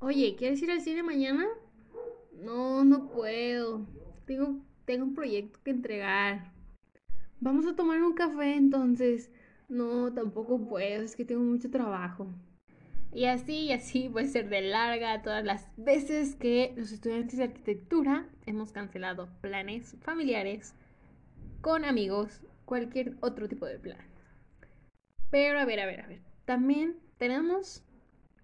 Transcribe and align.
Oye, 0.00 0.36
¿quieres 0.36 0.62
ir 0.62 0.70
al 0.70 0.80
cine 0.80 1.02
mañana? 1.02 1.46
No, 2.32 2.84
no 2.84 3.08
puedo. 3.08 3.84
Tengo, 4.26 4.60
tengo 4.84 5.04
un 5.04 5.14
proyecto 5.14 5.58
que 5.64 5.72
entregar. 5.72 6.52
Vamos 7.40 7.66
a 7.66 7.74
tomar 7.74 8.00
un 8.02 8.14
café 8.14 8.54
entonces. 8.54 9.30
No, 9.68 10.12
tampoco 10.12 10.68
puedo, 10.68 11.02
es 11.02 11.16
que 11.16 11.24
tengo 11.24 11.42
mucho 11.42 11.68
trabajo. 11.70 12.28
Y 13.12 13.24
así 13.24 13.64
y 13.64 13.72
así 13.72 14.08
puede 14.08 14.28
ser 14.28 14.48
de 14.48 14.60
larga 14.60 15.22
todas 15.22 15.44
las 15.44 15.68
veces 15.76 16.36
que 16.36 16.74
los 16.76 16.92
estudiantes 16.92 17.38
de 17.38 17.44
arquitectura 17.44 18.28
hemos 18.46 18.70
cancelado 18.70 19.28
planes 19.40 19.96
familiares 20.02 20.74
con 21.60 21.84
amigos, 21.84 22.40
cualquier 22.66 23.16
otro 23.20 23.48
tipo 23.48 23.66
de 23.66 23.80
plan. 23.80 24.06
Pero 25.30 25.58
a 25.58 25.64
ver, 25.64 25.80
a 25.80 25.86
ver, 25.86 26.02
a 26.02 26.06
ver. 26.06 26.20
También 26.44 26.96
tenemos 27.18 27.82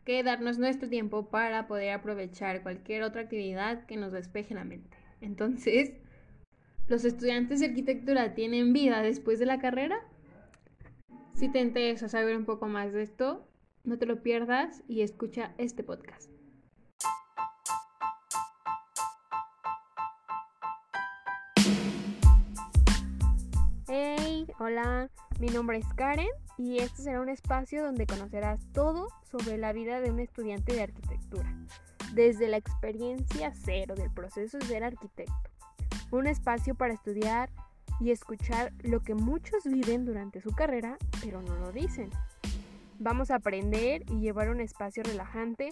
que 0.04 0.22
darnos 0.22 0.58
nuestro 0.58 0.88
tiempo 0.88 1.30
para 1.30 1.66
poder 1.66 1.92
aprovechar 1.92 2.62
cualquier 2.62 3.02
otra 3.02 3.22
actividad 3.22 3.86
que 3.86 3.96
nos 3.96 4.12
despeje 4.12 4.54
la 4.54 4.64
mente. 4.64 4.96
Entonces, 5.20 5.92
¿los 6.86 7.04
estudiantes 7.04 7.60
de 7.60 7.66
arquitectura 7.66 8.34
tienen 8.34 8.72
vida 8.72 9.00
después 9.00 9.38
de 9.38 9.46
la 9.46 9.58
carrera? 9.58 9.96
Si 11.32 11.48
te 11.48 11.60
interesa 11.60 12.08
saber 12.08 12.36
un 12.36 12.44
poco 12.44 12.66
más 12.68 12.92
de 12.92 13.02
esto, 13.02 13.48
no 13.82 13.98
te 13.98 14.06
lo 14.06 14.22
pierdas 14.22 14.82
y 14.88 15.00
escucha 15.00 15.54
este 15.58 15.82
podcast. 15.82 16.30
Hey, 23.88 24.46
hola, 24.58 25.10
mi 25.40 25.48
nombre 25.48 25.78
es 25.78 25.86
Karen 25.94 26.28
y 26.56 26.78
este 26.78 27.02
será 27.02 27.20
un 27.20 27.28
espacio 27.28 27.82
donde 27.82 28.06
conocerás 28.06 28.60
todo 28.72 29.08
sobre 29.30 29.58
la 29.58 29.72
vida 29.72 30.00
de 30.00 30.10
un 30.10 30.20
estudiante 30.20 30.74
de 30.74 30.82
arquitectura, 30.82 31.52
desde 32.12 32.48
la 32.48 32.56
experiencia 32.56 33.52
cero 33.54 33.94
del 33.96 34.10
proceso 34.10 34.58
de 34.58 34.66
ser 34.66 34.84
arquitecto. 34.84 35.50
Un 36.10 36.26
espacio 36.26 36.74
para 36.74 36.94
estudiar 36.94 37.50
y 38.00 38.10
escuchar 38.10 38.72
lo 38.82 39.00
que 39.00 39.14
muchos 39.14 39.64
viven 39.64 40.04
durante 40.04 40.40
su 40.40 40.50
carrera, 40.52 40.96
pero 41.22 41.42
no 41.42 41.56
lo 41.56 41.72
dicen. 41.72 42.10
Vamos 42.98 43.30
a 43.30 43.36
aprender 43.36 44.04
y 44.10 44.20
llevar 44.20 44.50
un 44.50 44.60
espacio 44.60 45.02
relajante 45.02 45.70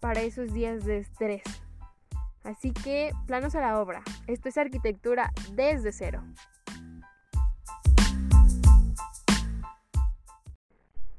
para 0.00 0.22
esos 0.22 0.52
días 0.52 0.84
de 0.84 0.98
estrés. 0.98 1.42
Así 2.42 2.72
que, 2.72 3.12
planos 3.26 3.54
a 3.54 3.60
la 3.60 3.80
obra. 3.80 4.02
Esto 4.26 4.48
es 4.48 4.58
arquitectura 4.58 5.32
desde 5.52 5.92
cero. 5.92 6.22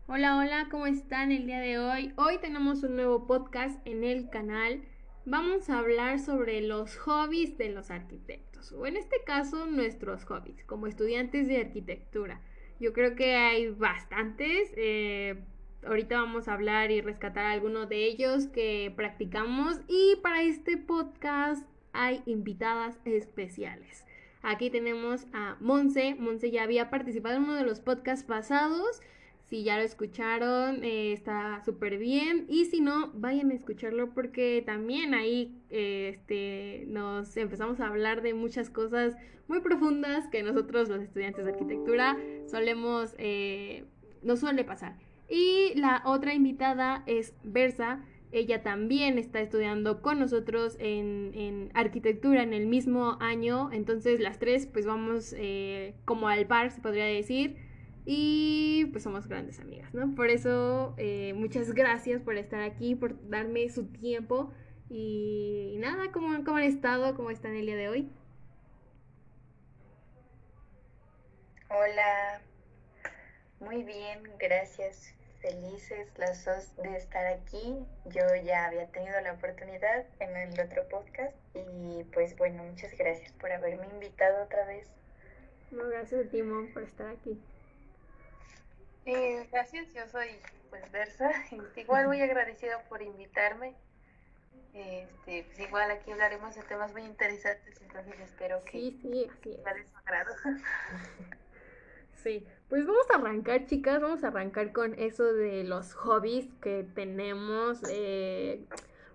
Hola, 0.07 0.37
hola, 0.37 0.67
¿cómo 0.69 0.85
están 0.85 1.31
el 1.31 1.47
día 1.47 1.59
de 1.59 1.79
hoy? 1.79 2.13
Hoy 2.15 2.37
tenemos 2.37 2.83
un 2.83 2.95
nuevo 2.95 3.25
podcast 3.25 3.79
en 3.87 4.03
el 4.03 4.29
canal. 4.29 4.83
Vamos 5.25 5.67
a 5.67 5.79
hablar 5.79 6.19
sobre 6.19 6.61
los 6.61 6.95
hobbies 6.97 7.57
de 7.57 7.69
los 7.71 7.89
arquitectos, 7.89 8.71
o 8.71 8.85
en 8.85 8.97
este 8.97 9.23
caso 9.25 9.65
nuestros 9.65 10.23
hobbies, 10.25 10.63
como 10.65 10.85
estudiantes 10.85 11.47
de 11.47 11.57
arquitectura. 11.57 12.39
Yo 12.79 12.93
creo 12.93 13.15
que 13.15 13.35
hay 13.35 13.71
bastantes. 13.71 14.71
Eh, 14.77 15.43
ahorita 15.83 16.19
vamos 16.19 16.47
a 16.47 16.53
hablar 16.53 16.91
y 16.91 17.01
rescatar 17.01 17.45
algunos 17.45 17.89
de 17.89 18.05
ellos 18.05 18.45
que 18.45 18.93
practicamos. 18.95 19.79
Y 19.87 20.17
para 20.21 20.43
este 20.43 20.77
podcast 20.77 21.67
hay 21.93 22.21
invitadas 22.27 22.99
especiales. 23.05 24.05
Aquí 24.43 24.69
tenemos 24.69 25.25
a 25.33 25.57
Monse. 25.59 26.13
Monse 26.19 26.51
ya 26.51 26.61
había 26.61 26.91
participado 26.91 27.37
en 27.37 27.45
uno 27.45 27.55
de 27.55 27.63
los 27.63 27.79
podcasts 27.79 28.23
pasados. 28.23 29.01
Si 29.47 29.63
ya 29.63 29.77
lo 29.77 29.83
escucharon, 29.83 30.83
eh, 30.83 31.13
está 31.13 31.61
súper 31.63 31.99
bien. 31.99 32.45
Y 32.49 32.65
si 32.65 32.81
no, 32.81 33.11
vayan 33.13 33.51
a 33.51 33.53
escucharlo 33.53 34.09
porque 34.11 34.63
también 34.65 35.13
ahí 35.13 35.55
eh, 35.69 36.13
este, 36.15 36.85
nos 36.87 37.37
empezamos 37.37 37.79
a 37.79 37.87
hablar 37.87 38.23
de 38.23 38.33
muchas 38.33 38.71
cosas 38.71 39.15
muy 39.47 39.59
profundas 39.59 40.27
que 40.29 40.41
nosotros 40.41 40.89
los 40.89 40.99
estudiantes 41.01 41.45
de 41.45 41.51
arquitectura 41.51 42.17
solemos, 42.47 43.13
eh, 43.19 43.85
nos 44.23 44.39
suele 44.39 44.63
pasar. 44.63 44.97
Y 45.29 45.73
la 45.75 46.01
otra 46.05 46.33
invitada 46.33 47.03
es 47.05 47.35
Versa. 47.43 48.03
Ella 48.31 48.63
también 48.63 49.19
está 49.19 49.41
estudiando 49.41 50.01
con 50.01 50.19
nosotros 50.19 50.75
en, 50.79 51.31
en 51.35 51.69
arquitectura 51.75 52.41
en 52.41 52.53
el 52.53 52.65
mismo 52.65 53.17
año. 53.19 53.69
Entonces 53.71 54.19
las 54.19 54.39
tres 54.39 54.65
pues 54.65 54.87
vamos 54.87 55.35
como 56.03 56.29
al 56.29 56.47
par, 56.47 56.71
se 56.71 56.81
podría 56.81 57.05
decir 57.05 57.57
y 58.05 58.85
pues 58.91 59.03
somos 59.03 59.27
grandes 59.27 59.59
amigas, 59.59 59.93
¿no? 59.93 60.13
Por 60.15 60.29
eso 60.29 60.93
eh, 60.97 61.33
muchas 61.35 61.73
gracias 61.73 62.21
por 62.21 62.37
estar 62.37 62.61
aquí, 62.61 62.95
por 62.95 63.29
darme 63.29 63.67
su 63.69 63.87
tiempo 63.87 64.53
y, 64.89 65.75
nada, 65.79 66.11
¿cómo, 66.11 66.43
¿cómo, 66.43 66.57
han 66.57 66.63
estado? 66.63 67.15
¿Cómo 67.15 67.31
están 67.31 67.55
el 67.55 67.65
día 67.65 67.75
de 67.75 67.89
hoy? 67.89 68.11
Hola, 71.69 72.41
muy 73.59 73.83
bien, 73.83 74.21
gracias. 74.39 75.11
Felices 75.41 76.07
las 76.17 76.45
dos 76.45 76.75
de 76.77 76.95
estar 76.97 77.25
aquí. 77.27 77.75
Yo 78.05 78.21
ya 78.43 78.65
había 78.65 78.87
tenido 78.87 79.19
la 79.21 79.33
oportunidad 79.33 80.05
en 80.19 80.35
el 80.35 80.59
otro 80.59 80.87
podcast 80.89 81.35
y 81.53 82.03
pues 82.13 82.35
bueno, 82.37 82.63
muchas 82.63 82.95
gracias 82.97 83.31
por 83.33 83.51
haberme 83.51 83.87
invitado 83.87 84.43
otra 84.43 84.65
vez. 84.65 84.87
No, 85.71 85.87
gracias 85.89 86.27
a 86.27 86.29
ti, 86.29 86.41
por 86.73 86.83
estar 86.83 87.07
aquí. 87.07 87.39
Eh, 89.05 89.47
gracias, 89.51 89.93
yo 89.93 90.07
soy 90.07 90.27
pues 90.69 90.91
Versa. 90.91 91.29
igual 91.75 92.07
muy 92.07 92.21
agradecido 92.21 92.79
por 92.89 93.01
invitarme. 93.01 93.75
Este, 94.73 95.43
pues 95.43 95.59
igual 95.59 95.89
aquí 95.91 96.11
hablaremos 96.11 96.53
de 96.53 96.63
temas 96.63 96.91
muy 96.91 97.03
interesantes, 97.03 97.79
entonces 97.81 98.19
espero 98.19 98.61
que 98.65 98.71
sí, 98.71 98.99
sí, 99.01 99.27
sí. 99.41 99.57
sea 99.63 99.73
de 99.73 99.85
su 99.85 99.97
agrado. 99.97 100.33
Sí, 102.25 102.43
pues 102.69 102.87
vamos 102.87 103.05
a 103.11 103.17
arrancar, 103.17 103.67
chicas, 103.67 104.01
vamos 104.01 104.23
a 104.23 104.29
arrancar 104.29 104.71
con 104.71 104.95
eso 104.95 105.31
de 105.31 105.63
los 105.63 105.93
hobbies 105.93 106.47
que 106.59 106.83
tenemos. 106.95 107.83
Eh, 107.87 108.65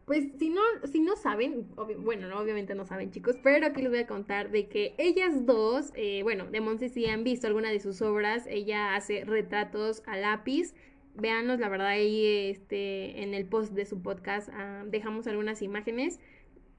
pues 0.04 0.26
si 0.38 0.50
no, 0.50 0.60
si 0.90 1.00
no 1.00 1.16
saben, 1.16 1.68
bueno, 1.98 2.28
no, 2.28 2.38
obviamente 2.38 2.74
no 2.74 2.84
saben 2.84 3.10
chicos, 3.10 3.36
pero 3.42 3.66
aquí 3.66 3.82
les 3.82 3.90
voy 3.90 4.00
a 4.00 4.06
contar 4.06 4.50
de 4.50 4.68
que 4.68 4.94
ellas 4.98 5.46
dos, 5.46 5.92
eh, 5.94 6.22
bueno, 6.22 6.46
de 6.46 6.60
Monse 6.60 6.88
si 6.88 7.06
han 7.06 7.24
visto 7.24 7.46
alguna 7.46 7.70
de 7.70 7.80
sus 7.80 8.02
obras, 8.02 8.46
ella 8.48 8.96
hace 8.96 9.24
retratos 9.24 10.02
a 10.06 10.16
lápiz, 10.16 10.74
véanos, 11.14 11.60
la 11.60 11.68
verdad 11.68 11.88
ahí 11.88 12.50
este, 12.50 13.22
en 13.22 13.34
el 13.34 13.46
post 13.46 13.72
de 13.72 13.84
su 13.84 14.02
podcast 14.02 14.48
ah, 14.52 14.84
dejamos 14.86 15.26
algunas 15.26 15.62
imágenes, 15.62 16.20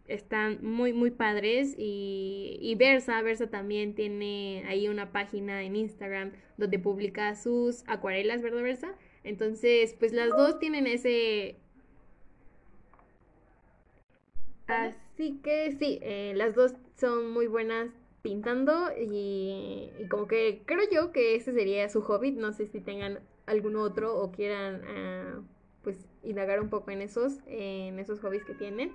están 0.07 0.59
muy, 0.61 0.93
muy 0.93 1.11
padres 1.11 1.75
y, 1.77 2.57
y 2.61 2.75
Versa, 2.75 3.21
Versa 3.21 3.49
también 3.49 3.95
tiene 3.95 4.63
ahí 4.67 4.87
una 4.87 5.11
página 5.11 5.63
en 5.63 5.75
Instagram 5.75 6.31
donde 6.57 6.79
publica 6.79 7.35
sus 7.35 7.83
acuarelas, 7.87 8.41
¿verdad 8.41 8.63
Versa? 8.63 8.95
Entonces, 9.23 9.95
pues 9.99 10.13
las 10.13 10.29
dos 10.29 10.59
tienen 10.59 10.87
ese 10.87 11.57
Así 14.71 15.39
que 15.43 15.71
sí, 15.77 15.99
eh, 16.01 16.33
las 16.35 16.55
dos 16.55 16.73
son 16.95 17.31
muy 17.31 17.47
buenas 17.47 17.89
pintando 18.21 18.91
y, 18.97 19.91
como 20.09 20.27
que 20.27 20.61
creo 20.65 20.87
yo 20.91 21.11
que 21.11 21.35
ese 21.35 21.53
sería 21.53 21.89
su 21.89 22.01
hobby. 22.01 22.31
No 22.31 22.53
sé 22.53 22.67
si 22.67 22.79
tengan 22.79 23.19
algún 23.45 23.75
otro 23.75 24.15
o 24.15 24.31
quieran 24.31 24.83
ah, 24.87 25.41
pues 25.83 25.97
indagar 26.23 26.61
un 26.61 26.69
poco 26.69 26.91
en 26.91 27.01
esos, 27.01 27.39
en 27.47 27.99
esos 27.99 28.19
hobbies 28.19 28.45
que 28.45 28.53
tienen. 28.53 28.93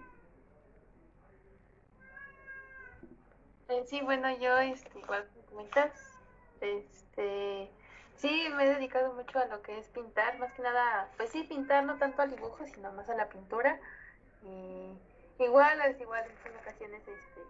Eh, 3.69 3.83
sí, 3.87 4.01
bueno, 4.03 4.29
yo 4.39 4.57
este, 4.59 4.97
igual 4.99 5.27
comentas, 5.51 5.91
este, 6.61 7.69
sí, 8.15 8.47
me 8.57 8.65
he 8.65 8.75
dedicado 8.75 9.13
mucho 9.15 9.41
a 9.41 9.47
lo 9.47 9.61
que 9.63 9.77
es 9.77 9.89
pintar, 9.89 10.39
más 10.39 10.53
que 10.53 10.63
nada, 10.63 11.11
pues 11.17 11.31
sí, 11.31 11.43
pintar 11.43 11.85
no 11.85 11.97
tanto 11.97 12.23
al 12.23 12.31
dibujo, 12.31 12.65
sino 12.67 12.93
más 12.93 13.09
a 13.09 13.17
la 13.17 13.29
pintura. 13.29 13.81
Y 14.45 14.93
Igual, 15.39 15.81
es 15.83 16.01
igual 16.01 16.25
en 16.47 16.57
ocasiones 16.57 17.03
este, 17.07 17.41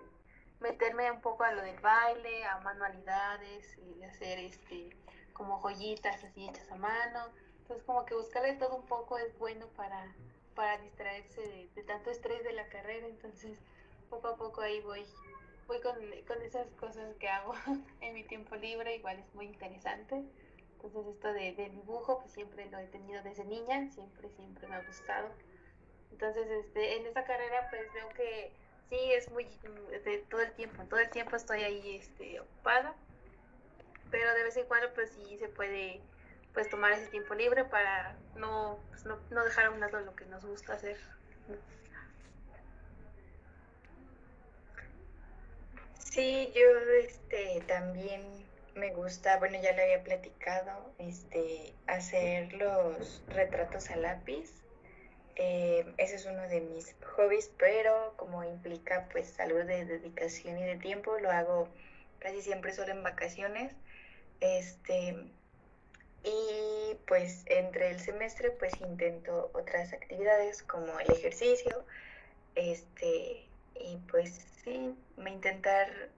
meterme 0.61 1.11
un 1.11 1.21
poco 1.21 1.45
a 1.45 1.53
lo 1.53 1.63
del 1.63 1.79
baile, 1.79 2.45
a 2.45 2.59
manualidades, 2.61 3.79
y 3.79 4.03
hacer 4.03 4.41
este 4.41 4.91
como 5.33 5.61
joyitas 5.61 6.25
así 6.25 6.49
hechas 6.49 6.71
a 6.73 6.77
mano. 6.77 7.29
Entonces 7.61 7.85
como 7.85 8.05
que 8.05 8.15
buscarle 8.15 8.55
todo 8.55 8.77
un 8.77 8.87
poco 8.87 9.19
es 9.19 9.39
bueno 9.39 9.69
para, 9.77 10.15
para 10.55 10.79
distraerse 10.79 11.69
de, 11.75 11.83
tanto 11.85 12.11
estrés 12.11 12.43
de 12.43 12.55
la 12.55 12.67
carrera. 12.69 13.07
Entonces 13.07 13.59
poco 14.11 14.29
a 14.29 14.37
poco 14.37 14.63
ahí 14.63 14.81
voy, 14.81 15.05
voy 15.69 15.81
con, 15.81 15.95
con 16.27 16.43
esas 16.43 16.67
cosas 16.75 17.15
que 17.17 17.29
hago 17.29 17.55
en 18.01 18.15
mi 18.15 18.25
tiempo 18.25 18.57
libre, 18.57 18.97
igual 18.97 19.19
es 19.21 19.35
muy 19.35 19.47
interesante. 19.47 20.25
Entonces 20.73 21.07
esto 21.07 21.33
de, 21.33 21.53
de 21.53 21.71
dibujo 21.71 22.19
pues 22.19 22.33
siempre 22.33 22.69
lo 22.71 22.79
he 22.79 22.87
tenido 22.87 23.23
desde 23.23 23.45
niña, 23.45 23.89
siempre, 23.91 24.29
siempre 24.31 24.67
me 24.67 24.75
ha 24.75 24.83
gustado. 24.83 25.29
Entonces, 26.13 26.49
este, 26.51 26.97
en 26.97 27.07
esta 27.07 27.25
carrera, 27.25 27.69
pues 27.71 27.93
veo 27.93 28.09
que 28.11 28.51
sí 28.89 29.13
es 29.13 29.31
muy 29.31 29.45
de 30.05 30.25
todo 30.31 30.41
el 30.41 30.53
tiempo, 30.53 30.83
todo 30.85 31.01
el 31.01 31.11
tiempo 31.11 31.37
estoy 31.37 31.63
ahí 31.63 31.97
este, 31.97 32.41
ocupada, 32.41 32.95
pero 34.11 34.33
de 34.35 34.45
vez 34.45 34.57
en 34.57 34.67
cuando, 34.67 34.93
pues 34.95 35.11
sí 35.11 35.37
se 35.39 35.49
puede 35.49 36.01
pues 36.55 36.71
tomar 36.71 36.93
ese 36.93 37.09
tiempo 37.09 37.35
libre 37.35 37.65
para 37.65 38.17
no, 38.37 38.79
pues, 38.89 39.05
no, 39.05 39.19
no 39.31 39.45
dejar 39.45 39.67
a 39.67 39.71
un 39.71 39.81
lado 39.81 40.01
lo 40.01 40.17
que 40.17 40.25
nos 40.25 40.45
gusta 40.45 40.73
hacer. 40.73 40.97
Sí, 45.99 46.51
yo 46.55 46.63
este 46.99 47.61
también 47.67 48.23
me 48.75 48.91
gusta, 48.95 49.39
bueno, 49.39 49.61
ya 49.61 49.75
lo 49.75 49.83
había 49.83 50.03
platicado, 50.03 50.95
este, 50.99 51.75
hacer 51.87 52.55
los 52.55 53.23
retratos 53.29 53.91
a 53.91 53.97
lápiz. 53.97 54.51
Eh, 55.37 55.95
ese 55.99 56.17
es 56.17 56.27
uno 56.27 56.43
de 56.49 56.61
mis 56.63 56.95
hobbies, 57.17 57.51
pero 57.59 58.15
como 58.17 58.43
implica 58.45 59.09
pues 59.13 59.39
algo 59.41 59.59
de 59.59 59.85
dedicación 59.85 60.59
y 60.59 60.65
de 60.65 60.77
tiempo, 60.77 61.19
lo 61.19 61.31
hago 61.31 61.69
casi 62.19 62.43
siempre 62.43 62.73
solo 62.73 62.93
en 62.93 63.03
vacaciones. 63.03 63.75
Este, 64.41 65.17
y 66.25 66.97
pues 67.07 67.45
entre 67.47 67.91
el 67.91 68.01
semestre 68.01 68.51
pues 68.51 68.81
intento 68.81 69.51
otras 69.55 69.93
actividades 69.93 70.63
como 70.63 70.99
el 71.01 71.11
ejercicio, 71.11 71.87
este, 72.55 73.49
y 73.75 73.97
pues 74.11 74.31
sí, 74.65 74.97
me 75.17 75.31
intentar 75.31 76.11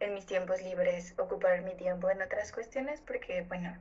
en 0.00 0.14
mis 0.14 0.26
tiempos 0.26 0.60
libres 0.62 1.14
ocupar 1.18 1.62
mi 1.62 1.74
tiempo 1.76 2.10
en 2.10 2.22
otras 2.22 2.52
cuestiones 2.52 3.00
porque, 3.00 3.42
bueno, 3.42 3.76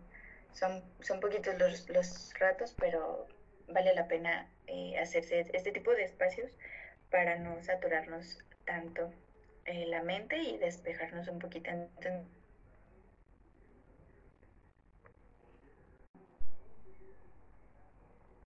son, 0.54 0.84
son 1.02 1.19
poquitos 1.19 1.57
los, 1.57 1.90
los 1.90 2.34
ratos, 2.40 2.75
pero 2.80 3.28
vale 3.71 3.94
la 3.94 4.07
pena 4.07 4.47
eh, 4.68 4.97
hacerse 5.00 5.45
este 5.53 5.71
tipo 5.71 5.91
de 5.91 6.03
espacios 6.03 6.51
para 7.09 7.38
no 7.38 7.62
saturarnos 7.62 8.39
tanto 8.65 9.12
eh, 9.65 9.85
la 9.88 10.01
mente 10.03 10.38
y 10.38 10.57
despejarnos 10.57 11.27
un 11.27 11.39
poquito. 11.39 11.69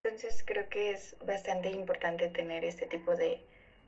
Entonces 0.04 0.44
creo 0.45 0.69
que 0.69 0.92
es 0.92 1.16
bastante 1.25 1.69
importante 1.69 2.30
tener 2.30 2.63
este 2.63 2.86
tipo 2.86 3.16
de 3.16 3.42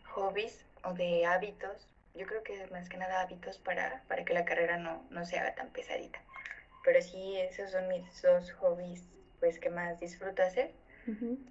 hobbies 0.03 0.65
o 0.83 0.93
de 0.93 1.25
hábitos 1.25 1.87
yo 2.17 2.25
creo 2.25 2.43
que 2.43 2.65
más 2.71 2.89
que 2.89 2.97
nada 2.97 3.21
hábitos 3.21 3.59
para, 3.59 4.03
para 4.07 4.25
que 4.25 4.33
la 4.33 4.43
carrera 4.43 4.77
no, 4.77 5.05
no 5.11 5.23
se 5.25 5.37
haga 5.37 5.53
tan 5.53 5.69
pesadita. 5.69 6.19
Pero 6.83 7.01
sí, 7.01 7.37
esos 7.39 7.71
son 7.71 7.87
mis 7.87 8.21
dos 8.21 8.51
hobbies 8.53 9.03
pues 9.39 9.59
que 9.59 9.69
más 9.69 9.99
disfruto 9.99 10.41
hacer. 10.41 10.71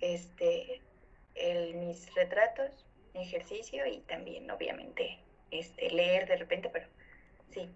Este, 0.00 0.80
el, 1.34 1.74
mis 1.76 2.14
retratos, 2.14 2.86
ejercicio 3.14 3.86
y 3.86 4.00
también 4.00 4.50
obviamente 4.50 5.18
este, 5.50 5.90
leer 5.90 6.28
de 6.28 6.36
repente, 6.36 6.70
pero 6.72 6.86
sí. 7.50 7.68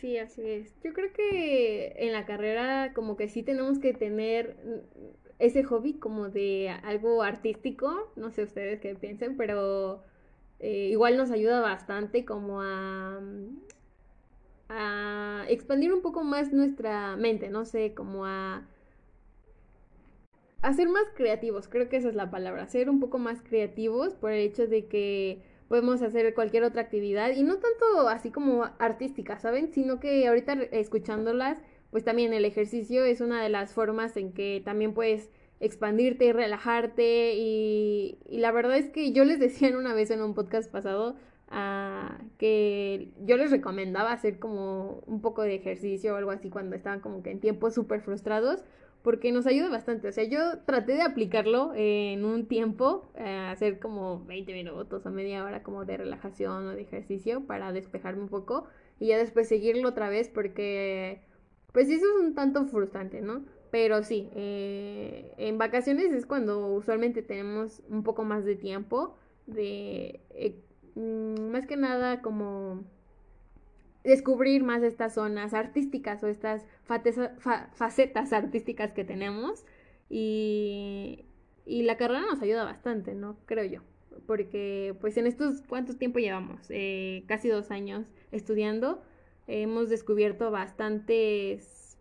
Sí, 0.00 0.18
así 0.18 0.42
es. 0.42 0.74
Yo 0.82 0.92
creo 0.92 1.12
que 1.12 1.94
en 1.96 2.12
la 2.12 2.26
carrera 2.26 2.92
como 2.94 3.16
que 3.16 3.28
sí 3.28 3.42
tenemos 3.42 3.78
que 3.78 3.94
tener 3.94 4.56
ese 5.38 5.62
hobby 5.62 5.94
como 5.94 6.28
de 6.28 6.68
algo 6.68 7.22
artístico, 7.22 8.12
no 8.16 8.30
sé 8.30 8.42
ustedes 8.42 8.80
qué 8.80 8.94
piensen, 8.94 9.36
pero 9.36 10.02
eh, 10.60 10.88
igual 10.90 11.16
nos 11.16 11.30
ayuda 11.30 11.60
bastante 11.60 12.24
como 12.24 12.60
a, 12.60 13.20
a 14.68 15.44
expandir 15.48 15.92
un 15.92 16.02
poco 16.02 16.24
más 16.24 16.52
nuestra 16.52 17.16
mente, 17.16 17.48
no 17.48 17.64
sé, 17.64 17.94
como 17.94 18.26
a, 18.26 18.66
a 20.62 20.72
ser 20.72 20.88
más 20.88 21.04
creativos, 21.14 21.68
creo 21.68 21.88
que 21.88 21.96
esa 21.96 22.08
es 22.08 22.14
la 22.14 22.30
palabra, 22.30 22.66
ser 22.66 22.90
un 22.90 23.00
poco 23.00 23.18
más 23.18 23.40
creativos 23.42 24.14
por 24.14 24.32
el 24.32 24.40
hecho 24.40 24.66
de 24.66 24.86
que 24.86 25.42
podemos 25.68 26.02
hacer 26.02 26.34
cualquier 26.34 26.64
otra 26.64 26.82
actividad 26.82 27.30
y 27.30 27.42
no 27.42 27.56
tanto 27.58 28.08
así 28.08 28.30
como 28.30 28.64
artística, 28.78 29.38
¿saben? 29.38 29.72
Sino 29.72 30.00
que 30.00 30.26
ahorita 30.26 30.54
escuchándolas, 30.72 31.58
pues 31.90 32.04
también 32.04 32.32
el 32.32 32.44
ejercicio 32.44 33.04
es 33.04 33.20
una 33.20 33.42
de 33.42 33.50
las 33.50 33.72
formas 33.72 34.16
en 34.16 34.32
que 34.32 34.62
también 34.64 34.94
puedes 34.94 35.30
expandirte 35.60 36.26
y 36.26 36.32
relajarte 36.32 37.34
y, 37.36 38.18
la 38.28 38.52
verdad 38.52 38.76
es 38.76 38.90
que 38.90 39.12
yo 39.12 39.24
les 39.24 39.38
decía 39.38 39.76
una 39.76 39.94
vez 39.94 40.10
en 40.10 40.22
un 40.22 40.34
podcast 40.34 40.70
pasado 40.70 41.16
ah, 41.50 42.18
que 42.38 43.12
yo 43.24 43.36
les 43.36 43.50
recomendaba 43.50 44.12
hacer 44.12 44.38
como 44.38 45.02
un 45.06 45.20
poco 45.20 45.42
de 45.42 45.54
ejercicio 45.54 46.14
o 46.14 46.16
algo 46.16 46.30
así 46.30 46.48
cuando 46.50 46.76
estaban 46.76 47.00
como 47.00 47.22
que 47.22 47.30
en 47.30 47.40
tiempos 47.40 47.74
súper 47.74 48.00
frustrados 48.00 48.64
porque 49.02 49.32
nos 49.32 49.46
ayuda 49.46 49.68
bastante. 49.68 50.08
O 50.08 50.12
sea, 50.12 50.24
yo 50.24 50.58
traté 50.66 50.92
de 50.92 51.02
aplicarlo 51.02 51.72
en 51.74 52.24
un 52.24 52.46
tiempo, 52.46 53.10
eh, 53.16 53.48
hacer 53.50 53.78
como 53.78 54.24
20 54.24 54.52
minutos 54.52 55.06
o 55.06 55.10
media 55.10 55.44
hora 55.44 55.62
como 55.62 55.84
de 55.84 55.96
relajación 55.96 56.66
o 56.66 56.70
de 56.74 56.82
ejercicio 56.82 57.46
para 57.46 57.72
despejarme 57.72 58.22
un 58.22 58.28
poco 58.28 58.66
y 58.98 59.08
ya 59.08 59.18
después 59.18 59.48
seguirlo 59.48 59.90
otra 59.90 60.08
vez 60.08 60.28
porque 60.28 61.20
pues 61.72 61.88
eso 61.88 62.04
es 62.06 62.26
un 62.26 62.34
tanto 62.34 62.64
frustrante, 62.66 63.20
¿no? 63.20 63.44
Pero 63.70 64.02
sí, 64.02 64.30
eh, 64.34 65.32
en 65.36 65.58
vacaciones 65.58 66.12
es 66.12 66.26
cuando 66.26 66.66
usualmente 66.68 67.22
tenemos 67.22 67.82
un 67.88 68.02
poco 68.02 68.24
más 68.24 68.44
de 68.44 68.56
tiempo 68.56 69.16
de, 69.46 70.20
eh, 70.30 70.56
mm, 70.94 71.50
más 71.50 71.66
que 71.66 71.76
nada 71.76 72.22
como 72.22 72.84
descubrir 74.08 74.64
más 74.64 74.82
estas 74.82 75.14
zonas 75.14 75.54
artísticas 75.54 76.22
o 76.24 76.28
estas 76.28 76.66
facetas 77.74 78.32
artísticas 78.32 78.92
que 78.92 79.04
tenemos 79.04 79.64
y, 80.10 81.26
y, 81.66 81.82
la 81.82 81.96
carrera 81.96 82.22
nos 82.22 82.42
ayuda 82.42 82.64
bastante, 82.64 83.14
¿no? 83.14 83.36
Creo 83.46 83.64
yo, 83.64 83.80
porque 84.26 84.96
pues 85.00 85.16
en 85.18 85.26
estos, 85.26 85.62
¿cuántos 85.62 85.98
tiempo 85.98 86.18
llevamos? 86.18 86.66
Eh, 86.70 87.24
casi 87.26 87.48
dos 87.48 87.70
años 87.70 88.08
estudiando, 88.32 89.02
hemos 89.46 89.90
descubierto 89.90 90.50
bastantes 90.50 91.98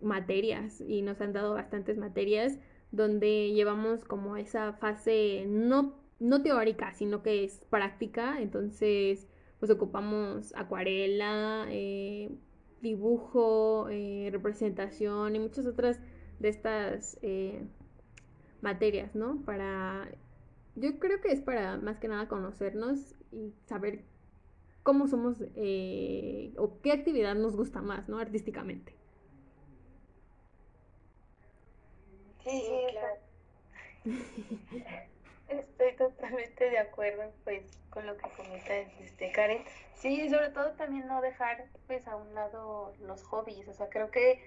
materias 0.00 0.80
y 0.80 1.02
nos 1.02 1.20
han 1.20 1.32
dado 1.32 1.54
bastantes 1.54 1.98
materias 1.98 2.58
donde 2.92 3.52
llevamos 3.52 4.04
como 4.04 4.36
esa 4.36 4.74
fase 4.74 5.44
no, 5.48 5.94
no 6.20 6.42
teórica, 6.42 6.94
sino 6.94 7.22
que 7.22 7.44
es 7.44 7.64
práctica. 7.70 8.40
Entonces, 8.40 9.26
pues 9.62 9.70
ocupamos 9.70 10.52
acuarela, 10.56 11.68
eh, 11.70 12.28
dibujo, 12.80 13.88
eh, 13.90 14.28
representación 14.32 15.36
y 15.36 15.38
muchas 15.38 15.66
otras 15.66 16.00
de 16.40 16.48
estas 16.48 17.16
eh, 17.22 17.64
materias, 18.60 19.14
¿no? 19.14 19.40
Para, 19.44 20.10
yo 20.74 20.98
creo 20.98 21.20
que 21.20 21.30
es 21.30 21.40
para 21.42 21.76
más 21.76 22.00
que 22.00 22.08
nada 22.08 22.26
conocernos 22.26 23.14
y 23.30 23.54
saber 23.66 24.02
cómo 24.82 25.06
somos 25.06 25.36
o 25.40 26.80
qué 26.82 26.90
actividad 26.90 27.36
nos 27.36 27.54
gusta 27.54 27.80
más, 27.82 28.08
¿no? 28.08 28.18
Artísticamente. 28.18 28.96
Sí, 32.42 32.64
claro. 32.90 33.20
Estoy 35.58 35.96
totalmente 35.96 36.70
de 36.70 36.78
acuerdo 36.78 37.32
pues 37.44 37.62
con 37.90 38.06
lo 38.06 38.16
que 38.16 38.28
comenta 38.30 38.74
este 38.76 39.32
Karen. 39.32 39.64
Sí, 39.94 40.28
sobre 40.28 40.50
todo 40.50 40.72
también 40.72 41.06
no 41.06 41.20
dejar 41.20 41.66
pues 41.86 42.06
a 42.08 42.16
un 42.16 42.34
lado 42.34 42.94
los 43.00 43.22
hobbies, 43.24 43.68
o 43.68 43.74
sea, 43.74 43.88
creo 43.88 44.10
que 44.10 44.42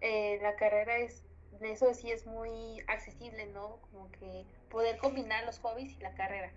eh, 0.00 0.38
la 0.42 0.56
carrera 0.56 0.98
es 0.98 1.24
de 1.60 1.72
eso 1.72 1.92
sí 1.94 2.10
es 2.10 2.26
muy 2.26 2.82
accesible, 2.86 3.46
¿no? 3.46 3.78
Como 3.90 4.10
que 4.12 4.44
poder 4.70 4.98
combinar 4.98 5.44
los 5.44 5.58
hobbies 5.60 5.92
y 5.92 6.00
la 6.00 6.14
carrera. 6.14 6.52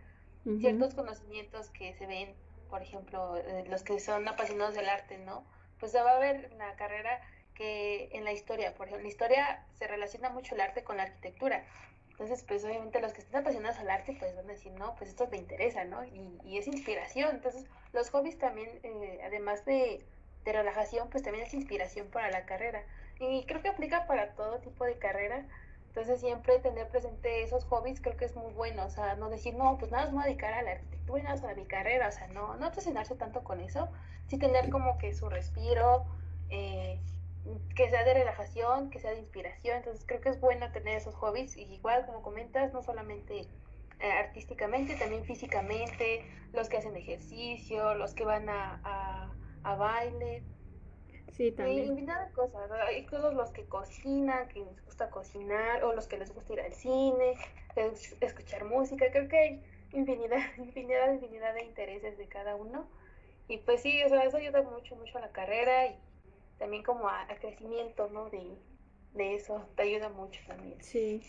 Ciertos 0.59 0.95
conocimientos 0.95 1.69
que 1.69 1.93
se 1.93 2.07
ven, 2.07 2.33
por 2.69 2.81
ejemplo, 2.81 3.37
eh, 3.37 3.65
los 3.67 3.83
que 3.83 3.99
son 3.99 4.27
apasionados 4.27 4.73
del 4.73 4.89
arte, 4.89 5.17
¿no? 5.19 5.45
Pues 5.79 5.91
se 5.91 6.01
va 6.01 6.15
a 6.15 6.19
ver 6.19 6.51
la 6.53 6.75
carrera 6.75 7.21
que 7.53 8.09
en 8.13 8.23
la 8.23 8.31
historia, 8.31 8.73
por 8.73 8.87
ejemplo, 8.87 9.03
la 9.03 9.09
historia 9.09 9.65
se 9.73 9.85
relaciona 9.85 10.29
mucho 10.29 10.55
el 10.55 10.61
arte 10.61 10.83
con 10.83 10.97
la 10.97 11.03
arquitectura. 11.03 11.65
Entonces, 12.19 12.43
pues 12.45 12.65
obviamente 12.65 12.99
los 12.99 13.13
que 13.13 13.21
estén 13.21 13.39
apasionados 13.39 13.79
al 13.79 13.89
arte, 13.89 14.13
pues 14.19 14.35
van 14.35 14.43
a 14.43 14.51
decir, 14.51 14.73
no, 14.73 14.93
pues 14.97 15.11
esto 15.11 15.29
me 15.31 15.37
interesa, 15.37 15.85
¿no? 15.85 16.03
Y, 16.03 16.37
y 16.43 16.57
es 16.57 16.67
inspiración. 16.67 17.35
Entonces, 17.35 17.65
los 17.93 18.09
hobbies 18.09 18.37
también, 18.37 18.67
eh, 18.83 19.21
además 19.23 19.63
de, 19.63 20.05
de, 20.43 20.51
relajación, 20.51 21.09
pues 21.09 21.23
también 21.23 21.45
es 21.45 21.53
inspiración 21.53 22.07
para 22.09 22.29
la 22.29 22.45
carrera. 22.45 22.83
Y 23.21 23.45
creo 23.45 23.61
que 23.61 23.69
aplica 23.69 24.05
para 24.05 24.33
todo 24.33 24.59
tipo 24.59 24.83
de 24.83 24.97
carrera. 24.97 25.45
Entonces, 25.87 26.19
siempre 26.19 26.59
tener 26.59 26.89
presente 26.89 27.41
esos 27.41 27.63
hobbies 27.63 28.01
creo 28.01 28.17
que 28.17 28.25
es 28.25 28.35
muy 28.35 28.51
bueno. 28.51 28.85
O 28.85 28.89
sea, 28.89 29.15
no 29.15 29.29
decir, 29.29 29.55
no, 29.55 29.77
pues 29.77 29.89
nada 29.89 30.03
más 30.03 30.11
me 30.11 30.17
voy 30.17 30.23
a 30.25 30.27
dedicar 30.27 30.53
a 30.55 30.61
la 30.61 30.71
arquitectura 30.71 31.21
y 31.21 31.23
nada 31.23 31.35
más 31.37 31.45
a 31.45 31.55
mi 31.55 31.67
carrera. 31.67 32.09
O 32.09 32.11
sea, 32.11 32.27
no, 32.27 32.57
no 32.57 32.67
obsesionarse 32.67 33.15
tanto 33.15 33.45
con 33.45 33.61
eso. 33.61 33.87
Sí 34.27 34.37
tener 34.37 34.69
como 34.69 34.97
que 34.97 35.13
su 35.13 35.29
respiro, 35.29 36.05
eh, 36.49 36.99
que 37.75 37.89
sea 37.89 38.03
de 38.03 38.13
relajación, 38.13 38.89
que 38.89 38.99
sea 38.99 39.11
de 39.11 39.19
inspiración. 39.19 39.77
Entonces 39.77 40.05
creo 40.05 40.21
que 40.21 40.29
es 40.29 40.39
bueno 40.39 40.71
tener 40.71 40.97
esos 40.97 41.15
hobbies 41.15 41.57
y 41.57 41.63
igual 41.63 42.05
como 42.05 42.21
comentas, 42.21 42.73
no 42.73 42.81
solamente 42.83 43.47
eh, 43.99 44.11
artísticamente, 44.11 44.95
también 44.95 45.25
físicamente, 45.25 46.25
los 46.53 46.69
que 46.69 46.77
hacen 46.77 46.95
ejercicio, 46.95 47.95
los 47.95 48.13
que 48.13 48.23
van 48.23 48.47
a, 48.49 49.33
a, 49.63 49.75
baile. 49.75 50.43
Sí, 51.31 51.51
también. 51.51 51.97
Y 51.97 52.05
de 52.05 52.13
cosas. 52.33 52.71
Hay 52.87 53.05
todos 53.07 53.33
los 53.33 53.51
que 53.51 53.65
cocinan, 53.65 54.47
que 54.49 54.59
les 54.59 54.85
gusta 54.85 55.09
cocinar, 55.09 55.83
o 55.83 55.93
los 55.93 56.07
que 56.07 56.17
les 56.17 56.33
gusta 56.33 56.53
ir 56.53 56.61
al 56.61 56.73
cine, 56.73 57.35
escuchar 58.21 58.65
música. 58.65 59.05
Creo 59.11 59.27
que 59.27 59.37
hay 59.37 59.63
infinidad, 59.91 60.39
infinidad, 60.57 61.13
infinidad 61.13 61.53
de 61.53 61.63
intereses 61.63 62.17
de 62.17 62.27
cada 62.27 62.55
uno. 62.55 62.87
Y 63.49 63.57
pues 63.57 63.81
sí, 63.81 64.01
o 64.03 64.09
sea, 64.09 64.23
eso 64.23 64.37
ayuda 64.37 64.61
mucho, 64.61 64.95
mucho 64.95 65.17
a 65.17 65.21
la 65.21 65.31
carrera 65.31 65.87
y 65.87 65.99
también 66.59 66.83
como 66.83 67.07
a, 67.07 67.27
crecimiento, 67.39 68.09
¿no? 68.09 68.29
De, 68.29 69.35
eso, 69.35 69.65
te 69.75 69.83
ayuda 69.83 70.09
mucho 70.09 70.39
también. 70.47 70.81
Sí. 70.83 71.23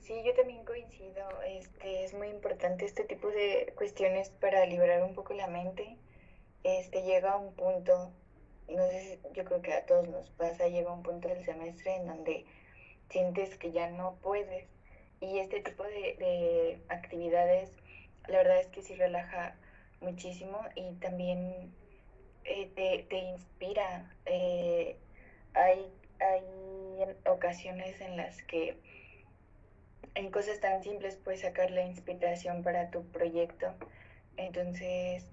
Sí, 0.00 0.22
yo 0.24 0.34
también 0.34 0.64
coincido. 0.64 1.26
Este, 1.46 2.04
es 2.04 2.14
muy 2.14 2.28
importante 2.28 2.84
este 2.84 3.04
tipo 3.04 3.28
de 3.28 3.72
cuestiones 3.76 4.30
para 4.30 4.64
liberar 4.66 5.02
un 5.02 5.14
poco 5.14 5.34
la 5.34 5.48
mente. 5.48 5.96
Este, 6.62 7.02
llega 7.02 7.32
a 7.32 7.36
un 7.36 7.54
punto, 7.54 8.12
no 8.68 8.86
sé, 8.88 9.20
yo 9.32 9.44
creo 9.44 9.62
que 9.62 9.72
a 9.72 9.84
todos 9.86 10.08
nos 10.08 10.30
pasa, 10.30 10.68
llega 10.68 10.92
un 10.92 11.02
punto 11.02 11.28
del 11.28 11.44
semestre 11.44 11.96
en 11.96 12.06
donde 12.06 12.44
sientes 13.10 13.56
que 13.58 13.72
ya 13.72 13.90
no 13.90 14.16
puedes. 14.22 14.68
Y 15.20 15.38
este 15.38 15.60
tipo 15.60 15.82
de, 15.82 16.80
actividades, 16.88 17.70
la 18.28 18.38
verdad 18.38 18.60
es 18.60 18.66
que 18.68 18.82
sí 18.82 18.94
relaja 18.94 19.56
muchísimo 20.00 20.60
y 20.74 20.92
también 20.96 21.72
eh, 22.46 23.04
te, 23.08 23.18
inspira. 23.18 24.10
Eh, 24.26 24.96
hay, 25.54 25.86
hay 26.20 27.16
ocasiones 27.26 28.00
en 28.00 28.16
las 28.16 28.42
que 28.42 28.78
en 30.14 30.30
cosas 30.30 30.60
tan 30.60 30.82
simples 30.82 31.16
puedes 31.16 31.42
sacar 31.42 31.70
la 31.70 31.82
inspiración 31.82 32.62
para 32.62 32.90
tu 32.90 33.04
proyecto. 33.10 33.74
Entonces, 34.36 35.30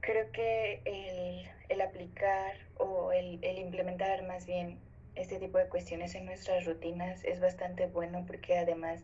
creo 0.00 0.30
que 0.32 0.80
el, 0.84 1.50
el 1.68 1.80
aplicar 1.80 2.56
o 2.76 3.12
el, 3.12 3.38
el, 3.42 3.58
implementar 3.58 4.26
más 4.26 4.46
bien 4.46 4.78
este 5.14 5.38
tipo 5.38 5.58
de 5.58 5.68
cuestiones 5.68 6.14
en 6.14 6.24
nuestras 6.24 6.64
rutinas 6.64 7.22
es 7.24 7.40
bastante 7.40 7.86
bueno 7.86 8.24
porque 8.26 8.58
además 8.58 9.02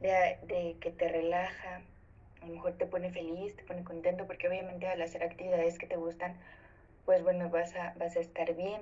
de, 0.00 0.38
de, 0.46 0.76
que 0.80 0.90
te 0.90 1.08
relaja, 1.08 1.82
a 2.42 2.46
lo 2.46 2.54
mejor 2.54 2.72
te 2.72 2.86
pone 2.86 3.10
feliz, 3.10 3.56
te 3.56 3.64
pone 3.64 3.84
contento 3.84 4.26
porque 4.26 4.48
obviamente 4.48 4.86
al 4.86 5.00
hacer 5.02 5.22
actividades 5.22 5.78
que 5.78 5.86
te 5.86 5.96
gustan, 5.96 6.36
pues 7.04 7.22
bueno, 7.22 7.48
vas 7.50 7.74
a, 7.74 7.94
vas 7.98 8.16
a 8.16 8.20
estar 8.20 8.54
bien, 8.54 8.80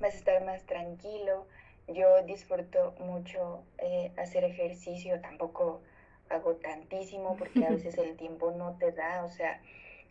vas 0.00 0.14
a 0.14 0.18
estar 0.18 0.44
más 0.44 0.64
tranquilo, 0.64 1.46
yo 1.88 2.22
disfruto 2.24 2.94
mucho 2.98 3.62
eh, 3.78 4.12
hacer 4.16 4.44
ejercicio, 4.44 5.20
tampoco 5.20 5.80
hago 6.28 6.56
tantísimo 6.56 7.36
porque 7.36 7.64
a 7.64 7.70
veces 7.70 7.96
el 7.98 8.16
tiempo 8.18 8.50
no 8.50 8.76
te 8.78 8.92
da, 8.92 9.24
o 9.24 9.28
sea, 9.30 9.60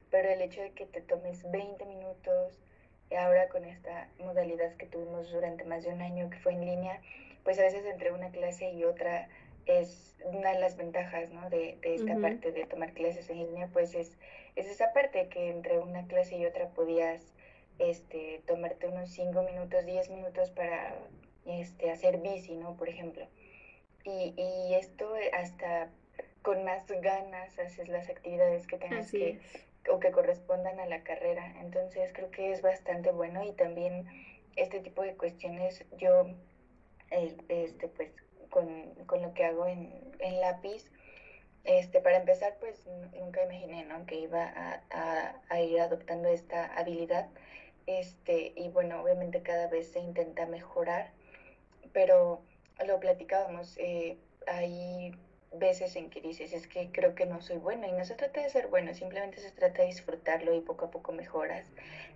pero 0.10 0.30
el 0.30 0.42
hecho 0.42 0.62
de 0.62 0.72
que 0.72 0.86
te 0.86 1.02
tomes 1.02 1.50
20 1.52 1.86
minutos, 1.86 2.60
ahora 3.16 3.48
con 3.50 3.64
esta 3.66 4.10
modalidad 4.20 4.76
que 4.76 4.86
tuvimos 4.86 5.32
durante 5.32 5.64
más 5.64 5.84
de 5.84 5.94
un 5.94 6.02
año 6.02 6.30
que 6.30 6.38
fue 6.40 6.54
en 6.54 6.66
línea, 6.66 7.02
pues 7.44 7.60
a 7.60 7.64
veces 7.64 7.86
entre 7.86 8.12
una 8.12 8.30
clase 8.32 8.72
y 8.72 8.84
otra 8.84 9.30
es 9.68 10.16
una 10.24 10.52
de 10.52 10.60
las 10.60 10.78
ventajas, 10.78 11.30
¿no? 11.32 11.50
De, 11.50 11.78
de 11.82 11.96
esta 11.96 12.16
parte 12.20 12.52
de 12.52 12.66
tomar 12.66 12.94
clases 12.94 13.30
en 13.30 13.40
línea, 13.40 13.70
pues 13.72 13.94
es, 13.96 14.18
es 14.56 14.68
esa 14.68 14.94
parte 14.94 15.28
que 15.30 15.50
entre 15.50 15.80
una 15.80 16.08
clase 16.08 16.38
y 16.38 16.46
otra 16.46 16.70
podías 16.70 17.34
este, 17.80 18.42
tomarte 18.46 18.88
unos 18.88 19.10
5 19.12 19.44
minutos, 19.44 19.86
10 19.86 20.10
minutos 20.10 20.50
para 20.52 20.96
este, 21.46 21.92
hacer 21.92 22.18
bici, 22.18 22.56
¿no? 22.56 22.76
Por 22.76 22.90
ejemplo. 22.90 23.28
Y, 24.04 24.34
y 24.38 24.74
esto 24.76 25.14
hasta 25.34 25.90
con 26.42 26.64
más 26.64 26.88
ganas 26.88 27.60
haces 27.60 27.90
las 27.90 28.10
actividades 28.10 28.68
que 28.68 28.78
tengas 28.78 29.12
que 29.12 29.40
o 29.92 30.00
que 30.00 30.12
correspondan 30.12 30.80
a 30.80 30.86
la 30.86 31.04
carrera. 31.04 31.54
Entonces 31.62 32.12
creo 32.14 32.32
que 32.32 32.52
es 32.52 32.62
bastante 32.62 33.12
bueno 33.12 33.44
y 33.44 33.52
también 33.54 34.06
este 34.56 34.80
tipo 34.80 35.02
de 35.02 35.16
cuestiones 35.16 35.86
yo 35.98 36.28
este 37.10 37.88
pues 37.90 38.12
con, 38.50 38.94
con, 39.06 39.22
lo 39.22 39.34
que 39.34 39.46
hago 39.46 39.68
en, 39.68 39.94
en, 40.20 40.40
lápiz 40.40 40.90
este 41.64 42.00
para 42.00 42.18
empezar 42.18 42.58
pues 42.60 42.86
nunca 43.20 43.44
imaginé 43.44 43.86
¿no? 43.86 44.06
que 44.06 44.16
iba 44.16 44.44
a, 44.44 44.82
a, 44.90 45.42
a, 45.50 45.62
ir 45.62 45.80
adoptando 45.82 46.30
esta 46.30 46.66
habilidad 46.78 47.28
este 47.86 48.54
y 48.56 48.70
bueno 48.70 49.02
obviamente 49.02 49.42
cada 49.42 49.68
vez 49.68 49.92
se 49.92 50.00
intenta 50.00 50.46
mejorar 50.46 51.12
pero 51.94 52.42
lo 52.86 53.00
platicábamos, 53.00 53.78
eh, 53.78 54.18
hay 54.46 55.16
veces 55.52 55.96
en 55.96 56.10
que 56.10 56.22
dices, 56.22 56.54
es 56.54 56.68
que 56.68 56.92
creo 56.92 57.16
que 57.16 57.26
no 57.26 57.42
soy 57.42 57.58
buena 57.58 57.88
y 57.88 57.92
no 57.92 58.04
se 58.06 58.16
trata 58.16 58.42
de 58.42 58.50
ser 58.50 58.68
bueno, 58.68 58.94
simplemente 58.94 59.40
se 59.40 59.52
trata 59.52 59.82
de 59.82 59.88
disfrutarlo 59.88 60.54
y 60.54 60.62
poco 60.62 60.86
a 60.86 60.92
poco 60.92 61.12
mejoras. 61.12 61.66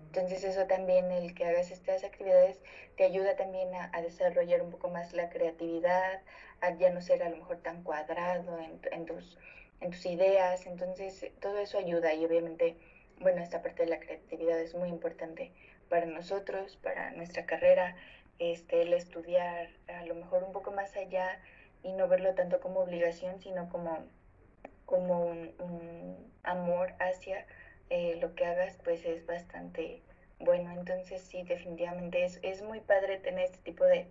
Entonces 0.08 0.44
eso 0.44 0.66
también, 0.68 1.10
el 1.12 1.34
que 1.34 1.46
hagas 1.46 1.72
estas 1.72 2.04
actividades, 2.04 2.60
te 2.98 3.06
ayuda 3.06 3.36
también 3.38 3.70
a, 3.74 4.02
desarrollar 4.02 4.62
un 4.62 4.72
poco 4.72 4.90
más 4.90 5.14
la 5.14 5.30
creatividad, 5.30 6.22
a 6.60 6.72
ya 6.76 6.90
no 6.90 7.02
ser 7.02 7.24
a 7.24 7.30
lo 7.30 7.38
mejor 7.38 7.58
tan 7.58 7.84
cuadrado 7.84 8.60
en, 8.60 8.80
en, 8.92 9.06
tus, 9.06 9.38
en 9.80 9.92
tus 9.92 10.06
ideas. 10.06 10.66
Entonces 10.68 11.32
todo 11.40 11.58
eso 11.60 11.78
ayuda 11.78 12.14
y 12.14 12.26
obviamente, 12.26 12.76
bueno, 13.20 13.42
esta 13.42 13.62
parte 13.62 13.84
de 13.84 13.90
la 13.90 14.00
creatividad 14.00 14.60
es 14.60 14.76
muy 14.76 14.90
importante 14.90 15.54
para 15.88 16.06
nosotros, 16.06 16.78
para 16.84 17.12
nuestra 17.12 17.46
carrera 17.46 17.96
este, 18.42 18.82
el 18.82 18.94
estudiar 18.94 19.70
a 19.88 20.04
lo 20.06 20.16
mejor 20.16 20.44
un 20.44 20.52
poco 20.52 20.72
más 20.72 20.96
allá 20.98 21.40
y 21.84 21.94
no 21.94 22.08
verlo 22.08 22.34
tanto 22.36 22.60
como 22.60 22.82
obligación, 22.82 23.40
sino 23.40 23.70
como, 23.70 23.98
como 24.86 25.26
un, 25.26 26.32
amor 26.44 26.94
hacia 27.00 27.46
eh, 27.90 28.18
lo 28.20 28.34
que 28.34 28.46
hagas, 28.46 28.78
pues 28.84 29.06
es 29.06 29.26
bastante 29.26 30.02
bueno. 30.40 30.72
Entonces 30.72 31.22
sí, 31.22 31.44
definitivamente 31.44 32.24
es, 32.24 32.40
es 32.42 32.62
muy 32.64 32.80
padre 32.80 33.18
tener 33.18 33.46
este 33.46 33.60
tipo 33.60 33.84
de, 33.86 34.08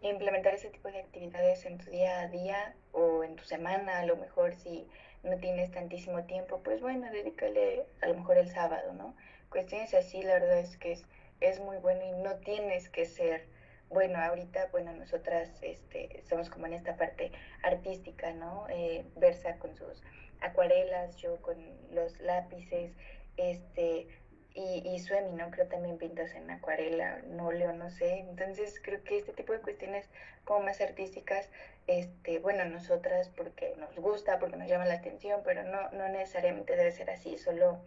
implementar 0.00 0.52
ese 0.52 0.68
tipo 0.68 0.90
de 0.90 1.00
actividades 1.00 1.64
en 1.64 1.78
tu 1.78 1.90
día 1.90 2.20
a 2.20 2.28
día 2.28 2.74
o 2.92 3.24
en 3.24 3.36
tu 3.36 3.44
semana, 3.44 4.00
a 4.00 4.06
lo 4.06 4.16
mejor 4.16 4.54
si 4.54 4.86
no 5.22 5.38
tienes 5.38 5.70
tantísimo 5.70 6.24
tiempo, 6.24 6.60
pues 6.62 6.82
bueno, 6.82 7.10
dedícale 7.10 7.86
a 8.02 8.08
lo 8.08 8.14
mejor 8.16 8.36
el 8.36 8.50
sábado, 8.50 8.92
¿no? 8.92 9.16
Cuestiones 9.48 9.94
así, 9.94 10.22
la 10.22 10.34
verdad 10.34 10.58
es 10.58 10.76
que 10.76 10.92
es 10.92 11.06
es 11.40 11.60
muy 11.60 11.76
bueno 11.78 12.02
y 12.04 12.12
no 12.22 12.36
tienes 12.36 12.88
que 12.88 13.04
ser, 13.04 13.46
bueno, 13.94 14.18
ahorita, 14.18 14.68
bueno, 14.72 14.92
nosotras 14.92 15.48
este, 15.62 16.18
estamos 16.18 16.50
como 16.50 16.66
en 16.66 16.74
esta 16.74 16.96
parte 16.96 17.32
artística, 17.62 18.32
¿no? 18.32 18.66
Eh, 18.68 19.06
Versa 19.16 19.58
con 19.58 19.74
sus 19.76 20.02
acuarelas, 20.40 21.16
yo 21.16 21.40
con 21.40 21.56
los 21.92 22.20
lápices, 22.20 22.92
este, 23.36 24.08
y, 24.54 24.82
y 24.86 24.98
Suemi, 24.98 25.32
¿no? 25.32 25.50
Creo 25.50 25.66
también 25.68 25.96
pintas 25.96 26.34
en 26.34 26.50
acuarela, 26.50 27.22
no 27.28 27.50
leo, 27.52 27.72
no 27.72 27.90
sé. 27.90 28.18
Entonces 28.18 28.80
creo 28.82 29.02
que 29.02 29.18
este 29.18 29.32
tipo 29.32 29.52
de 29.52 29.60
cuestiones 29.60 30.08
como 30.44 30.60
más 30.60 30.80
artísticas, 30.80 31.48
este, 31.86 32.38
bueno, 32.40 32.64
nosotras 32.66 33.30
porque 33.36 33.74
nos 33.78 33.94
gusta, 33.96 34.38
porque 34.38 34.56
nos 34.56 34.68
llama 34.68 34.86
la 34.86 34.94
atención, 34.94 35.40
pero 35.44 35.62
no, 35.64 35.90
no 35.90 36.08
necesariamente 36.08 36.76
debe 36.76 36.92
ser 36.92 37.10
así, 37.10 37.38
solo 37.38 37.80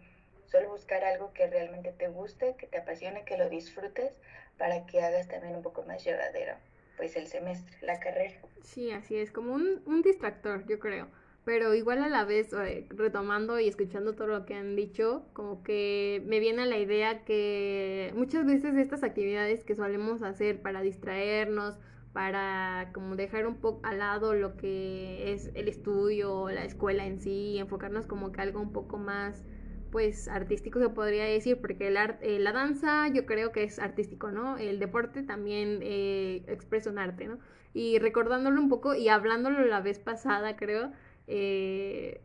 Solo 0.50 0.70
buscar 0.70 1.04
algo 1.04 1.32
que 1.32 1.46
realmente 1.46 1.92
te 1.92 2.08
guste, 2.08 2.56
que 2.56 2.66
te 2.66 2.78
apasione, 2.78 3.24
que 3.24 3.36
lo 3.36 3.48
disfrutes 3.48 4.12
para 4.56 4.86
que 4.86 5.02
hagas 5.02 5.28
también 5.28 5.54
un 5.54 5.62
poco 5.62 5.82
más 5.84 6.04
llevadero 6.04 6.54
pues 6.98 7.16
el 7.16 7.28
semestre, 7.28 7.74
la 7.80 7.98
carrera. 8.00 8.34
Sí, 8.62 8.90
así 8.90 9.16
es, 9.16 9.30
como 9.30 9.54
un, 9.54 9.80
un 9.86 10.02
distractor, 10.02 10.66
yo 10.66 10.78
creo. 10.78 11.06
Pero 11.44 11.72
igual 11.72 12.02
a 12.02 12.08
la 12.08 12.24
vez, 12.24 12.50
retomando 12.90 13.58
y 13.58 13.68
escuchando 13.68 14.14
todo 14.14 14.26
lo 14.26 14.44
que 14.44 14.54
han 14.54 14.76
dicho, 14.76 15.24
como 15.32 15.62
que 15.62 16.22
me 16.26 16.40
viene 16.40 16.62
a 16.62 16.66
la 16.66 16.76
idea 16.76 17.24
que 17.24 18.12
muchas 18.14 18.44
veces 18.44 18.76
estas 18.76 19.02
actividades 19.02 19.64
que 19.64 19.74
solemos 19.74 20.22
hacer 20.22 20.60
para 20.60 20.82
distraernos, 20.82 21.78
para 22.12 22.90
como 22.92 23.16
dejar 23.16 23.46
un 23.46 23.54
poco 23.60 23.80
al 23.86 24.00
lado 24.00 24.34
lo 24.34 24.56
que 24.56 25.32
es 25.32 25.50
el 25.54 25.68
estudio, 25.68 26.50
la 26.50 26.64
escuela 26.64 27.06
en 27.06 27.18
sí, 27.20 27.56
enfocarnos 27.58 28.06
como 28.06 28.32
que 28.32 28.42
algo 28.42 28.60
un 28.60 28.72
poco 28.72 28.98
más 28.98 29.42
pues 29.90 30.28
artístico 30.28 30.78
se 30.80 30.88
podría 30.90 31.24
decir, 31.24 31.60
porque 31.60 31.88
el 31.88 31.96
eh, 31.96 32.38
la 32.38 32.52
danza 32.52 33.08
yo 33.08 33.26
creo 33.26 33.52
que 33.52 33.64
es 33.64 33.78
artístico, 33.78 34.30
¿no? 34.30 34.56
El 34.58 34.78
deporte 34.78 35.22
también 35.22 35.80
eh, 35.82 36.44
expresa 36.46 36.90
un 36.90 36.98
arte, 36.98 37.26
¿no? 37.28 37.38
Y 37.74 37.98
recordándolo 37.98 38.60
un 38.60 38.68
poco 38.68 38.94
y 38.94 39.08
hablándolo 39.08 39.64
la 39.66 39.80
vez 39.80 39.98
pasada, 39.98 40.56
creo, 40.56 40.92
eh, 41.26 42.20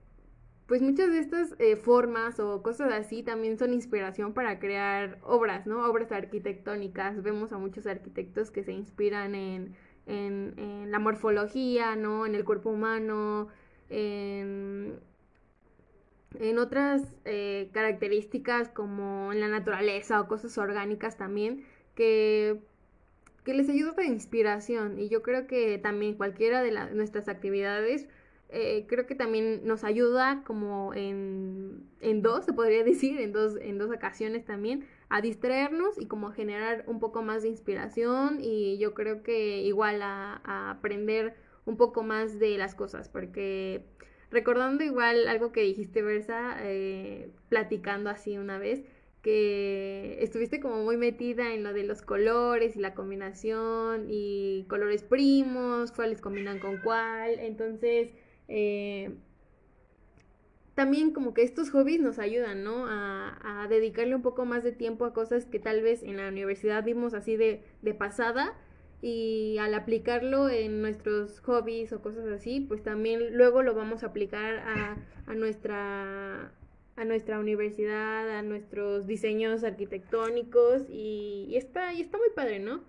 pues 0.67 0.81
muchas 0.81 1.11
de 1.11 1.19
estas 1.19 1.55
eh, 1.59 1.75
formas 1.75 2.39
o 2.39 2.63
cosas 2.63 2.91
así 2.93 3.21
también 3.23 3.57
son 3.57 3.73
inspiración 3.73 4.33
para 4.33 4.59
crear 4.59 5.19
obras, 5.23 5.67
¿no? 5.67 5.85
Obras 5.85 6.11
arquitectónicas. 6.11 7.21
Vemos 7.21 7.51
a 7.51 7.57
muchos 7.57 7.85
arquitectos 7.85 8.51
que 8.51 8.63
se 8.63 8.71
inspiran 8.71 9.35
en, 9.35 9.75
en, 10.05 10.53
en 10.57 10.91
la 10.91 10.99
morfología, 10.99 11.95
¿no? 11.95 12.25
En 12.25 12.35
el 12.35 12.45
cuerpo 12.45 12.69
humano, 12.69 13.49
en 13.89 14.99
en 16.39 16.57
otras 16.59 17.15
eh, 17.25 17.69
características 17.73 18.69
como 18.69 19.31
en 19.31 19.39
la 19.39 19.47
naturaleza 19.47 20.19
o 20.21 20.27
cosas 20.27 20.57
orgánicas 20.57 21.17
también 21.17 21.65
que, 21.95 22.59
que 23.43 23.53
les 23.53 23.69
ayuda 23.69 23.93
de 23.93 24.05
inspiración. 24.05 24.99
Y 24.99 25.09
yo 25.09 25.21
creo 25.21 25.47
que 25.47 25.77
también 25.77 26.15
cualquiera 26.15 26.61
de 26.61 26.71
nuestras 26.93 27.27
actividades 27.27 28.07
eh, 28.49 28.85
creo 28.87 29.07
que 29.07 29.15
también 29.15 29.65
nos 29.65 29.83
ayuda 29.83 30.43
como 30.45 30.93
en, 30.93 31.89
en 32.01 32.21
dos, 32.21 32.45
se 32.45 32.53
podría 32.53 32.83
decir, 32.85 33.19
en 33.19 33.31
dos, 33.31 33.55
en 33.59 33.77
dos 33.77 33.89
ocasiones 33.91 34.45
también, 34.45 34.85
a 35.09 35.21
distraernos 35.21 35.99
y 35.99 36.07
como 36.07 36.27
a 36.27 36.33
generar 36.33 36.83
un 36.87 36.99
poco 36.99 37.23
más 37.23 37.43
de 37.43 37.49
inspiración 37.49 38.39
y 38.41 38.77
yo 38.77 38.93
creo 38.93 39.23
que 39.23 39.61
igual 39.61 40.01
a 40.01 40.69
aprender 40.69 41.35
un 41.65 41.77
poco 41.77 42.03
más 42.03 42.39
de 42.39 42.57
las 42.57 42.75
cosas, 42.75 43.09
porque 43.09 43.85
Recordando 44.33 44.83
igual 44.83 45.27
algo 45.27 45.51
que 45.51 45.61
dijiste, 45.61 46.01
Versa, 46.01 46.57
eh, 46.61 47.29
platicando 47.49 48.09
así 48.09 48.39
una 48.39 48.57
vez, 48.57 48.83
que 49.21 50.17
estuviste 50.21 50.59
como 50.59 50.83
muy 50.83 50.97
metida 50.97 51.53
en 51.53 51.63
lo 51.63 51.71
de 51.71 51.83
los 51.83 52.01
colores 52.01 52.75
y 52.75 52.79
la 52.79 52.95
combinación 52.95 54.07
y 54.09 54.65
colores 54.67 55.03
primos, 55.03 55.91
cuáles 55.91 56.19
combinan 56.19 56.57
con 56.57 56.79
cuál. 56.79 57.37
Entonces, 57.37 58.09
eh, 58.47 59.13
también 60.73 61.11
como 61.13 61.35
que 61.35 61.43
estos 61.43 61.69
hobbies 61.69 62.01
nos 62.01 62.17
ayudan, 62.17 62.63
¿no? 62.63 62.87
A, 62.87 63.67
dedicarle 63.69 64.15
un 64.15 64.23
poco 64.23 64.45
más 64.45 64.63
de 64.63 64.71
tiempo 64.71 65.05
a 65.05 65.13
cosas 65.13 65.45
que 65.45 65.59
tal 65.59 65.83
vez 65.83 66.01
en 66.01 66.17
la 66.17 66.27
universidad 66.27 66.83
vimos 66.83 67.13
así 67.13 67.37
de 67.37 67.63
pasada 67.97 68.55
y 69.03 69.57
al 69.57 69.73
aplicarlo 69.73 70.47
en 70.47 70.81
nuestros 70.81 71.41
hobbies 71.41 71.91
o 71.91 72.01
cosas 72.01 72.25
así, 72.27 72.61
pues 72.61 72.83
también 72.83 73.35
luego 73.35 73.61
lo 73.61 73.75
vamos 73.75 74.01
a 74.03 74.07
aplicar 74.07 74.59
a, 74.59 74.97
a 75.27 75.33
nuestra 75.35 76.53
a 76.95 77.03
nuestra 77.05 77.39
universidad, 77.39 78.29
a 78.29 78.41
nuestros 78.43 79.05
diseños 79.05 79.63
arquitectónicos 79.65 80.83
y, 80.89 81.53
está, 81.57 81.91
y 81.91 82.01
está 82.01 82.17
muy 82.17 82.29
padre, 82.29 82.59
¿no? 82.59 82.83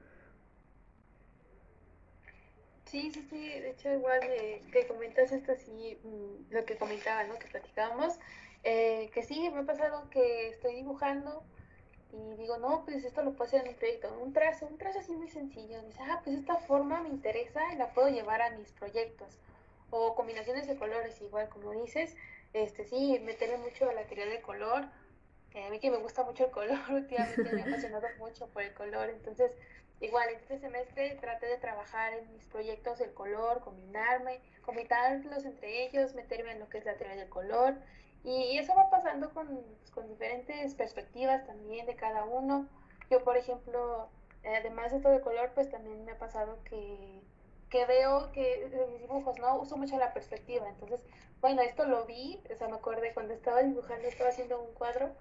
Sí, 2.85 3.11
sí, 3.11 3.23
sí, 3.29 3.49
de 3.49 3.71
hecho 3.71 3.93
igual 3.93 4.21
de, 4.21 4.63
que 4.73 4.87
comentas 4.87 5.33
esto, 5.33 5.55
sí, 5.57 5.99
mm, 6.05 6.53
lo 6.53 6.65
que 6.65 6.77
comentaba, 6.77 7.25
¿no? 7.25 7.39
Que 7.39 7.49
platicábamos, 7.49 8.21
eh, 8.63 9.11
que 9.13 9.25
sí, 9.25 9.51
me 9.51 9.61
ha 9.61 9.65
pasado 9.65 10.09
que 10.11 10.49
estoy 10.51 10.77
dibujando 10.77 11.43
y 12.15 12.37
digo, 12.37 12.59
no, 12.59 12.85
pues 12.85 13.05
esto 13.05 13.23
lo 13.23 13.33
puedo 13.33 13.49
hacer 13.49 13.63
en 13.63 13.69
un 13.69 13.75
proyecto, 13.75 14.19
un 14.23 14.33
trazo, 14.33 14.67
un 14.67 14.79
trazo 14.79 15.01
así 15.01 15.13
muy 15.13 15.29
sencillo, 15.29 15.83
dice, 15.83 16.01
ah, 16.03 16.21
pues 16.23 16.37
esta 16.37 16.57
forma 16.57 17.01
me 17.03 17.09
interesa 17.09 17.73
y 17.73 17.77
la 17.77 17.93
puedo 17.93 18.09
llevar 18.09 18.41
a 18.41 18.51
mis 18.51 18.71
proyectos, 18.73 19.39
o 19.91 20.15
combinaciones 20.15 20.67
de 20.67 20.77
colores, 20.77 21.21
igual 21.21 21.49
como 21.49 21.73
dices, 21.73 22.17
este, 22.55 22.85
sí, 22.85 23.19
meterle 23.25 23.59
mucho 23.59 23.91
a 23.91 23.93
la 23.93 24.05
teoría 24.05 24.27
del 24.27 24.41
color. 24.41 24.85
a 25.55 25.71
mí 25.71 25.81
que 25.81 25.91
me 25.91 25.99
gusta 25.99 26.23
mucho 26.23 26.47
el 26.47 26.51
color, 26.53 26.79
últimamente 26.91 27.43
me 27.43 27.61
he 27.61 27.63
apasionado 27.63 28.07
mucho 28.19 28.47
por 28.49 28.63
el 28.63 28.73
color. 28.75 29.11
Entonces, 29.11 29.53
igual, 30.01 30.29
en 30.29 30.37
este 30.37 30.59
semestre 30.59 31.19
traté 31.21 31.47
de 31.47 31.59
trabajar 31.59 32.15
en 32.15 32.33
mis 32.33 32.45
proyectos 32.47 33.01
el 33.01 33.13
color, 33.13 33.61
combinarme, 33.61 34.41
combinarlos 34.63 35.45
entre 35.45 35.87
ellos, 35.87 36.15
meterme 36.15 36.53
en 36.53 36.61
lo 36.61 36.69
que 36.69 36.79
es 36.79 36.85
la 36.85 36.95
teoría 36.95 37.17
del 37.17 37.29
color. 37.29 37.75
Y, 38.25 38.59
eso 38.59 38.75
va 38.75 38.91
pasando 38.91 39.33
con, 39.33 39.47
pues, 39.79 39.91
con 39.91 40.09
diferentes 40.09 40.75
perspectivas 40.75 41.47
también 41.47 41.87
de 41.87 41.97
cada 41.97 42.25
uno. 42.25 42.69
Yo, 43.11 43.23
por 43.23 43.37
ejemplo, 43.37 44.09
además 44.45 44.91
de 44.91 44.99
esto 44.99 45.11
de 45.11 45.21
color, 45.21 45.53
pues 45.55 45.71
también 45.71 46.05
me 46.05 46.13
ha 46.13 46.19
pasado 46.19 46.59
que 46.65 47.23
que 47.75 47.87
veo 47.87 48.31
que 48.31 48.67
en 48.67 48.93
mis 48.93 49.01
dibujos, 49.01 49.37
¿no? 49.41 49.59
Uso 49.59 49.77
mucho 49.77 49.99
la 49.99 50.13
perspectiva. 50.15 50.69
Entonces, 50.69 51.01
bueno, 51.41 51.61
esto 51.61 51.85
lo 51.87 52.07
vi, 52.07 52.41
o 52.53 52.57
sea, 52.57 52.69
me 52.69 52.77
acordé 52.77 53.13
cuando 53.13 53.35
estaba 53.35 53.65
dibujando, 53.65 54.07
estaba 54.07 54.31
haciendo 54.31 54.63
un 54.63 54.73
cuadro 54.75 55.13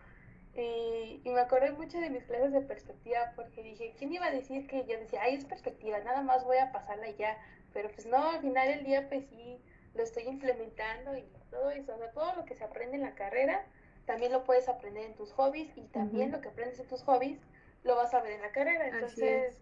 y, 0.53 1.19
y, 1.23 1.29
me 1.31 1.41
acordé 1.41 1.71
mucho 1.71 1.99
de 1.99 2.11
mis 2.11 2.23
clases 2.25 2.51
de 2.51 2.61
perspectiva 2.61 3.33
porque 3.35 3.63
dije, 3.63 3.95
¿quién 3.97 4.13
iba 4.13 4.27
a 4.27 4.31
decir 4.31 4.67
que 4.67 4.85
yo 4.85 4.99
decía, 4.99 5.23
ay, 5.23 5.33
es 5.33 5.45
perspectiva, 5.45 5.99
nada 6.01 6.21
más 6.21 6.45
voy 6.45 6.57
a 6.57 6.71
pasarla 6.71 7.09
ya? 7.09 7.35
Pero 7.73 7.89
pues 7.89 8.05
no, 8.05 8.29
al 8.29 8.41
final 8.41 8.67
del 8.67 8.85
día 8.85 9.09
pues 9.09 9.25
sí, 9.29 9.59
lo 9.95 10.03
estoy 10.03 10.23
implementando 10.23 11.17
y 11.17 11.23
todo 11.51 11.69
eso, 11.71 11.93
o 11.93 11.97
sea, 11.97 12.11
todo 12.11 12.35
lo 12.35 12.45
que 12.45 12.55
se 12.55 12.63
aprende 12.63 12.95
en 12.95 13.03
la 13.03 13.15
carrera, 13.15 13.65
también 14.05 14.31
lo 14.31 14.43
puedes 14.43 14.67
aprender 14.67 15.05
en 15.05 15.15
tus 15.15 15.31
hobbies 15.33 15.77
y 15.77 15.81
también 15.87 16.31
lo 16.31 16.41
que 16.41 16.49
aprendes 16.49 16.79
en 16.79 16.87
tus 16.87 17.03
hobbies 17.03 17.39
lo 17.83 17.95
vas 17.95 18.13
a 18.13 18.21
ver 18.21 18.33
en 18.33 18.41
la 18.41 18.51
carrera. 18.51 18.87
Entonces, 18.87 19.57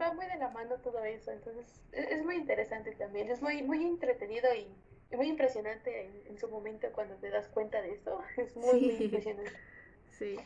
va 0.00 0.12
muy 0.12 0.26
de 0.26 0.36
la 0.36 0.50
mano 0.50 0.76
todo 0.82 1.04
eso, 1.04 1.30
entonces 1.30 1.80
e, 1.92 2.14
es, 2.14 2.24
muy 2.24 2.36
interesante 2.36 2.92
también, 2.92 3.30
es 3.30 3.40
muy, 3.40 3.62
muy 3.62 3.84
entretenido 3.84 4.48
y, 4.54 4.66
muy 5.16 5.28
impresionante 5.28 6.10
en, 6.26 6.36
su 6.36 6.48
momento 6.48 6.86
cuando 6.92 7.14
te 7.14 7.30
das 7.30 7.48
cuenta 7.48 7.80
de 7.80 7.92
eso, 7.92 8.20
es 8.36 8.54
muy, 8.56 8.80
muy 8.80 9.04
impresionante. 9.04 9.52
Sí. 10.10 10.36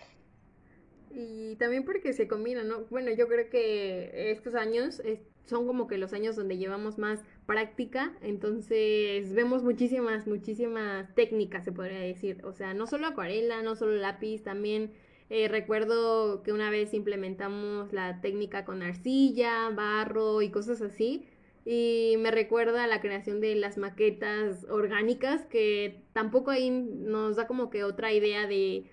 Y 1.11 1.57
también 1.57 1.85
porque 1.85 2.13
se 2.13 2.29
combina, 2.29 2.63
¿no? 2.63 2.85
Bueno, 2.85 3.11
yo 3.11 3.27
creo 3.27 3.51
que 3.51 4.31
estos 4.31 4.55
años 4.55 5.03
son 5.47 5.67
como 5.67 5.89
que 5.89 5.99
los 5.99 6.13
años 6.13 6.37
donde 6.37 6.57
llevamos 6.57 6.97
más 6.97 7.21
práctica, 7.47 8.13
entonces 8.23 9.33
vemos 9.35 9.63
muchísimas, 9.63 10.27
muchísimas 10.27 11.15
técnicas, 11.15 11.65
se 11.65 11.73
podría 11.73 11.99
decir. 11.99 12.45
O 12.45 12.53
sea, 12.53 12.75
no 12.75 12.87
solo 12.87 13.07
acuarela, 13.07 13.63
no 13.63 13.77
solo 13.77 13.95
lápiz, 13.95 14.43
también 14.43 14.93
eh, 15.31 15.49
recuerdo 15.49 16.43
que 16.43 16.53
una 16.53 16.71
vez 16.71 16.95
implementamos 16.95 17.93
la 17.93 18.21
técnica 18.21 18.65
con 18.65 18.83
arcilla, 18.83 19.71
barro 19.71 20.43
y 20.43 20.51
cosas 20.51 20.83
así. 20.83 21.27
Y 21.65 22.17
me 22.19 22.31
recuerda 22.31 22.85
a 22.85 22.87
la 22.89 23.01
creación 23.01 23.41
de 23.41 23.55
las 23.55 23.79
maquetas 23.79 24.67
orgánicas, 24.69 25.47
que 25.47 26.03
tampoco 26.13 26.51
ahí 26.51 26.71
nos 26.71 27.37
da 27.37 27.47
como 27.47 27.71
que 27.71 27.85
otra 27.85 28.13
idea 28.13 28.47
de, 28.47 28.91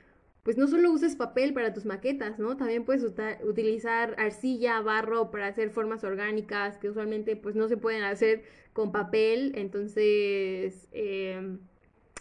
pues 0.50 0.58
no 0.58 0.68
solo 0.68 0.92
uses 0.92 1.16
papel 1.16 1.54
para 1.54 1.76
tus 1.76 1.86
maquetas, 1.86 2.40
¿no? 2.40 2.58
También 2.58 2.84
puedes 2.84 3.04
utilizar 3.44 4.16
arcilla, 4.18 4.82
barro 4.82 5.30
para 5.30 5.46
hacer 5.46 5.70
formas 5.70 6.04
orgánicas 6.04 6.80
que 6.80 6.90
usualmente 6.90 7.36
pues 7.36 7.54
no 7.54 7.68
se 7.68 7.78
pueden 7.78 8.02
hacer 8.02 8.42
con 8.74 8.92
papel. 8.92 9.52
Entonces, 9.54 10.88
em, 10.92 11.60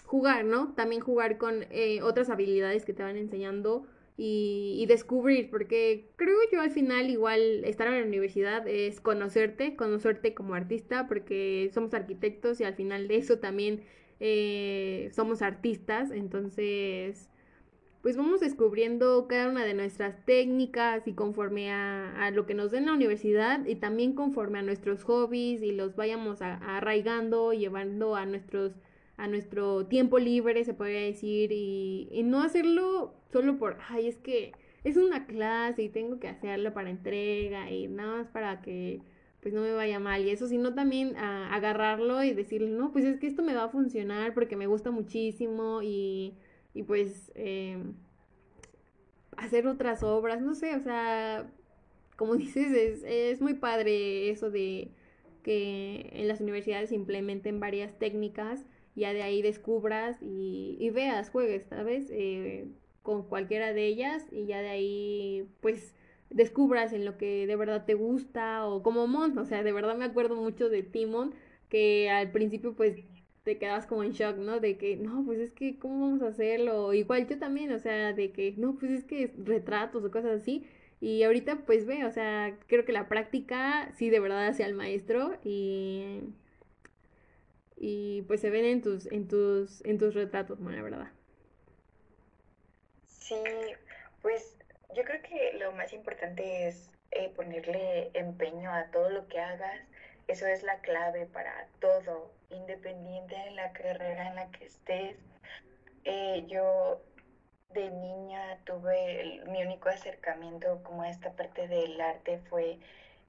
jugar, 0.05 0.45
¿no? 0.45 0.75
También 0.75 1.01
jugar 1.01 1.39
con 1.39 1.65
eh, 1.71 2.03
otras 2.03 2.29
habilidades 2.29 2.85
que 2.85 2.93
te 2.93 3.03
van 3.03 3.17
enseñando 3.17 3.87
y, 4.19 4.85
descubrir, 4.89 5.49
porque 5.49 6.11
creo 6.17 6.37
yo 6.53 6.61
al 6.61 6.71
final 6.71 7.09
igual 7.09 7.65
estar 7.65 7.87
en 7.87 7.99
la 7.99 8.07
universidad 8.07 8.69
es 8.69 9.01
conocerte, 9.01 9.75
conocerte 9.75 10.35
como 10.35 10.53
artista, 10.53 11.07
porque 11.09 11.71
somos 11.73 11.95
arquitectos 11.95 12.61
y 12.61 12.65
al 12.65 12.75
final 12.75 13.09
de 13.09 13.17
eso 13.17 13.39
también 13.39 13.85
eh, 14.21 15.09
somos 15.15 15.41
artistas, 15.41 16.11
entonces 16.11 17.31
pues 18.09 18.17
vamos 18.17 18.41
descubriendo 18.41 19.27
cada 19.29 19.51
una 19.51 19.67
de 19.67 19.75
nuestras 19.75 20.25
técnicas 20.25 21.07
y 21.07 21.13
conforme 21.13 21.71
a, 21.71 22.31
lo 22.33 22.47
que 22.47 22.55
nos 22.55 22.71
den 22.71 22.87
la 22.87 22.95
universidad 22.95 23.67
y 23.67 23.75
también 23.75 24.15
conforme 24.15 24.59
a 24.59 24.63
nuestros 24.63 25.05
hobbies 25.05 25.61
y 25.61 25.73
los 25.73 25.95
vayamos 25.95 26.41
arraigando, 26.41 27.53
llevando 27.53 28.17
a 28.17 28.25
nuestros 28.25 28.73
a 29.19 29.29
nuestro 29.29 29.85
tiempo 29.89 30.19
libre, 30.19 30.65
se 30.65 30.73
podría 30.73 31.03
decir, 31.03 31.53
y, 31.53 32.23
no 32.25 32.41
hacerlo 32.41 33.13
solo 33.31 33.59
por, 33.59 33.77
ay, 33.91 34.09
es 34.09 34.17
que 34.17 34.53
es 34.85 34.97
una 34.97 35.27
clase 35.27 35.83
y 35.83 35.91
tengo 35.91 36.19
que 36.19 36.29
hacerlo 36.29 36.73
para 36.73 36.89
entrega 36.89 37.71
y 37.71 37.89
nada 37.89 38.17
más 38.17 38.29
para 38.29 38.63
que 38.63 39.03
pues 39.43 39.53
no 39.53 39.61
me 39.61 39.75
vaya 39.75 40.01
mal 40.01 40.25
y 40.25 40.31
eso, 40.31 40.49
sino 40.49 40.73
también 40.73 41.15
a 41.17 41.55
agarrarlo 41.55 42.25
y 42.25 42.33
decirle, 42.33 42.71
no, 42.71 42.91
pues 42.91 43.05
es 43.05 43.19
que 43.19 43.27
esto 43.27 43.43
me 43.43 43.55
va 43.55 43.65
a 43.65 43.69
funcionar 43.69 44.33
porque 44.33 44.57
me 44.57 44.67
gusta 44.67 44.91
muchísimo 44.91 45.83
y, 45.83 46.33
y 46.79 46.85
pues 46.85 47.33
eh, 47.35 47.77
hacer 49.37 49.67
otras 49.67 50.05
obras, 50.05 50.41
no 50.41 50.55
sé, 50.55 50.77
o 50.77 50.81
sea, 50.81 51.51
como 52.17 52.35
dices, 52.37 52.73
es, 52.73 53.03
es 53.05 53.41
muy 53.41 53.55
padre 53.55 54.31
eso 54.31 54.51
de 54.51 54.91
que 55.43 56.11
en 56.13 56.29
las 56.29 56.41
universidades 56.41 56.93
implementen 56.93 57.59
varias 57.59 57.99
técnicas 57.99 58.65
ya 58.95 59.13
de 59.13 59.23
ahí 59.23 59.43
descubras 59.43 60.19
y, 60.21 60.91
veas, 60.91 61.31
juegues, 61.31 61.65
¿sabes? 61.65 62.09
Eh, 62.11 62.69
con 63.03 63.23
cualquiera 63.23 63.73
de 63.73 63.87
ellas 63.87 64.27
y 64.31 64.47
ya 64.47 64.61
de 64.61 64.69
ahí, 64.69 65.49
pues, 65.61 65.95
descubras 66.31 66.93
en 66.93 67.05
lo 67.05 67.17
que 67.17 67.47
de 67.47 67.57
verdad 67.57 67.87
te 67.87 67.95
gusta 67.95 68.67
o 68.67 68.83
como 68.83 69.07
Mon, 69.07 69.39
o 69.39 69.45
sea, 69.47 69.63
de 69.63 69.73
verdad 69.73 69.97
me 69.97 70.05
acuerdo 70.05 70.37
mucho 70.37 70.69
de 70.69 70.83
Timon, 70.83 71.35
que 71.69 72.11
al 72.11 72.31
principio, 72.33 72.75
pues, 72.75 72.97
te 73.49 73.57
quedas 73.57 73.87
como 73.87 74.05
en 74.05 74.13
shock, 74.13 74.37
¿no? 74.37 74.61
De 74.61 74.77
que, 74.77 74.97
no, 74.97 75.25
pues 75.25 75.39
es 75.39 75.53
que, 75.55 75.79
¿cómo 75.79 76.01
vamos 76.03 76.21
a 76.21 76.29
hacerlo? 76.29 76.93
Igual 76.93 77.27
yo 77.27 77.39
también, 77.39 77.73
o 77.73 77.79
sea, 77.79 78.13
de 78.13 78.31
que, 78.31 78.53
no, 78.59 78.77
pues 78.79 78.93
es 78.93 79.05
que 79.05 79.33
retratos 79.39 80.05
o 80.05 80.11
cosas 80.11 80.43
así. 80.43 80.69
Y 81.01 81.23
ahorita, 81.23 81.65
pues 81.65 81.87
ve, 81.87 82.05
o 82.05 82.11
sea, 82.11 82.59
creo 82.67 82.85
que 82.85 82.93
la 82.93 83.09
práctica 83.09 83.91
sí 83.97 84.11
de 84.11 84.21
verdad 84.21 84.49
hacia 84.49 84.67
el 84.67 84.75
maestro 84.75 85.39
y 85.43 86.21
y 87.75 88.23
pues 88.23 88.41
se 88.43 88.51
ven 88.51 88.67
en 88.67 88.83
tus, 88.83 89.07
en 89.07 89.29
tus, 89.29 89.83
en 89.87 89.97
tus 89.97 90.15
retratos, 90.15 90.61
la 90.61 90.83
verdad. 90.83 91.09
Sí, 93.07 93.43
pues 94.21 94.59
yo 94.95 95.05
creo 95.05 95.23
que 95.23 95.57
lo 95.59 95.73
más 95.73 95.95
importante 95.95 96.69
es 96.69 96.91
eh, 97.13 97.33
ponerle 97.35 98.11
empeño 98.13 98.71
a 98.71 98.91
todo 98.91 99.09
lo 99.09 99.27
que 99.29 99.41
hagas. 99.41 99.81
Eso 100.27 100.47
es 100.47 100.63
la 100.63 100.81
clave 100.81 101.25
para 101.25 101.69
todo, 101.81 102.31
independiente 102.51 103.37
de 103.37 103.51
la 103.53 103.73
carrera 103.73 104.29
en 104.29 104.37
la 104.37 104.51
que 104.51 104.67
estés. 104.67 105.17
Eh, 106.05 106.45
yo 106.49 107.01
de 107.75 107.91
niña 107.91 108.59
tuve 108.65 109.43
mi 109.49 109.63
único 109.63 109.89
acercamiento 109.89 110.83
como 110.83 111.03
a 111.03 111.11
esta 111.11 111.33
parte 111.33 111.69
del 111.69 112.01
arte 112.01 112.39
fue 112.49 112.79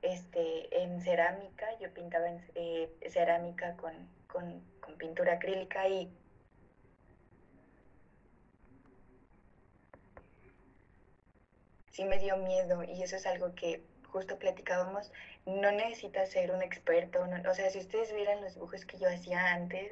este 0.01 0.83
en 0.83 1.01
cerámica. 1.01 1.67
Yo 1.79 1.93
pintaba 1.93 2.29
en 2.29 2.41
eh, 2.55 2.89
cerámica 3.09 3.75
con 3.75 3.93
con, 4.31 4.63
pintura 4.97 5.33
acrílica 5.33 5.87
y 5.87 6.11
sí 11.91 12.03
me 12.03 12.19
dio 12.19 12.37
miedo 12.37 12.83
y 12.83 13.01
eso 13.01 13.15
es 13.15 13.25
algo 13.25 13.53
que 13.55 13.83
justo 14.11 14.37
platicábamos, 14.37 15.11
no 15.45 15.71
necesitas 15.71 16.29
ser 16.29 16.51
un 16.51 16.61
experto, 16.61 17.19
o 17.21 17.53
sea, 17.53 17.69
si 17.69 17.79
ustedes 17.79 18.13
vieran 18.13 18.41
los 18.41 18.55
dibujos 18.55 18.85
que 18.85 18.97
yo 18.97 19.07
hacía 19.07 19.53
antes, 19.53 19.91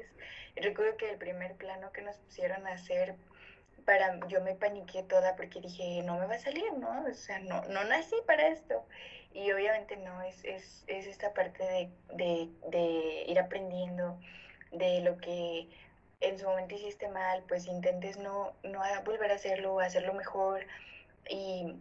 recuerdo 0.56 0.96
que 0.96 1.10
el 1.10 1.18
primer 1.18 1.54
plano 1.54 1.92
que 1.92 2.02
nos 2.02 2.16
pusieron 2.18 2.66
a 2.66 2.72
hacer 2.72 3.14
para, 3.84 4.20
yo 4.28 4.42
me 4.42 4.54
paniqué 4.54 5.02
toda 5.02 5.34
porque 5.36 5.60
dije, 5.60 6.02
no 6.02 6.18
me 6.18 6.26
va 6.26 6.34
a 6.34 6.38
salir, 6.38 6.72
¿no? 6.74 7.06
O 7.06 7.14
sea, 7.14 7.38
no, 7.38 7.62
no 7.66 7.84
nací 7.84 8.16
para 8.26 8.48
esto. 8.48 8.84
Y 9.32 9.50
obviamente 9.52 9.96
no, 9.96 10.20
es, 10.22 10.44
es, 10.44 10.84
es 10.88 11.06
esta 11.06 11.32
parte 11.32 11.64
de, 11.64 11.90
de, 12.14 12.48
de 12.68 13.24
ir 13.28 13.38
aprendiendo 13.38 14.18
de 14.72 15.00
lo 15.00 15.16
que 15.18 15.68
en 16.20 16.38
su 16.38 16.46
momento 16.46 16.74
hiciste 16.74 17.08
mal, 17.08 17.42
pues 17.48 17.66
intentes 17.66 18.18
no, 18.18 18.52
no 18.62 18.80
volver 19.04 19.30
a 19.30 19.36
hacerlo, 19.36 19.80
hacerlo 19.80 20.12
mejor 20.14 20.66
y 21.30 21.76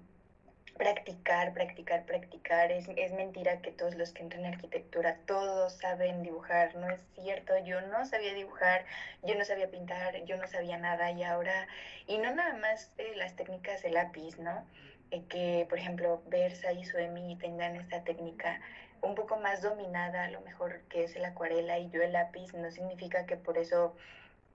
practicar, 0.78 1.54
practicar, 1.54 2.06
practicar. 2.06 2.72
Es, 2.72 2.88
es 2.96 3.12
mentira 3.14 3.62
que 3.62 3.72
todos 3.72 3.96
los 3.96 4.12
que 4.12 4.24
entran 4.24 4.46
en 4.46 4.54
arquitectura, 4.54 5.18
todos 5.26 5.74
saben 5.74 6.24
dibujar. 6.24 6.76
No 6.76 6.90
es 6.90 7.02
cierto, 7.16 7.58
yo 7.60 7.82
no 7.82 8.06
sabía 8.06 8.34
dibujar, 8.34 8.86
yo 9.24 9.36
no 9.36 9.46
sabía 9.46 9.70
pintar, 9.70 10.24
yo 10.26 10.38
no 10.38 10.48
sabía 10.48 10.78
nada 10.78 11.12
y 11.12 11.24
ahora, 11.24 11.68
y 12.08 12.18
no 12.18 12.34
nada 12.34 12.54
más 12.56 12.92
las 13.16 13.36
técnicas 13.36 13.82
de 13.82 13.92
lápiz, 13.92 14.38
¿no? 14.40 14.66
Eh, 15.12 15.24
que, 15.30 15.66
por 15.70 15.78
ejemplo, 15.78 16.22
Versa 16.28 16.72
y 16.74 16.84
Suemi 16.84 17.38
tengan 17.38 17.76
esta 17.78 18.04
técnica 18.04 18.60
un 19.02 19.16
poco 19.16 19.38
más 19.38 19.62
dominada, 19.62 20.26
a 20.26 20.32
lo 20.32 20.42
mejor 20.42 20.82
que 20.90 21.04
es 21.04 21.16
el 21.16 21.24
acuarela 21.24 21.80
y 21.80 21.90
yo 21.90 22.02
el 22.02 22.14
lápiz, 22.14 22.54
no 22.54 22.70
significa 22.72 23.26
que 23.26 23.38
por 23.38 23.58
eso 23.58 23.96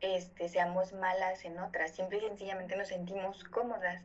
este, 0.00 0.48
seamos 0.48 0.92
malas 0.92 1.44
en 1.44 1.58
otras, 1.58 1.92
simple 1.92 2.18
y 2.18 2.28
sencillamente 2.28 2.76
nos 2.76 2.88
sentimos 2.88 3.44
cómodas, 3.44 4.02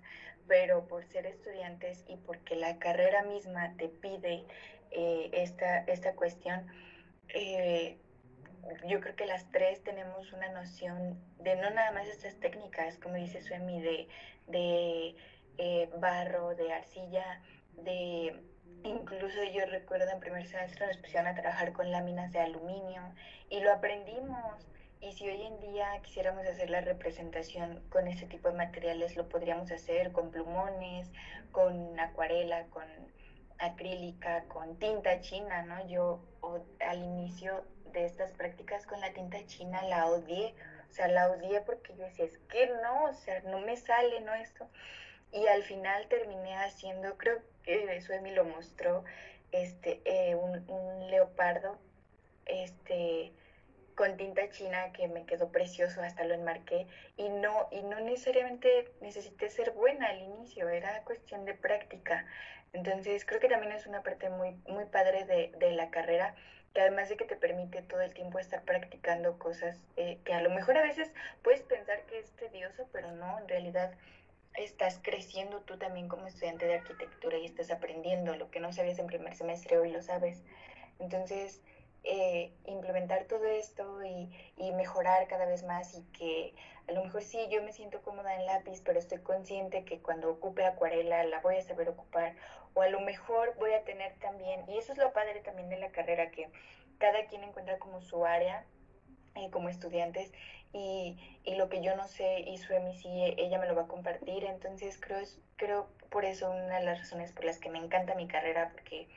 pero 0.47 0.87
por 0.87 1.05
ser 1.05 1.25
estudiantes 1.25 2.03
y 2.07 2.17
porque 2.17 2.55
la 2.55 2.77
carrera 2.79 3.23
misma 3.23 3.73
te 3.77 3.89
pide 3.89 4.45
eh, 4.91 5.29
esta, 5.33 5.79
esta 5.79 6.15
cuestión, 6.15 6.67
eh, 7.29 7.97
yo 8.87 8.99
creo 8.99 9.15
que 9.15 9.25
las 9.25 9.49
tres 9.51 9.83
tenemos 9.83 10.31
una 10.33 10.49
noción 10.49 11.19
de 11.39 11.55
no 11.55 11.69
nada 11.69 11.91
más 11.91 12.07
estas 12.07 12.39
técnicas, 12.39 12.97
como 12.97 13.15
dice 13.15 13.41
Suemi, 13.41 13.81
de, 13.81 14.07
de 14.47 15.15
eh, 15.57 15.89
barro, 15.97 16.55
de 16.55 16.73
arcilla, 16.73 17.41
de 17.83 18.41
incluso 18.83 19.43
yo 19.53 19.65
recuerdo 19.65 20.09
en 20.11 20.19
primer 20.19 20.45
semestre 20.47 20.87
nos 20.87 20.97
pusieron 20.97 21.27
a 21.27 21.35
trabajar 21.35 21.73
con 21.73 21.91
láminas 21.91 22.31
de 22.31 22.39
aluminio 22.39 23.01
y 23.49 23.59
lo 23.61 23.71
aprendimos 23.73 24.67
y 24.99 25.11
si 25.13 25.29
hoy 25.29 25.41
en 25.43 25.59
día 25.59 25.99
quisiéramos 26.01 26.45
hacer 26.47 26.69
la 26.69 26.81
representación 26.81 27.83
con 27.89 28.07
este 28.07 28.25
tipo 28.25 28.49
de 28.49 28.57
materiales, 28.57 29.15
lo 29.15 29.29
podríamos 29.29 29.71
hacer 29.71 30.11
con 30.11 30.31
plumones, 30.31 31.11
con 31.51 31.99
acuarela, 31.99 32.65
con 32.67 32.85
acrílica, 33.59 34.43
con 34.45 34.77
tinta 34.77 35.21
china, 35.21 35.63
¿no? 35.63 35.87
Yo 35.87 36.19
al 36.79 37.03
inicio 37.03 37.63
de 37.93 38.05
estas 38.05 38.31
prácticas 38.33 38.85
con 38.85 38.99
la 39.01 39.13
tinta 39.13 39.45
china 39.45 39.81
la 39.83 40.07
odié, 40.07 40.53
o 40.89 40.93
sea, 40.93 41.07
la 41.07 41.29
odié 41.29 41.61
porque 41.61 41.95
yo 41.95 42.03
decía, 42.03 42.25
es 42.25 42.37
que 42.49 42.67
no, 42.81 43.05
o 43.05 43.13
sea, 43.13 43.41
no 43.41 43.59
me 43.59 43.77
sale, 43.77 44.21
¿no? 44.21 44.33
Esto. 44.33 44.67
Y 45.31 45.45
al 45.47 45.63
final 45.63 46.07
terminé 46.07 46.55
haciendo, 46.57 47.17
creo 47.17 47.39
que 47.63 48.01
Suemi 48.01 48.31
lo 48.31 48.45
mostró, 48.45 49.03
este, 49.51 50.01
eh, 50.05 50.35
un, 50.35 50.69
un 50.69 51.11
leopardo, 51.11 51.77
este, 52.45 53.33
con 53.97 54.15
tinta 54.15 54.47
china 54.51 54.91
que 54.93 55.07
me 55.07 55.25
quedó 55.25 55.51
precioso, 55.51 56.03
hasta 56.03 56.23
lo 56.23 56.35
enmarqué 56.35 56.85
y 57.17 57.29
no, 57.29 57.67
y 57.71 57.81
no 57.81 57.99
necesariamente 57.99 58.91
necesité 59.01 59.49
ser 59.49 59.71
buena 59.71 60.09
al 60.09 60.21
inicio, 60.21 60.69
era 60.69 61.01
cuestión 61.01 61.45
de 61.45 61.55
práctica. 61.55 62.27
Entonces 62.73 63.25
creo 63.25 63.39
que 63.39 63.49
también 63.49 63.71
es 63.71 63.87
una 63.87 64.03
parte 64.03 64.29
muy, 64.29 64.51
muy 64.67 64.85
padre 64.85 65.25
de, 65.25 65.51
de 65.57 65.71
la 65.71 65.89
carrera, 65.89 66.35
que 66.75 66.81
además 66.81 67.09
de 67.09 67.17
que 67.17 67.25
te 67.25 67.35
permite 67.35 67.81
todo 67.81 68.01
el 68.01 68.13
tiempo 68.13 68.37
estar 68.37 68.61
practicando 68.61 69.39
cosas 69.39 69.81
eh, 69.95 70.19
que 70.23 70.33
a 70.35 70.41
lo 70.41 70.51
mejor 70.51 70.77
a 70.77 70.83
veces 70.83 71.11
puedes 71.41 71.63
pensar 71.63 72.03
que 72.03 72.19
es 72.19 72.29
tedioso, 72.35 72.87
pero 72.91 73.11
no, 73.13 73.39
en 73.39 73.47
realidad 73.47 73.95
estás 74.53 74.99
creciendo 75.01 75.61
tú 75.61 75.79
también 75.79 76.07
como 76.07 76.27
estudiante 76.27 76.67
de 76.67 76.75
arquitectura 76.75 77.39
y 77.39 77.45
estás 77.45 77.71
aprendiendo 77.71 78.35
lo 78.35 78.51
que 78.51 78.59
no 78.59 78.71
sabías 78.71 78.99
en 78.99 79.07
primer 79.07 79.33
semestre, 79.33 79.79
hoy 79.79 79.89
lo 79.89 80.03
sabes. 80.03 80.43
Entonces, 80.99 81.63
eh, 82.09 82.53
implementar 82.65 83.25
todo 83.25 83.43
esto 83.43 84.01
y, 84.05 84.31
mejorar 84.71 85.27
cada 85.27 85.45
vez 85.45 85.63
más 85.63 85.93
y 85.95 86.03
que 86.13 86.53
a 86.87 86.91
lo 86.93 87.03
mejor 87.03 87.21
sí, 87.21 87.37
yo 87.49 87.61
me 87.63 87.73
siento 87.73 88.01
cómoda 88.01 88.35
en 88.35 88.45
lápiz, 88.45 88.81
pero 88.85 88.97
estoy 88.97 89.17
consciente 89.19 89.83
que 89.83 89.99
cuando 89.99 90.29
ocupe 90.29 90.63
acuarela 90.65 91.23
la 91.25 91.41
voy 91.41 91.57
a 91.57 91.61
saber 91.61 91.89
ocupar 91.89 92.35
o 92.75 92.81
a 92.81 92.87
lo 92.87 93.01
mejor 93.01 93.55
voy 93.57 93.73
a 93.73 93.83
tener 93.83 94.13
también, 94.19 94.63
y 94.69 94.77
eso 94.77 94.93
es 94.93 94.99
lo 94.99 95.11
padre 95.11 95.41
también 95.41 95.67
de 95.67 95.79
la 95.79 95.91
carrera, 95.91 96.31
que 96.31 96.49
cada 96.97 97.25
quien 97.25 97.43
encuentra 97.43 97.77
como 97.79 98.01
su 98.01 98.25
área 98.25 98.65
eh, 99.35 99.49
como 99.51 99.67
estudiantes 99.67 100.31
y, 100.71 101.17
y, 101.43 101.55
lo 101.55 101.67
que 101.69 101.81
yo 101.81 101.95
no 101.95 102.07
sé 102.07 102.39
y 102.39 102.57
su 102.57 102.73
sí, 103.01 103.35
ella 103.37 103.59
me 103.59 103.67
lo 103.67 103.75
va 103.75 103.83
a 103.83 103.87
compartir, 103.87 104.45
entonces 104.45 104.97
creo, 105.01 105.19
creo 105.57 105.89
por 106.09 106.23
eso 106.23 106.51
una 106.51 106.79
de 106.79 106.85
las 106.85 106.99
razones 106.99 107.33
por 107.33 107.43
las 107.43 107.57
que 107.59 107.69
me 107.69 107.79
encanta 107.79 108.15
mi 108.15 108.27
carrera, 108.27 108.69
porque 108.71 109.09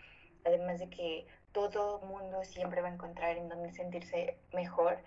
además 0.44 0.80
de 0.80 0.88
que 0.90 1.26
todo 1.52 2.00
mundo 2.00 2.44
siempre 2.44 2.80
va 2.80 2.88
a 2.88 2.92
encontrar 2.92 3.36
en 3.36 3.48
donde 3.48 3.72
sentirse 3.72 4.36
mejor. 4.52 4.98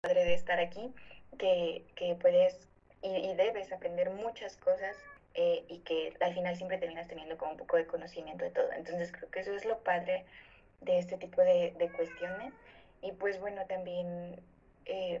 Padre 0.00 0.24
de 0.24 0.34
estar 0.34 0.58
aquí, 0.58 0.92
que, 1.38 1.86
que 1.94 2.14
puedes 2.16 2.68
y, 3.02 3.34
debes 3.34 3.72
aprender 3.72 4.10
muchas 4.10 4.56
cosas 4.56 4.96
eh, 5.34 5.64
y 5.68 5.78
que 5.80 6.14
al 6.20 6.34
final 6.34 6.56
siempre 6.56 6.78
terminas 6.78 7.08
teniendo 7.08 7.36
como 7.36 7.52
un 7.52 7.56
poco 7.56 7.76
de 7.76 7.86
conocimiento 7.86 8.44
de 8.44 8.50
todo. 8.50 8.70
Entonces 8.72 9.12
creo 9.12 9.30
que 9.30 9.40
eso 9.40 9.54
es 9.54 9.64
lo 9.64 9.78
padre 9.80 10.24
de 10.80 10.98
este 10.98 11.16
tipo 11.16 11.40
de, 11.42 11.74
de 11.78 11.90
cuestiones. 11.92 12.52
Y 13.00 13.12
pues 13.12 13.40
bueno, 13.40 13.66
también 13.66 14.40
eh, 14.84 15.20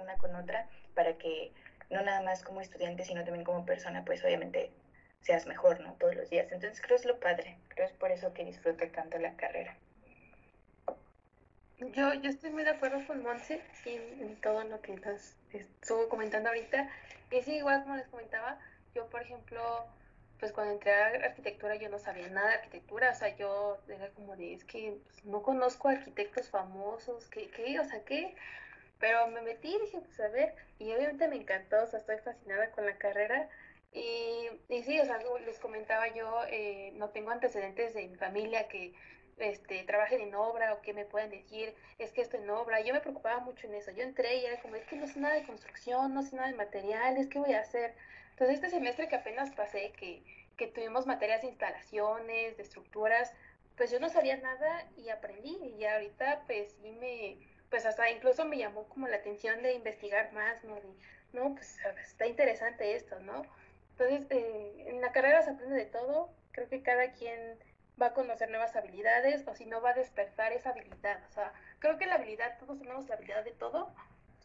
una 0.00 0.16
con 0.16 0.34
otra 0.34 0.68
para 0.94 1.16
que 1.18 1.52
no 1.90 2.02
nada 2.02 2.22
más 2.22 2.42
como 2.42 2.60
estudiante, 2.60 3.04
sino 3.04 3.24
también 3.24 3.44
como 3.44 3.64
persona, 3.64 4.04
pues 4.04 4.24
obviamente 4.24 4.70
seas 5.22 5.46
mejor, 5.46 5.80
¿no? 5.80 5.94
Todos 5.94 6.14
los 6.16 6.30
días. 6.30 6.50
Entonces 6.50 6.80
creo 6.80 6.96
es 6.96 7.04
lo 7.04 7.18
padre, 7.20 7.58
creo 7.68 7.86
es 7.86 7.92
por 7.92 8.10
eso 8.10 8.32
que 8.32 8.44
disfruto 8.44 8.86
tanto 8.88 9.18
la 9.18 9.34
carrera. 9.36 9.76
Yo, 11.94 12.12
yo 12.14 12.28
estoy 12.28 12.50
muy 12.50 12.62
de 12.62 12.70
acuerdo 12.70 13.06
con 13.06 13.22
Monse 13.22 13.62
en, 13.86 14.36
todo 14.42 14.64
lo 14.64 14.82
que 14.82 14.96
nos 14.96 15.34
estuvo 15.52 16.08
comentando 16.08 16.50
ahorita. 16.50 16.90
Y 17.30 17.42
sí, 17.42 17.56
igual 17.56 17.82
como 17.84 17.96
les 17.96 18.06
comentaba, 18.08 18.58
yo 18.94 19.06
por 19.06 19.22
ejemplo, 19.22 19.86
pues 20.38 20.52
cuando 20.52 20.74
entré 20.74 20.92
a 20.92 21.06
arquitectura 21.28 21.76
yo 21.76 21.88
no 21.88 21.98
sabía 21.98 22.28
nada 22.28 22.48
de 22.48 22.54
arquitectura, 22.56 23.10
o 23.10 23.14
sea, 23.14 23.34
yo 23.36 23.78
era 23.88 24.10
como 24.10 24.36
de, 24.36 24.52
es 24.52 24.64
que 24.64 24.98
pues, 25.04 25.24
no 25.24 25.42
conozco 25.42 25.88
arquitectos 25.88 26.50
famosos, 26.50 27.28
¿qué, 27.30 27.48
qué? 27.48 27.80
O 27.80 27.84
sea, 27.84 28.04
¿qué? 28.04 28.34
Pero 28.98 29.28
me 29.28 29.40
metí 29.40 29.74
y 29.74 29.80
dije, 29.80 30.00
pues 30.00 30.20
a 30.20 30.28
ver, 30.28 30.54
y 30.78 30.92
obviamente 30.92 31.28
me 31.28 31.36
encantó, 31.36 31.82
o 31.82 31.86
sea, 31.86 32.00
estoy 32.00 32.18
fascinada 32.18 32.70
con 32.72 32.84
la 32.84 32.98
carrera 32.98 33.48
y, 33.92 34.48
y 34.68 34.82
sí, 34.82 35.00
o 35.00 35.04
sea, 35.04 35.18
les 35.44 35.58
comentaba 35.58 36.08
yo, 36.14 36.42
eh, 36.48 36.92
no 36.94 37.10
tengo 37.10 37.30
antecedentes 37.30 37.94
de 37.94 38.06
mi 38.08 38.16
familia 38.16 38.68
que 38.68 38.94
este, 39.38 39.82
trabajen 39.84 40.20
en 40.20 40.34
obra 40.34 40.74
o 40.74 40.80
que 40.82 40.92
me 40.92 41.04
puedan 41.04 41.30
decir, 41.30 41.74
es 41.98 42.12
que 42.12 42.20
esto 42.20 42.36
en 42.36 42.48
obra. 42.50 42.80
Yo 42.80 42.92
me 42.94 43.00
preocupaba 43.00 43.40
mucho 43.40 43.66
en 43.66 43.74
eso. 43.74 43.90
Yo 43.90 44.02
entré 44.02 44.36
y 44.36 44.46
era 44.46 44.60
como, 44.60 44.76
es 44.76 44.84
que 44.86 44.96
no 44.96 45.06
sé 45.06 45.18
nada 45.18 45.34
de 45.34 45.44
construcción, 45.44 46.14
no 46.14 46.22
sé 46.22 46.36
nada 46.36 46.48
de 46.48 46.54
materiales, 46.56 47.28
¿qué 47.28 47.38
voy 47.38 47.54
a 47.54 47.60
hacer? 47.60 47.94
Entonces, 48.30 48.56
este 48.56 48.70
semestre 48.70 49.08
que 49.08 49.16
apenas 49.16 49.50
pasé, 49.52 49.92
que, 49.92 50.22
que 50.56 50.66
tuvimos 50.68 51.06
materias 51.06 51.42
de 51.42 51.48
instalaciones, 51.48 52.56
de 52.56 52.62
estructuras, 52.62 53.32
pues 53.76 53.90
yo 53.90 53.98
no 53.98 54.08
sabía 54.08 54.36
nada 54.36 54.86
y 54.96 55.08
aprendí. 55.08 55.56
Y 55.78 55.84
ahorita, 55.84 56.44
pues 56.46 56.72
sí 56.82 56.92
me, 56.92 57.38
pues 57.70 57.86
hasta 57.86 58.10
incluso 58.10 58.44
me 58.44 58.58
llamó 58.58 58.84
como 58.88 59.08
la 59.08 59.16
atención 59.16 59.62
de 59.62 59.74
investigar 59.74 60.32
más, 60.32 60.62
¿no? 60.64 60.78
No, 61.32 61.54
pues 61.54 61.78
está 62.02 62.26
interesante 62.26 62.94
esto, 62.94 63.18
¿no? 63.20 63.42
Entonces, 64.00 64.26
eh, 64.30 64.84
en 64.86 65.02
la 65.02 65.12
carrera 65.12 65.42
se 65.42 65.50
aprende 65.50 65.76
de 65.76 65.84
todo. 65.84 66.30
Creo 66.52 66.68
que 66.68 66.82
cada 66.82 67.12
quien 67.12 67.58
va 68.00 68.06
a 68.06 68.14
conocer 68.14 68.48
nuevas 68.48 68.74
habilidades 68.74 69.46
o 69.46 69.54
si 69.54 69.66
no 69.66 69.82
va 69.82 69.90
a 69.90 69.94
despertar 69.94 70.52
esa 70.52 70.70
habilidad. 70.70 71.22
O 71.28 71.32
sea, 71.32 71.52
creo 71.80 71.98
que 71.98 72.06
la 72.06 72.14
habilidad, 72.14 72.58
todos 72.58 72.78
tenemos 72.78 73.06
la 73.08 73.16
habilidad 73.16 73.44
de 73.44 73.52
todo, 73.52 73.92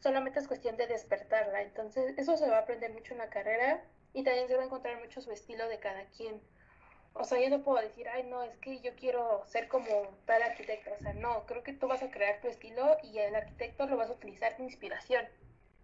solamente 0.02 0.40
es 0.40 0.48
cuestión 0.50 0.76
de 0.76 0.88
despertarla. 0.88 1.62
Entonces, 1.62 2.18
eso 2.18 2.36
se 2.36 2.50
va 2.50 2.58
a 2.58 2.62
aprender 2.62 2.92
mucho 2.92 3.14
en 3.14 3.20
la 3.20 3.30
carrera 3.30 3.82
y 4.14 4.24
también 4.24 4.50
se 4.50 4.58
va 4.58 4.64
a 4.64 4.66
encontrar 4.66 5.00
mucho 5.00 5.22
su 5.22 5.32
estilo 5.32 5.70
de 5.70 5.80
cada 5.80 6.04
quien. 6.06 6.42
O 7.14 7.24
sea, 7.24 7.40
yo 7.40 7.50
no 7.50 7.64
puedo 7.64 7.82
decir, 7.82 8.10
ay, 8.10 8.24
no, 8.24 8.44
es 8.44 8.58
que 8.58 8.82
yo 8.82 8.94
quiero 8.96 9.46
ser 9.46 9.70
como 9.70 9.88
tal 10.26 10.44
arquitecto. 10.44 10.92
O 10.94 11.02
sea, 11.02 11.14
no, 11.14 11.46
creo 11.46 11.64
que 11.64 11.72
tú 11.72 11.88
vas 11.88 12.04
a 12.04 12.12
crear 12.12 12.42
tu 12.42 12.50
estilo 12.50 12.98
y 13.04 13.20
el 13.20 13.34
arquitecto 13.34 13.88
lo 13.88 13.96
vas 13.96 14.10
a 14.10 14.14
utilizar 14.14 14.58
de 14.58 14.64
inspiración. 14.64 15.26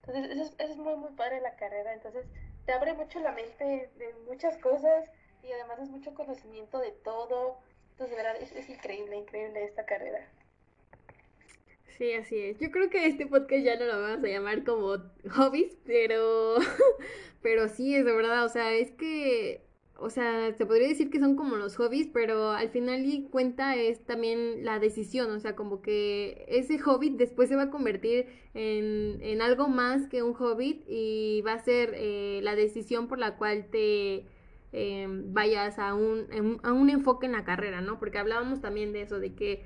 Entonces, 0.02 0.30
eso 0.30 0.44
es, 0.44 0.56
eso 0.58 0.74
es 0.74 0.78
muy, 0.78 0.98
muy 0.98 1.12
padre 1.14 1.40
la 1.40 1.56
carrera. 1.56 1.94
Entonces, 1.94 2.26
te 2.66 2.74
abre 2.74 2.94
mucho 2.94 3.20
la 3.20 3.32
mente 3.32 3.90
de 3.98 4.14
muchas 4.28 4.58
cosas 4.58 5.10
y 5.44 5.52
además 5.52 5.80
es 5.80 5.90
mucho 5.90 6.14
conocimiento 6.14 6.80
de 6.80 6.92
todo. 6.92 7.58
Entonces, 7.92 8.16
de 8.16 8.24
verdad, 8.24 8.42
es, 8.42 8.70
increíble, 8.70 9.18
increíble 9.18 9.64
esta 9.64 9.86
carrera. 9.86 10.28
Sí, 11.98 12.14
así 12.14 12.38
es. 12.40 12.60
Yo 12.60 12.72
creo 12.72 12.90
que 12.90 13.06
este 13.06 13.28
podcast 13.28 13.64
ya 13.64 13.78
no 13.78 13.86
lo 13.86 14.02
vamos 14.02 14.24
a 14.24 14.28
llamar 14.28 14.64
como 14.64 14.98
hobbies, 15.30 15.78
pero, 15.86 16.56
pero 17.42 17.68
sí, 17.70 17.96
es 17.96 18.06
de 18.06 18.14
verdad, 18.14 18.46
o 18.46 18.50
sea, 18.50 18.74
es 18.74 18.92
que 18.92 19.62
o 20.02 20.10
sea, 20.10 20.54
se 20.54 20.66
podría 20.66 20.88
decir 20.88 21.10
que 21.10 21.20
son 21.20 21.36
como 21.36 21.56
los 21.58 21.76
hobbies, 21.78 22.10
pero 22.12 22.52
al 22.52 22.70
final 22.70 23.06
y 23.06 23.24
cuenta 23.30 23.76
es 23.76 24.04
también 24.06 24.66
la 24.66 24.80
decisión, 24.80 25.32
o 25.32 25.40
sea, 25.40 25.56
como 25.56 25.82
que 25.82 26.46
ese 26.48 26.80
hobby 26.80 27.10
después 27.12 27.50
se 27.50 27.56
va 27.56 27.64
a 27.64 27.70
convertir 27.72 28.28
en, 28.54 29.20
en 29.22 29.42
algo 29.42 29.68
más 29.68 30.08
que 30.08 30.24
un 30.24 30.34
hobby 30.34 30.84
y 30.88 31.42
va 31.46 31.54
a 31.54 31.60
ser 31.64 31.94
eh, 31.96 32.40
la 32.44 32.56
decisión 32.56 33.08
por 33.08 33.20
la 33.20 33.38
cual 33.38 33.68
te 33.72 34.26
eh, 34.74 35.08
vayas 35.10 35.80
a 35.80 35.94
un, 35.94 36.60
a 36.64 36.74
un 36.74 36.90
enfoque 36.90 37.26
en 37.26 37.34
la 37.34 37.44
carrera, 37.44 37.82
¿no? 37.82 38.00
Porque 38.00 38.18
hablábamos 38.18 38.62
también 38.62 38.94
de 38.94 39.04
eso, 39.04 39.20
de 39.20 39.36
que 39.36 39.66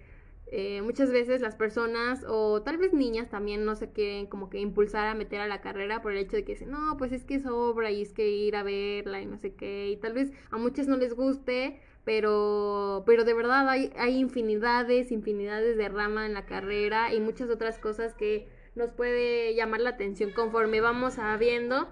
eh, 0.58 0.82
muchas 0.82 1.12
veces 1.12 1.42
las 1.42 1.58
personas 1.58 2.24
o 2.30 2.62
tal 2.62 2.78
vez 2.78 2.94
niñas 2.94 3.30
también 3.30 3.66
no 3.66 3.76
se 3.76 3.92
quieren 3.92 4.26
como 4.26 4.50
que 4.50 4.58
impulsar 4.58 5.06
a 5.06 5.14
meter 5.14 5.42
a 5.42 5.48
la 5.48 5.60
carrera 5.60 6.02
por 6.02 6.14
el 6.14 6.20
hecho 6.20 6.38
de 6.38 6.46
que 6.46 6.54
dicen, 6.54 6.72
no, 6.72 6.96
pues 6.98 7.12
es 7.12 7.26
que 7.26 7.36
es 7.36 7.46
obra 7.46 7.92
y 7.92 8.02
es 8.02 8.14
que 8.14 8.30
ir 8.30 8.56
a 8.56 8.64
verla 8.64 9.22
y 9.22 9.26
no 9.26 9.38
sé 9.38 9.54
qué, 9.54 9.90
y 9.90 9.98
tal 9.98 10.14
vez 10.14 10.32
a 10.52 10.58
muchas 10.58 10.88
no 10.88 10.96
les 10.96 11.14
guste, 11.14 11.82
pero, 12.06 13.04
pero 13.06 13.26
de 13.26 13.34
verdad 13.34 13.68
hay, 13.68 13.92
hay 13.98 14.18
infinidades, 14.18 15.12
infinidades 15.12 15.76
de 15.76 15.90
rama 15.90 16.26
en 16.26 16.34
la 16.34 16.46
carrera 16.46 17.14
y 17.14 17.20
muchas 17.20 17.50
otras 17.50 17.78
cosas 17.78 18.14
que 18.14 18.48
nos 18.76 18.92
puede 18.92 19.56
llamar 19.56 19.82
la 19.82 19.90
atención 19.90 20.32
conforme 20.32 20.80
vamos 20.80 21.20
a 21.20 21.36
viendo 21.36 21.90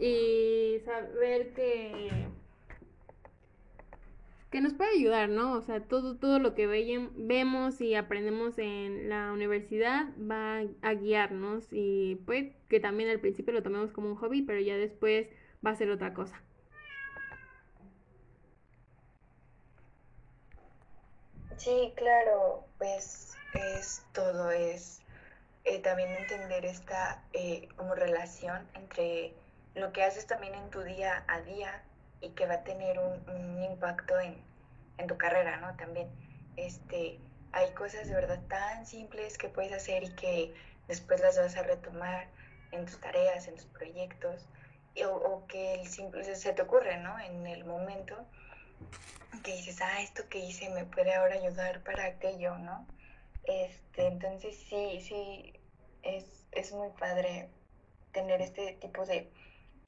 y 0.00 0.78
saber 0.86 1.52
que 1.52 2.28
que 4.50 4.60
nos 4.60 4.74
puede 4.74 4.90
ayudar, 4.96 5.28
¿no? 5.28 5.54
O 5.54 5.62
sea, 5.62 5.80
todo, 5.80 6.16
todo 6.16 6.38
lo 6.38 6.54
que 6.54 6.66
vemos 6.66 7.80
y 7.80 7.94
aprendemos 7.94 8.58
en 8.58 9.08
la 9.08 9.32
universidad 9.32 10.06
va 10.18 10.62
a 10.82 10.94
guiarnos 10.94 11.66
y 11.72 12.16
pues 12.26 12.54
que 12.68 12.80
también 12.80 13.10
al 13.10 13.20
principio 13.20 13.52
lo 13.52 13.62
tomemos 13.62 13.92
como 13.92 14.08
un 14.08 14.16
hobby, 14.16 14.42
pero 14.42 14.60
ya 14.60 14.76
después 14.76 15.28
va 15.64 15.70
a 15.70 15.76
ser 15.76 15.90
otra 15.90 16.14
cosa. 16.14 16.40
Sí, 21.56 21.92
claro, 21.96 22.64
pues 22.78 23.34
es 23.54 24.04
todo, 24.12 24.50
es 24.50 25.00
eh, 25.64 25.80
también 25.80 26.10
entender 26.10 26.64
esta 26.64 27.24
eh, 27.32 27.68
como 27.76 27.94
relación 27.94 28.68
entre 28.74 29.34
lo 29.74 29.92
que 29.92 30.04
haces 30.04 30.26
también 30.26 30.54
en 30.54 30.70
tu 30.70 30.80
día 30.82 31.24
a 31.26 31.40
día 31.40 31.82
y 32.20 32.30
que 32.30 32.46
va 32.46 32.54
a 32.54 32.64
tener 32.64 32.98
un, 32.98 33.62
impacto 33.62 34.18
en, 34.18 34.36
en, 34.98 35.06
tu 35.06 35.16
carrera, 35.18 35.58
¿no? 35.58 35.76
También, 35.76 36.08
este, 36.56 37.18
hay 37.52 37.70
cosas 37.72 38.08
de 38.08 38.14
verdad 38.14 38.40
tan 38.48 38.86
simples 38.86 39.38
que 39.38 39.48
puedes 39.48 39.72
hacer 39.72 40.04
y 40.04 40.14
que 40.14 40.54
después 40.88 41.20
las 41.20 41.36
vas 41.38 41.56
a 41.56 41.62
retomar 41.62 42.28
en 42.72 42.86
tus 42.86 43.00
tareas, 43.00 43.48
en 43.48 43.56
tus 43.56 43.66
proyectos, 43.66 44.48
o, 45.04 45.46
que 45.46 45.82
el 45.82 46.36
se 46.36 46.52
te 46.52 46.62
ocurre, 46.62 46.96
¿no? 46.98 47.18
En 47.18 47.46
el 47.46 47.64
momento 47.64 48.16
que 49.42 49.52
dices, 49.52 49.80
ah, 49.82 50.00
esto 50.00 50.28
que 50.28 50.38
hice 50.38 50.70
me 50.70 50.84
puede 50.84 51.14
ahora 51.14 51.34
ayudar 51.34 51.82
para 51.82 52.06
aquello, 52.06 52.56
¿no? 52.58 52.86
Este, 53.44 54.06
entonces 54.06 54.56
sí, 54.68 55.00
sí, 55.00 55.52
es, 56.02 56.46
es 56.52 56.72
muy 56.72 56.88
padre 56.98 57.48
tener 58.12 58.40
este 58.40 58.72
tipo 58.74 59.04
de, 59.04 59.30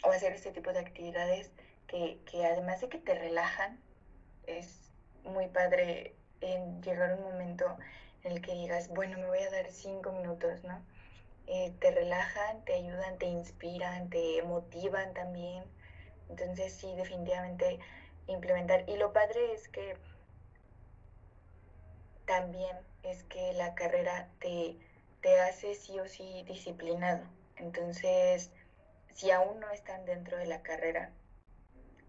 o 0.05 0.11
hacer 0.11 0.33
este 0.33 0.53
tipo 0.53 0.73
de 0.73 0.81
actividades 0.81 1.51
que, 1.88 2.20
además 2.44 2.81
de 2.81 2.88
que 2.88 2.98
te 2.98 3.14
relajan, 3.14 3.81
es 4.46 4.92
muy 5.24 5.48
padre 5.48 6.14
en 6.40 6.81
llegar 6.83 7.14
un 7.14 7.24
momento 7.24 7.77
en 8.22 8.33
el 8.33 8.42
que 8.42 8.53
digas, 8.53 8.88
bueno, 8.88 9.18
me 9.18 9.27
voy 9.27 9.40
a 9.40 9.51
dar 9.51 9.68
cinco 9.70 10.12
minutos, 10.12 10.62
¿no? 10.62 10.81
Eh, 11.46 11.72
te 11.81 11.90
relajan, 11.90 12.64
te 12.64 12.74
ayudan, 12.74 13.18
te 13.18 13.27
inspiran, 13.27 14.11
te 14.11 14.42
motivan 14.42 15.14
también. 15.14 15.64
Entonces 16.29 16.74
sí, 16.74 16.94
definitivamente 16.94 17.81
implementar. 18.27 18.85
Y 18.88 18.96
lo 18.96 19.12
padre 19.12 19.55
es 19.55 19.68
que 19.68 19.96
también 22.27 22.77
es 23.03 23.24
que 23.24 23.55
la 23.55 23.74
carrera 23.74 24.29
te, 24.40 24.77
te 25.22 25.40
hace 25.40 25.74
sí 25.74 25.98
o 25.98 26.07
sí 26.07 26.44
disciplinado. 26.46 27.24
Entonces, 27.57 28.53
si 29.14 29.31
aún 29.31 29.59
no 29.59 29.70
están 29.70 30.05
dentro 30.05 30.37
de 30.37 30.46
la 30.46 30.62
carrera, 30.62 31.11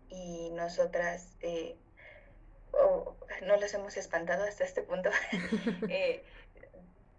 y 0.09 0.49
nosotras 0.51 1.35
eh, 1.41 1.75
no 3.43 3.57
los 3.57 3.73
hemos 3.73 3.97
espantado 3.97 4.43
hasta 4.43 4.63
este 4.63 4.81
punto. 4.81 5.09
Eh, 5.89 6.23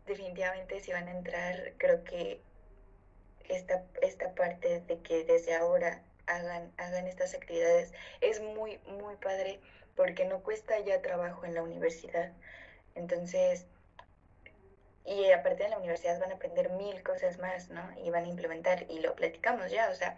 definitivamente 0.06 0.80
si 0.80 0.92
van 0.92 1.08
a 1.08 1.12
entrar, 1.12 1.72
creo 1.78 2.02
que 2.04 2.40
esta, 3.48 3.84
esta 4.02 4.34
parte 4.34 4.80
de 4.80 4.98
que 5.00 5.24
desde 5.24 5.54
ahora 5.54 6.02
hagan, 6.26 6.72
hagan 6.78 7.06
estas 7.06 7.34
actividades 7.34 7.92
es 8.20 8.40
muy, 8.40 8.78
muy 8.86 9.16
padre 9.16 9.60
porque 9.96 10.24
no 10.24 10.40
cuesta 10.42 10.78
ya 10.80 11.02
trabajo 11.02 11.44
en 11.44 11.54
la 11.54 11.62
universidad. 11.62 12.32
Entonces, 12.94 13.66
y 15.04 15.30
aparte 15.32 15.64
de 15.64 15.70
la 15.70 15.78
universidad 15.78 16.20
van 16.20 16.32
a 16.32 16.34
aprender 16.36 16.70
mil 16.70 17.02
cosas 17.02 17.38
más, 17.38 17.68
¿no? 17.68 17.82
Y 18.04 18.10
van 18.10 18.24
a 18.24 18.28
implementar, 18.28 18.86
y 18.88 19.00
lo 19.00 19.14
platicamos 19.14 19.70
ya, 19.70 19.90
o 19.90 19.94
sea, 19.94 20.16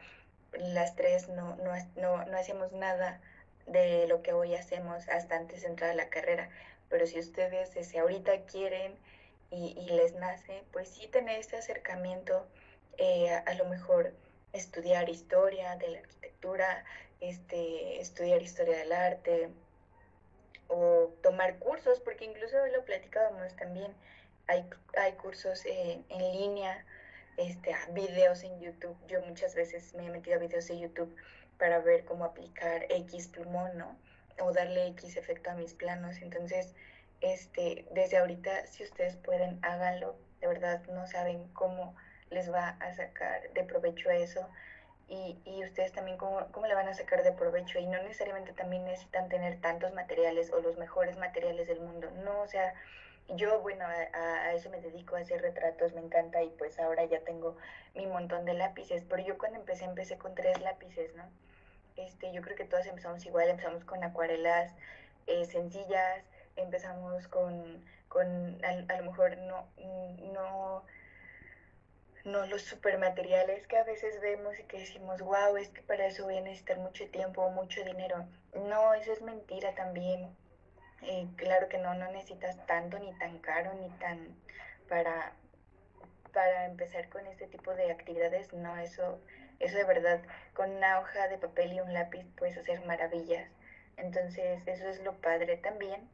las 0.52 0.96
tres 0.96 1.28
no, 1.28 1.56
no, 1.56 1.72
no, 1.96 2.24
no 2.24 2.38
hacemos 2.38 2.72
nada 2.72 3.20
de 3.66 4.06
lo 4.08 4.22
que 4.22 4.32
hoy 4.32 4.54
hacemos 4.54 5.08
hasta 5.08 5.36
antes 5.36 5.62
de 5.62 5.68
entrar 5.68 5.90
a 5.90 5.94
la 5.94 6.08
carrera. 6.08 6.50
Pero 6.88 7.06
si 7.06 7.18
ustedes 7.18 7.74
desde 7.74 7.98
ahorita 8.00 8.42
quieren 8.42 8.94
y, 9.50 9.74
y 9.78 9.90
les 9.90 10.14
nace, 10.14 10.62
pues 10.72 10.88
sí 10.88 11.06
tener 11.08 11.38
este 11.38 11.56
acercamiento, 11.56 12.46
eh, 12.98 13.30
a, 13.30 13.54
lo 13.54 13.64
mejor 13.66 14.12
estudiar 14.52 15.08
historia 15.08 15.76
de 15.76 15.88
la 15.88 15.98
arquitectura, 16.00 16.84
este, 17.20 18.00
estudiar 18.00 18.42
historia 18.42 18.76
del 18.78 18.92
arte 18.92 19.48
o 20.68 21.10
tomar 21.22 21.58
cursos, 21.58 22.00
porque 22.00 22.24
incluso 22.26 22.56
lo 22.66 22.84
platicábamos 22.84 23.54
también, 23.56 23.94
hay, 24.46 24.68
hay 24.96 25.12
cursos 25.12 25.64
eh, 25.64 26.02
en 26.08 26.32
línea 26.32 26.84
este, 27.36 27.74
videos 27.92 28.42
en 28.44 28.60
YouTube. 28.60 28.96
Yo 29.08 29.20
muchas 29.22 29.54
veces 29.54 29.94
me 29.94 30.06
he 30.06 30.10
metido 30.10 30.36
a 30.36 30.38
videos 30.38 30.68
de 30.68 30.78
YouTube 30.78 31.14
para 31.58 31.78
ver 31.78 32.04
cómo 32.04 32.24
aplicar 32.24 32.86
X 32.88 33.28
plumón, 33.28 33.76
¿no? 33.78 33.96
O 34.40 34.52
darle 34.52 34.88
X 34.88 35.16
efecto 35.16 35.50
a 35.50 35.54
mis 35.54 35.74
planos. 35.74 36.20
Entonces, 36.20 36.74
este, 37.20 37.86
desde 37.92 38.18
ahorita, 38.18 38.66
si 38.66 38.82
ustedes 38.82 39.16
pueden, 39.16 39.58
háganlo. 39.62 40.16
De 40.40 40.48
verdad, 40.48 40.82
no 40.88 41.06
saben 41.06 41.46
cómo 41.52 41.94
les 42.30 42.52
va 42.52 42.70
a 42.80 42.94
sacar 42.94 43.52
de 43.52 43.64
provecho 43.64 44.10
eso. 44.10 44.48
Y, 45.08 45.38
y 45.44 45.62
ustedes 45.64 45.92
también 45.92 46.16
cómo, 46.16 46.46
cómo 46.52 46.66
le 46.66 46.74
van 46.74 46.88
a 46.88 46.94
sacar 46.94 47.22
de 47.22 47.32
provecho. 47.32 47.78
Y 47.78 47.86
no 47.86 48.02
necesariamente 48.02 48.52
también 48.52 48.84
necesitan 48.84 49.28
tener 49.28 49.60
tantos 49.60 49.92
materiales 49.94 50.50
o 50.52 50.60
los 50.60 50.76
mejores 50.78 51.16
materiales 51.18 51.68
del 51.68 51.80
mundo. 51.80 52.10
No, 52.24 52.40
o 52.40 52.48
sea, 52.48 52.74
yo, 53.28 53.60
bueno, 53.60 53.84
a, 53.86 54.52
eso 54.52 54.70
me 54.70 54.80
dedico 54.80 55.16
a 55.16 55.20
hacer 55.20 55.40
retratos, 55.40 55.92
me 55.94 56.00
encanta 56.00 56.42
y 56.42 56.50
pues 56.50 56.78
ahora 56.78 57.04
ya 57.04 57.20
tengo 57.20 57.56
mi 57.94 58.06
montón 58.06 58.44
de 58.44 58.54
lápices, 58.54 59.04
pero 59.08 59.22
yo 59.22 59.38
cuando 59.38 59.58
empecé 59.58 59.84
empecé 59.84 60.18
con 60.18 60.34
tres 60.34 60.60
lápices, 60.60 61.14
¿no? 61.14 61.24
Este, 61.96 62.32
yo 62.32 62.42
creo 62.42 62.56
que 62.56 62.64
todas 62.64 62.86
empezamos 62.86 63.24
igual, 63.26 63.48
empezamos 63.48 63.84
con 63.84 64.02
acuarelas 64.02 64.74
eh, 65.26 65.44
sencillas, 65.44 66.24
empezamos 66.56 67.28
con, 67.28 67.84
con 68.08 68.64
a, 68.64 68.96
lo 68.96 69.04
mejor 69.04 69.36
no, 69.38 69.68
no, 70.32 70.84
no 72.24 72.46
los 72.46 72.62
supermateriales 72.62 73.66
que 73.66 73.78
a 73.78 73.84
veces 73.84 74.20
vemos 74.20 74.58
y 74.58 74.64
que 74.64 74.78
decimos, 74.78 75.20
wow, 75.22 75.56
es 75.56 75.68
que 75.68 75.82
para 75.82 76.06
eso 76.06 76.24
voy 76.24 76.38
a 76.38 76.40
necesitar 76.40 76.78
mucho 76.78 77.06
tiempo 77.08 77.42
o 77.42 77.50
mucho 77.50 77.84
dinero. 77.84 78.26
No, 78.54 78.94
eso 78.94 79.12
es 79.12 79.22
mentira 79.22 79.74
también 79.74 80.34
eh, 81.02 81.26
claro 81.36 81.68
que 81.68 81.78
no, 81.78 81.94
no 81.94 82.10
necesitas 82.12 82.64
tanto 82.66 82.98
ni 82.98 83.12
tan 83.14 83.38
caro 83.38 83.72
ni 83.74 83.88
tan 83.98 84.36
para, 84.88 85.32
para 86.32 86.66
empezar 86.66 87.08
con 87.08 87.26
este 87.26 87.46
tipo 87.46 87.74
de 87.74 87.90
actividades, 87.90 88.52
no, 88.52 88.76
eso, 88.78 89.20
eso 89.58 89.76
de 89.76 89.84
verdad, 89.84 90.20
con 90.54 90.70
una 90.70 91.00
hoja 91.00 91.28
de 91.28 91.38
papel 91.38 91.72
y 91.72 91.80
un 91.80 91.92
lápiz 91.92 92.24
puedes 92.36 92.56
hacer 92.56 92.84
maravillas. 92.86 93.48
Entonces, 93.96 94.66
eso 94.66 94.88
es 94.88 95.02
lo 95.02 95.14
padre 95.20 95.56
también 95.58 96.08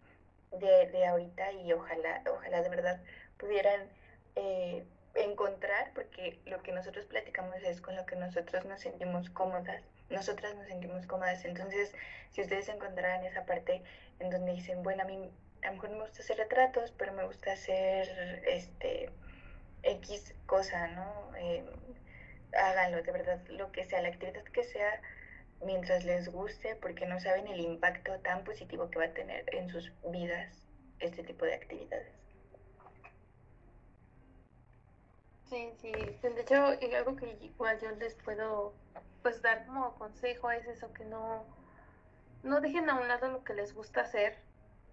de, 0.52 0.88
de 0.90 1.06
ahorita 1.06 1.52
y 1.52 1.72
ojalá, 1.72 2.22
ojalá 2.30 2.62
de 2.62 2.68
verdad 2.68 3.00
pudieran 3.38 3.88
eh, 4.36 4.84
encontrar, 5.14 5.92
porque 5.94 6.38
lo 6.46 6.62
que 6.62 6.72
nosotros 6.72 7.06
platicamos 7.06 7.56
es 7.62 7.80
con 7.80 7.96
lo 7.96 8.06
que 8.06 8.16
nosotros 8.16 8.64
nos 8.64 8.80
sentimos 8.80 9.30
cómodas, 9.30 9.82
nosotras 10.10 10.54
nos 10.54 10.66
sentimos 10.66 11.06
cómodas. 11.06 11.44
Entonces, 11.44 11.92
si 12.30 12.42
ustedes 12.42 12.68
encontraran 12.68 13.24
esa 13.24 13.44
parte 13.44 13.82
en 14.20 14.30
donde 14.30 14.52
dicen, 14.52 14.82
bueno, 14.82 15.02
a 15.02 15.06
mí 15.06 15.30
a 15.62 15.68
lo 15.68 15.72
mejor 15.74 15.90
me 15.90 16.00
gusta 16.00 16.22
hacer 16.22 16.36
retratos, 16.36 16.92
pero 16.96 17.12
me 17.12 17.24
gusta 17.24 17.52
hacer 17.52 18.42
este 18.46 19.10
X 19.82 20.34
cosa, 20.46 20.88
¿no? 20.88 21.36
Eh, 21.36 21.64
háganlo, 22.56 23.02
de 23.02 23.12
verdad, 23.12 23.40
lo 23.48 23.72
que 23.72 23.84
sea, 23.84 24.02
la 24.02 24.08
actividad 24.08 24.44
que 24.44 24.64
sea, 24.64 25.00
mientras 25.64 26.04
les 26.04 26.30
guste, 26.30 26.76
porque 26.76 27.06
no 27.06 27.18
saben 27.20 27.48
el 27.48 27.60
impacto 27.60 28.18
tan 28.20 28.44
positivo 28.44 28.90
que 28.90 28.98
va 28.98 29.06
a 29.06 29.14
tener 29.14 29.44
en 29.54 29.68
sus 29.68 29.92
vidas 30.10 30.68
este 31.00 31.22
tipo 31.22 31.44
de 31.44 31.54
actividades. 31.54 32.17
Sí, 35.48 35.72
sí, 35.80 35.90
de 35.90 36.40
hecho, 36.40 36.76
algo 36.96 37.16
que 37.16 37.38
igual 37.40 37.78
yo 37.80 37.90
les 37.92 38.14
puedo 38.16 38.74
pues 39.22 39.40
dar 39.40 39.64
como 39.66 39.94
consejo 39.94 40.50
es 40.50 40.66
eso, 40.66 40.92
que 40.92 41.04
no 41.04 41.44
no 42.42 42.60
dejen 42.60 42.88
a 42.90 42.94
un 43.00 43.08
lado 43.08 43.28
lo 43.28 43.44
que 43.44 43.54
les 43.54 43.74
gusta 43.74 44.02
hacer, 44.02 44.38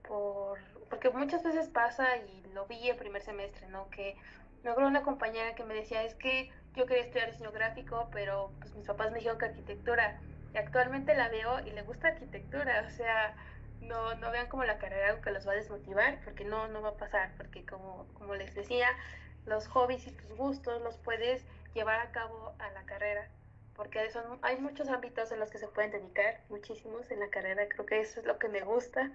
por, 0.08 0.60
porque 0.90 1.10
muchas 1.10 1.44
veces 1.44 1.68
pasa, 1.70 2.18
y 2.18 2.44
lo 2.54 2.66
vi 2.66 2.90
el 2.90 2.98
primer 2.98 3.22
semestre, 3.22 3.68
¿no? 3.68 3.90
Que 3.90 4.18
me 4.64 4.72
acuerdo 4.72 4.90
una 4.90 5.04
compañera 5.04 5.56
que 5.56 5.64
me 5.64 5.76
decía, 5.76 6.04
es 6.04 6.16
que 6.16 6.52
yo 6.76 6.86
quería 6.86 7.04
estudiar 7.04 7.32
diseño 7.32 7.52
gráfico, 7.52 8.10
pero 8.12 8.52
pues 8.60 8.74
mis 8.76 8.88
papás 8.88 9.12
me 9.12 9.18
dijeron 9.20 9.38
que 9.38 9.46
arquitectura, 9.46 10.20
y 10.54 10.58
actualmente 10.58 11.16
la 11.16 11.30
veo 11.30 11.60
y 11.66 11.72
le 11.72 11.84
gusta 11.84 12.10
arquitectura, 12.10 12.86
o 12.88 12.90
sea, 12.92 13.36
no, 13.82 14.16
no 14.16 14.32
vean 14.32 14.48
como 14.48 14.64
la 14.64 14.78
carrera 14.80 15.22
que 15.22 15.32
los 15.32 15.48
va 15.48 15.52
a 15.52 15.56
desmotivar, 15.56 16.20
porque 16.24 16.46
no, 16.46 16.68
no 16.68 16.82
va 16.82 16.90
a 16.90 16.98
pasar, 16.98 17.34
porque 17.38 17.66
como, 17.66 18.08
como 18.14 18.36
les 18.36 18.56
decía, 18.56 18.88
los 19.46 19.68
hobbies 19.68 20.08
y 20.08 20.12
tus 20.12 20.36
gustos 20.38 20.82
los 20.82 20.98
puedes 20.98 21.44
llevar 21.74 22.00
a 22.00 22.12
cabo 22.12 22.54
a 22.60 22.72
la 22.72 22.84
carrera, 22.84 23.30
porque 23.76 24.10
son, 24.10 24.40
hay 24.42 24.58
muchos 24.58 24.88
ámbitos 24.90 25.32
en 25.32 25.40
los 25.40 25.52
que 25.52 25.58
se 25.58 25.68
pueden 25.68 25.92
dedicar, 25.92 26.40
muchísimos 26.50 27.12
en 27.12 27.20
la 27.20 27.30
carrera, 27.30 27.68
creo 27.68 27.86
que 27.86 28.00
eso 28.00 28.20
es 28.20 28.26
lo 28.26 28.40
que 28.40 28.48
me 28.48 28.62
gusta. 28.62 29.12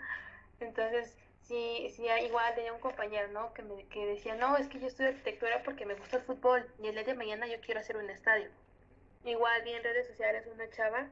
Entonces, 0.61 1.16
sí, 1.43 1.90
sí, 1.97 2.07
igual 2.25 2.55
tenía 2.55 2.73
un 2.73 2.81
compañero, 2.81 3.29
¿no? 3.29 3.53
Que, 3.55 3.62
me, 3.62 3.85
que 3.87 4.07
decía, 4.07 4.35
no, 4.35 4.57
es 4.57 4.69
que 4.69 4.79
yo 4.79 4.87
estudio 4.87 5.11
arquitectura 5.11 5.62
porque 5.64 5.87
me 5.87 5.95
gusta 5.95 6.19
el 6.19 6.23
fútbol 6.23 6.66
y 6.83 6.88
el 6.88 6.95
día 6.95 7.05
de 7.05 7.14
mañana 7.14 7.47
yo 7.47 7.61
quiero 7.61 7.81
hacer 7.81 7.97
un 7.97 8.11
estadio. 8.11 8.49
Igual 9.25 9.62
vi 9.62 9.73
en 9.73 9.83
redes 9.83 10.07
sociales 10.07 10.47
una 10.53 10.69
chava 10.71 11.09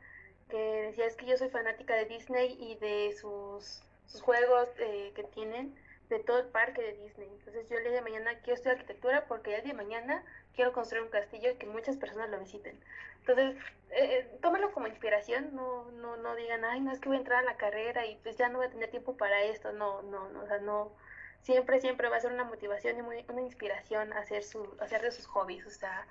que 0.48 0.56
decía, 0.56 1.06
es 1.06 1.16
que 1.16 1.26
yo 1.26 1.36
soy 1.36 1.48
fanática 1.48 1.94
de 1.94 2.06
Disney 2.06 2.56
y 2.60 2.76
de 2.76 3.14
sus, 3.18 3.82
sus 4.06 4.22
juegos 4.22 4.68
eh, 4.78 5.12
que 5.14 5.24
tienen 5.24 5.74
de 6.08 6.18
todo 6.20 6.40
el 6.40 6.46
parque 6.46 6.82
de 6.82 6.94
Disney. 6.94 7.28
Entonces 7.28 7.68
yo 7.68 7.76
el 7.76 7.84
día 7.84 7.92
de 7.92 8.02
mañana 8.02 8.38
quiero 8.40 8.54
estudiar 8.54 8.76
arquitectura 8.76 9.26
porque 9.26 9.54
el 9.54 9.62
día 9.62 9.72
de 9.72 9.82
mañana 9.82 10.24
quiero 10.54 10.72
construir 10.72 11.04
un 11.04 11.10
castillo 11.10 11.50
y 11.50 11.56
que 11.56 11.66
muchas 11.66 11.96
personas 11.96 12.30
lo 12.30 12.38
visiten. 12.38 12.78
Entonces, 13.20 13.56
eh, 13.90 14.18
eh, 14.18 14.38
tómalo 14.40 14.72
como 14.72 14.86
inspiración, 14.86 15.54
no, 15.54 15.90
no, 15.92 16.16
no 16.16 16.34
digan, 16.34 16.64
ay, 16.64 16.80
no 16.80 16.92
es 16.92 17.00
que 17.00 17.08
voy 17.08 17.16
a 17.16 17.20
entrar 17.20 17.40
a 17.40 17.50
la 17.50 17.56
carrera 17.56 18.06
y 18.06 18.16
pues 18.16 18.36
ya 18.36 18.48
no 18.48 18.58
voy 18.58 18.66
a 18.66 18.70
tener 18.70 18.90
tiempo 18.90 19.16
para 19.16 19.42
esto, 19.42 19.72
no, 19.72 20.02
no, 20.02 20.28
no, 20.30 20.42
o 20.42 20.46
sea, 20.46 20.58
no, 20.58 20.92
siempre, 21.42 21.80
siempre 21.80 22.08
va 22.08 22.16
a 22.16 22.20
ser 22.20 22.32
una 22.32 22.44
motivación 22.44 22.96
y 22.96 23.00
una 23.00 23.42
inspiración 23.42 24.12
hacer, 24.14 24.42
su, 24.42 24.76
hacer 24.80 25.02
de 25.02 25.12
sus 25.12 25.26
hobbies, 25.26 25.66
o 25.66 25.70
sea, 25.70 26.06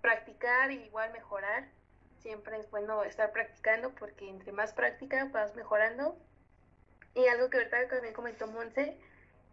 practicar 0.00 0.72
y 0.72 0.84
igual 0.84 1.12
mejorar, 1.12 1.68
siempre 2.18 2.58
es 2.58 2.70
bueno 2.70 3.04
estar 3.04 3.32
practicando 3.32 3.90
porque 3.94 4.28
entre 4.28 4.52
más 4.52 4.72
práctica 4.72 5.26
vas 5.26 5.54
mejorando. 5.54 6.16
Y 7.14 7.26
algo 7.28 7.48
que 7.48 7.58
ahorita 7.58 7.88
también 7.88 8.12
comentó 8.12 8.46
Monse, 8.46 8.98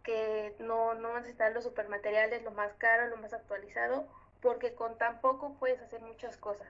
que 0.04 0.54
no, 0.60 0.94
no 0.94 1.18
necesitar 1.18 1.52
los 1.52 1.64
supermateriales, 1.64 2.44
lo 2.44 2.52
más 2.52 2.72
caro, 2.74 3.08
lo 3.08 3.16
más 3.16 3.32
actualizado, 3.32 4.06
porque 4.40 4.74
con 4.74 4.96
tan 4.98 5.20
poco 5.20 5.56
puedes 5.58 5.80
hacer 5.80 6.00
muchas 6.02 6.36
cosas. 6.36 6.68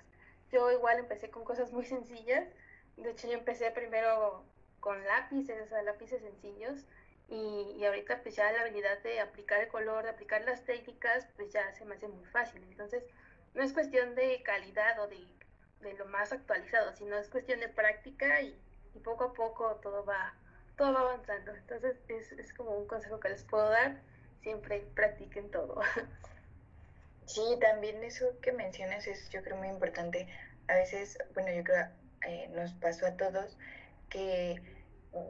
Yo 0.50 0.70
igual 0.70 0.98
empecé 0.98 1.30
con 1.30 1.44
cosas 1.44 1.72
muy 1.72 1.84
sencillas, 1.84 2.48
de 2.96 3.10
hecho 3.10 3.26
yo 3.26 3.34
empecé 3.34 3.70
primero 3.72 4.44
con 4.80 5.04
lápices, 5.04 5.60
o 5.66 5.68
sea, 5.68 5.82
lápices 5.82 6.22
sencillos, 6.22 6.86
y, 7.28 7.74
y, 7.78 7.84
ahorita 7.84 8.22
pues 8.22 8.36
ya 8.36 8.52
la 8.52 8.60
habilidad 8.60 9.02
de 9.02 9.18
aplicar 9.20 9.60
el 9.62 9.68
color, 9.68 10.04
de 10.04 10.10
aplicar 10.10 10.44
las 10.44 10.62
técnicas, 10.64 11.26
pues 11.36 11.52
ya 11.52 11.72
se 11.72 11.84
me 11.86 11.94
hace 11.94 12.06
muy 12.06 12.24
fácil. 12.26 12.62
Entonces, 12.64 13.02
no 13.54 13.62
es 13.62 13.72
cuestión 13.72 14.14
de 14.14 14.42
calidad 14.42 15.00
o 15.00 15.08
de, 15.08 15.26
de 15.80 15.94
lo 15.94 16.04
más 16.06 16.32
actualizado, 16.32 16.92
sino 16.92 17.16
es 17.16 17.30
cuestión 17.30 17.60
de 17.60 17.68
práctica 17.68 18.42
y 18.42 18.60
poco 19.02 19.24
a 19.24 19.32
poco 19.32 19.76
todo 19.76 20.04
va 20.04 20.34
todo 20.76 20.92
va 20.92 21.00
avanzando. 21.00 21.54
Entonces 21.54 21.96
es, 22.08 22.32
es 22.32 22.52
como 22.54 22.70
un 22.72 22.86
consejo 22.86 23.20
que 23.20 23.28
les 23.28 23.42
puedo 23.44 23.68
dar, 23.68 24.00
siempre 24.42 24.80
practiquen 24.94 25.50
todo. 25.50 25.80
Sí, 27.26 27.40
también 27.58 28.04
eso 28.04 28.38
que 28.42 28.52
mencionas 28.52 29.06
es 29.06 29.30
yo 29.30 29.42
creo 29.42 29.56
muy 29.56 29.68
importante. 29.68 30.28
A 30.68 30.74
veces, 30.74 31.16
bueno, 31.32 31.50
yo 31.52 31.64
creo 31.64 31.86
eh, 32.26 32.48
nos 32.54 32.72
pasó 32.74 33.06
a 33.06 33.16
todos 33.16 33.56
que 34.10 34.60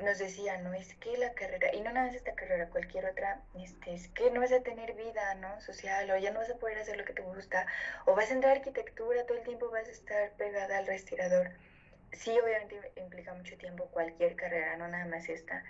nos 0.02 0.18
decían, 0.18 0.64
no, 0.64 0.72
es 0.74 0.94
que 0.96 1.16
la 1.18 1.32
carrera, 1.34 1.74
y 1.74 1.80
no 1.82 1.92
nada 1.92 2.06
más 2.06 2.14
esta 2.16 2.34
carrera, 2.34 2.68
cualquier 2.70 3.04
otra, 3.06 3.42
este, 3.54 3.94
es 3.94 4.08
que 4.08 4.30
no 4.30 4.40
vas 4.40 4.52
a 4.52 4.60
tener 4.62 4.94
vida, 4.94 5.34
¿no? 5.36 5.60
Social, 5.60 6.10
o 6.10 6.16
ya 6.16 6.32
no 6.32 6.40
vas 6.40 6.50
a 6.50 6.56
poder 6.56 6.78
hacer 6.78 6.96
lo 6.96 7.04
que 7.04 7.12
te 7.12 7.22
gusta, 7.22 7.66
o 8.06 8.14
vas 8.14 8.30
a 8.30 8.34
entrar 8.34 8.54
a 8.54 8.56
arquitectura, 8.56 9.24
todo 9.26 9.38
el 9.38 9.44
tiempo 9.44 9.70
vas 9.70 9.86
a 9.86 9.92
estar 9.92 10.32
pegada 10.32 10.78
al 10.78 10.86
respirador 10.86 11.50
sí, 12.14 12.30
obviamente 12.38 12.92
implica 12.96 13.34
mucho 13.34 13.56
tiempo 13.56 13.86
cualquier 13.86 14.36
carrera, 14.36 14.76
no 14.76 14.88
nada 14.88 15.06
más 15.06 15.28
esta. 15.28 15.64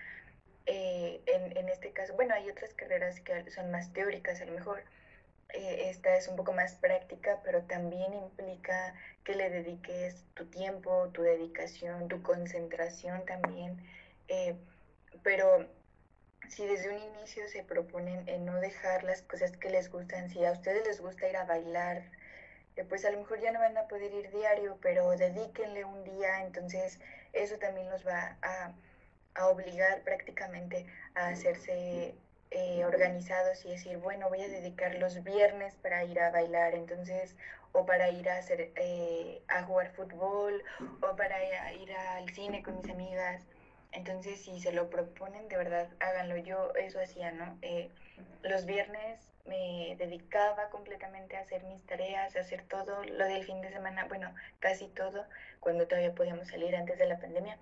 Eh, 0.66 1.20
en, 1.26 1.57
en, 1.57 1.68
este 1.68 1.92
caso, 1.92 2.14
bueno, 2.14 2.35
hay 2.35 2.48
otras 2.48 2.72
carreras 2.74 3.20
que 3.20 3.50
son 3.50 3.70
más 3.70 3.92
teóricas 3.92 4.40
a 4.40 4.46
lo 4.46 4.52
mejor. 4.52 4.83
Eh, 5.54 5.90
esta 5.90 6.16
es 6.16 6.26
un 6.28 6.37
poco 6.37 6.52
más 6.52 6.74
práctica, 6.74 7.40
pero 7.44 7.62
también 7.62 8.12
implica 8.12 8.94
que 9.24 9.37
le 9.37 9.50
dediques 9.50 10.24
tu 10.35 10.46
tiempo, 10.46 11.11
tu 11.12 11.22
dedicación, 11.22 12.09
tu 12.09 12.22
concentración 12.22 13.24
también. 13.24 13.78
Eh, 14.28 14.57
pero 15.22 15.68
si 16.48 16.66
desde 16.66 16.90
un 16.90 17.02
inicio 17.16 17.46
se 17.48 17.62
proponen 17.62 18.28
en 18.28 18.44
no 18.44 18.61
dejar 18.61 19.04
las 19.04 19.22
cosas 19.22 19.57
que 19.57 19.70
les 19.70 19.90
gustan, 19.90 20.28
si 20.30 20.44
a 20.44 20.52
ustedes 20.52 20.87
les 20.87 21.00
gusta 21.00 21.28
ir 21.28 21.37
a 21.37 21.44
bailar, 21.44 22.02
pues 22.88 23.04
a 23.04 23.10
lo 23.10 23.18
mejor 23.18 23.40
ya 23.40 23.52
no 23.52 23.60
van 23.60 23.76
a 23.76 23.87
poder 23.87 24.12
ir 24.12 24.30
diario, 24.30 24.78
pero 24.82 25.10
dedíquenle 25.10 25.84
un 25.84 26.02
día, 26.04 26.42
entonces 26.42 26.98
eso 27.32 27.58
también 27.58 27.88
los 27.90 28.06
va 28.06 28.37
a, 28.42 28.72
a 29.34 29.48
obligar 29.48 30.02
prácticamente 30.02 30.87
a 31.14 31.28
hacerse 31.28 32.14
eh, 32.50 32.84
organizados 32.84 33.64
y 33.64 33.70
decir, 33.70 33.98
bueno, 33.98 34.28
voy 34.28 34.42
a 34.42 34.48
dedicar 34.48 34.94
los 34.94 35.24
viernes 35.24 35.74
para 35.76 36.04
ir 36.04 36.20
a 36.20 36.30
bailar, 36.30 36.74
entonces, 36.74 37.34
o 37.72 37.84
para 37.84 38.10
ir 38.10 38.28
a 38.28 38.38
hacer, 38.38 38.70
eh, 38.76 39.42
a 39.48 39.64
jugar 39.64 39.90
fútbol, 39.90 40.62
o 41.02 41.16
para 41.16 41.72
ir 41.74 41.92
al 41.92 42.28
cine 42.30 42.62
con 42.62 42.76
mis 42.76 42.88
amigas. 42.88 43.42
Entonces, 43.90 44.44
si 44.44 44.60
se 44.60 44.70
lo 44.70 44.88
proponen, 44.88 45.48
de 45.48 45.56
verdad, 45.56 45.88
háganlo. 45.98 46.37
Yo 46.37 46.72
eso 46.74 47.00
hacía, 47.00 47.32
¿no? 47.32 47.58
Eh, 47.62 47.90
los 48.42 48.66
viernes 48.66 49.18
me 49.44 49.94
dedicaba 49.98 50.70
completamente 50.70 51.37
a 51.37 51.40
hacer 51.40 51.62
mis 51.64 51.85
tareas, 51.85 52.35
a 52.37 52.40
hacer 52.40 52.62
todo 52.66 53.04
lo 53.04 53.24
del 53.26 53.44
fin 53.44 53.61
de 53.61 53.70
semana, 53.70 54.04
bueno, 54.07 54.35
casi 54.59 54.88
todo, 54.88 55.26
cuando 55.61 55.87
todavía 55.87 56.14
podíamos 56.14 56.48
salir 56.48 56.74
antes 56.74 56.98
de 56.98 57.07
la 57.07 57.18
pandemia. 57.18 57.59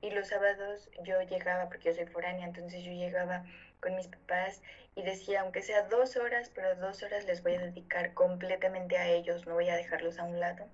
Y 0.00 0.10
los 0.10 0.28
sábados 0.28 0.90
yo 1.02 1.20
llegaba, 1.22 1.68
porque 1.68 1.90
yo 1.90 1.94
soy 1.94 2.06
foránea, 2.06 2.46
entonces 2.46 2.82
yo 2.82 2.92
llegaba 2.92 3.44
con 3.80 3.94
mis 3.96 4.08
papás 4.08 4.62
y 4.94 5.02
decía, 5.02 5.42
aunque 5.42 5.62
sea 5.62 5.82
dos 5.82 6.16
horas, 6.16 6.50
pero 6.54 6.74
dos 6.76 7.02
horas 7.02 7.24
les 7.26 7.42
voy 7.42 7.54
a 7.54 7.60
dedicar 7.60 8.14
completamente 8.14 8.96
a 8.98 9.08
ellos, 9.08 9.46
no 9.46 9.54
voy 9.54 9.68
a 9.68 9.76
dejarlos 9.76 10.18
a 10.18 10.24
un 10.24 10.40
lado. 10.40 10.66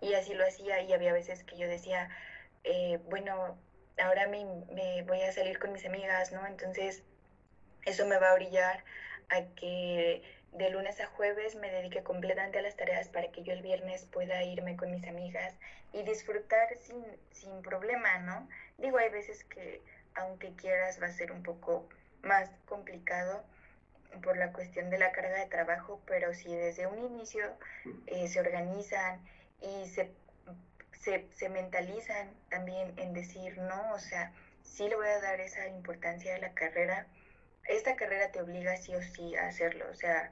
Y 0.00 0.14
así 0.14 0.34
lo 0.34 0.46
hacía 0.46 0.82
y 0.82 0.92
había 0.92 1.12
veces 1.12 1.44
que 1.44 1.56
yo 1.56 1.66
decía, 1.66 2.10
eh, 2.64 2.98
bueno, 3.04 3.58
ahora 3.98 4.26
me, 4.26 4.44
me 4.70 5.02
voy 5.02 5.22
a 5.22 5.32
salir 5.32 5.58
con 5.58 5.72
mis 5.72 5.86
amigas, 5.86 6.32
¿no? 6.32 6.46
Entonces 6.46 7.02
eso 7.86 8.06
me 8.06 8.18
va 8.18 8.30
a 8.30 8.34
brillar 8.34 8.84
a 9.30 9.42
que 9.56 10.22
de 10.52 10.70
lunes 10.70 11.00
a 11.00 11.06
jueves 11.06 11.56
me 11.56 11.70
dedique 11.70 12.02
completamente 12.02 12.58
a 12.58 12.62
las 12.62 12.76
tareas 12.76 13.08
para 13.08 13.30
que 13.32 13.42
yo 13.42 13.52
el 13.52 13.62
viernes 13.62 14.06
pueda 14.06 14.42
irme 14.44 14.76
con 14.76 14.90
mis 14.90 15.06
amigas 15.06 15.54
y 15.92 16.02
disfrutar 16.02 16.68
sin, 16.78 17.04
sin 17.30 17.62
problema, 17.62 18.18
¿no? 18.18 18.48
Digo, 18.78 18.98
hay 18.98 19.10
veces 19.10 19.44
que 19.44 19.82
aunque 20.14 20.54
quieras 20.54 21.00
va 21.02 21.08
a 21.08 21.12
ser 21.12 21.32
un 21.32 21.42
poco 21.42 21.88
más 22.22 22.50
complicado 22.66 23.44
por 24.22 24.36
la 24.36 24.52
cuestión 24.52 24.90
de 24.90 24.98
la 24.98 25.12
carga 25.12 25.38
de 25.38 25.46
trabajo, 25.46 26.00
pero 26.06 26.32
si 26.34 26.54
desde 26.54 26.86
un 26.86 26.98
inicio 26.98 27.44
eh, 28.06 28.28
se 28.28 28.40
organizan 28.40 29.20
y 29.60 29.88
se, 29.88 30.12
se, 30.92 31.26
se 31.32 31.48
mentalizan 31.48 32.32
también 32.48 32.96
en 32.98 33.12
decir, 33.12 33.58
no, 33.58 33.92
o 33.92 33.98
sea, 33.98 34.32
sí 34.62 34.88
le 34.88 34.96
voy 34.96 35.08
a 35.08 35.20
dar 35.20 35.40
esa 35.40 35.66
importancia 35.68 36.36
a 36.36 36.38
la 36.38 36.52
carrera, 36.54 37.06
esta 37.66 37.96
carrera 37.96 38.30
te 38.30 38.40
obliga 38.42 38.76
sí 38.76 38.94
o 38.94 39.02
sí 39.02 39.36
a 39.36 39.46
hacerlo, 39.48 39.86
o 39.90 39.94
sea, 39.94 40.30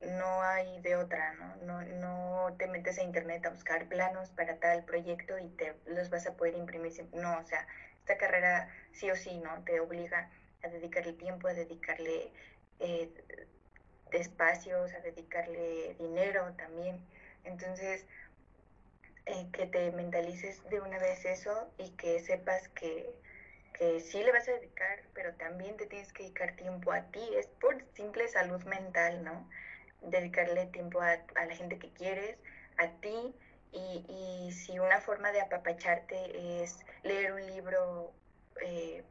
no 0.00 0.42
hay 0.42 0.80
de 0.80 0.96
otra, 0.96 1.32
¿no? 1.34 1.56
No, 1.56 1.82
no 1.82 2.56
te 2.58 2.66
metes 2.66 2.98
a 2.98 3.02
internet 3.02 3.46
a 3.46 3.50
buscar 3.50 3.88
planos 3.88 4.30
para 4.30 4.58
tal 4.58 4.84
proyecto 4.84 5.38
y 5.38 5.48
te 5.50 5.74
los 5.86 6.10
vas 6.10 6.26
a 6.26 6.36
poder 6.36 6.56
imprimir, 6.56 6.92
no, 7.12 7.38
o 7.38 7.44
sea, 7.44 7.66
esta 8.00 8.16
carrera 8.18 8.68
sí 8.92 9.10
o 9.10 9.16
sí, 9.16 9.38
¿no? 9.38 9.62
Te 9.64 9.80
obliga 9.80 10.28
a 10.62 10.68
dedicarle 10.68 11.12
tiempo, 11.12 11.48
a 11.48 11.54
dedicarle 11.54 12.32
eh, 12.80 13.10
espacios, 14.12 14.92
a 14.92 15.00
dedicarle 15.00 15.94
dinero 15.98 16.52
también. 16.56 17.00
Entonces, 17.44 18.06
eh, 19.26 19.48
que 19.52 19.66
te 19.66 19.92
mentalices 19.92 20.62
de 20.68 20.80
una 20.80 20.98
vez 20.98 21.24
eso 21.24 21.72
y 21.78 21.90
que 21.90 22.18
sepas 22.20 22.68
que 22.70 23.14
que 23.82 23.98
sí 23.98 24.22
le 24.22 24.30
vas 24.30 24.46
a 24.46 24.52
dedicar, 24.52 25.00
pero 25.12 25.34
también 25.34 25.76
te 25.76 25.86
tienes 25.86 26.12
que 26.12 26.22
dedicar 26.22 26.54
tiempo 26.54 26.92
a 26.92 27.02
ti, 27.10 27.20
es 27.36 27.48
por 27.48 27.84
simple 27.94 28.28
salud 28.28 28.62
mental, 28.62 29.24
¿no? 29.24 29.50
Dedicarle 30.02 30.66
tiempo 30.66 31.00
a, 31.00 31.18
a 31.34 31.44
la 31.46 31.56
gente 31.56 31.80
que 31.80 31.92
quieres, 31.92 32.38
a 32.76 32.86
ti, 33.00 33.34
y, 33.72 34.04
y, 34.08 34.52
si 34.52 34.78
una 34.78 35.00
forma 35.00 35.32
de 35.32 35.40
apapacharte 35.40 36.62
es 36.62 36.78
leer 37.02 37.32
un 37.32 37.44
libro, 37.44 38.12
eh, 38.64 39.02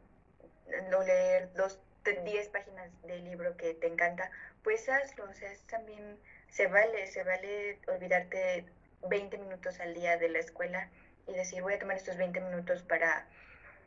o 0.95 1.03
leer 1.03 1.51
dos, 1.51 1.77
diez 2.23 2.47
páginas 2.47 2.89
del 3.01 3.25
libro 3.25 3.57
que 3.57 3.73
te 3.73 3.87
encanta, 3.87 4.31
pues 4.63 4.87
hazlo, 4.87 5.25
o 5.29 5.33
sea, 5.33 5.51
también 5.69 6.17
se 6.47 6.67
vale, 6.67 7.07
se 7.07 7.25
vale 7.25 7.77
olvidarte 7.89 8.63
20 9.09 9.37
minutos 9.37 9.81
al 9.81 9.93
día 9.93 10.17
de 10.17 10.29
la 10.29 10.39
escuela 10.39 10.89
y 11.27 11.33
decir, 11.33 11.61
voy 11.61 11.73
a 11.73 11.79
tomar 11.79 11.97
estos 11.97 12.15
20 12.15 12.39
minutos 12.39 12.83
para 12.83 13.27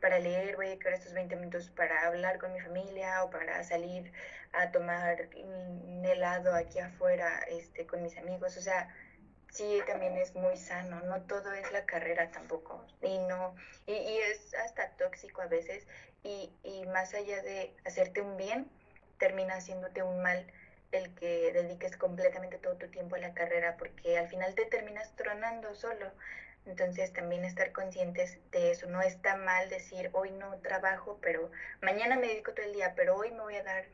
para 0.05 0.19
leer, 0.19 0.55
voy 0.55 0.67
a 0.67 0.69
dedicar 0.69 0.93
estos 0.93 1.13
20 1.13 1.35
minutos 1.35 1.71
para 1.71 2.05
hablar 2.05 2.37
con 2.37 2.53
mi 2.53 2.59
familia 2.59 3.23
o 3.23 3.31
para 3.31 3.63
salir 3.63 4.13
a 4.53 4.69
tomar 4.69 5.29
un 5.35 6.05
helado 6.05 6.53
aquí 6.53 6.77
afuera 6.77 7.39
este, 7.49 7.87
con 7.87 8.03
mis 8.03 8.15
amigos. 8.19 8.55
O 8.55 8.61
sea, 8.61 8.87
sí 9.49 9.81
también 9.87 10.15
es 10.15 10.35
muy 10.35 10.57
sano, 10.57 11.01
no 11.01 11.23
todo 11.23 11.51
es 11.53 11.71
la 11.71 11.85
carrera 11.87 12.29
tampoco. 12.29 12.85
Y 13.01 13.17
no, 13.17 13.55
y, 13.87 13.93
y 13.93 14.17
es 14.19 14.53
hasta 14.53 14.91
tóxico 14.91 15.41
a 15.41 15.47
veces, 15.47 15.87
y, 16.21 16.53
y 16.61 16.85
más 16.85 17.15
allá 17.15 17.41
de 17.41 17.75
hacerte 17.83 18.21
un 18.21 18.37
bien, 18.37 18.69
termina 19.17 19.55
haciéndote 19.55 20.03
un 20.03 20.21
mal 20.21 20.45
el 20.91 21.15
que 21.15 21.51
dediques 21.51 21.97
completamente 21.97 22.59
todo 22.59 22.75
tu 22.75 22.91
tiempo 22.91 23.15
a 23.15 23.19
la 23.19 23.33
carrera, 23.33 23.75
porque 23.77 24.19
al 24.19 24.27
final 24.27 24.53
te 24.53 24.65
terminas 24.65 25.15
tronando 25.15 25.73
solo. 25.73 26.11
Entonces 26.65 27.13
también 27.13 27.45
estar 27.45 27.71
conscientes 27.71 28.39
de 28.51 28.71
eso. 28.71 28.87
No 28.87 29.01
está 29.01 29.35
mal 29.37 29.69
decir, 29.69 30.09
hoy 30.13 30.31
no 30.31 30.57
trabajo, 30.61 31.19
pero 31.21 31.51
mañana 31.81 32.17
me 32.17 32.27
dedico 32.27 32.53
todo 32.53 32.65
el 32.65 32.73
día, 32.73 32.93
pero 32.95 33.15
hoy 33.15 33.31
me 33.31 33.41
voy 33.41 33.55
a 33.55 33.63
dar 33.63 33.85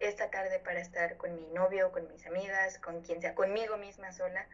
esta 0.00 0.30
tarde 0.30 0.58
para 0.60 0.80
estar 0.80 1.16
con 1.16 1.34
mi 1.36 1.46
novio, 1.48 1.92
con 1.92 2.10
mis 2.12 2.26
amigas, 2.26 2.78
con 2.78 3.02
quien 3.02 3.20
sea, 3.20 3.34
conmigo 3.34 3.76
misma 3.76 4.12
sola. 4.12 4.48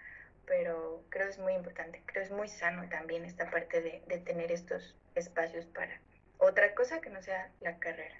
Pero 0.47 1.05
creo 1.11 1.29
es 1.29 1.39
muy 1.39 1.55
importante, 1.55 2.03
creo 2.07 2.25
es 2.25 2.31
muy 2.31 2.49
sano 2.49 2.89
también 2.89 3.25
esta 3.25 3.51
parte 3.51 3.83
de, 3.83 4.03
de 4.07 4.19
tener 4.19 4.51
estos 4.51 4.97
espacios 5.15 5.67
para 5.67 6.01
otra 6.39 6.75
cosa 6.75 7.01
que 7.01 7.11
no 7.11 7.23
sea 7.23 7.53
la 7.61 7.79
carrera. 7.79 8.17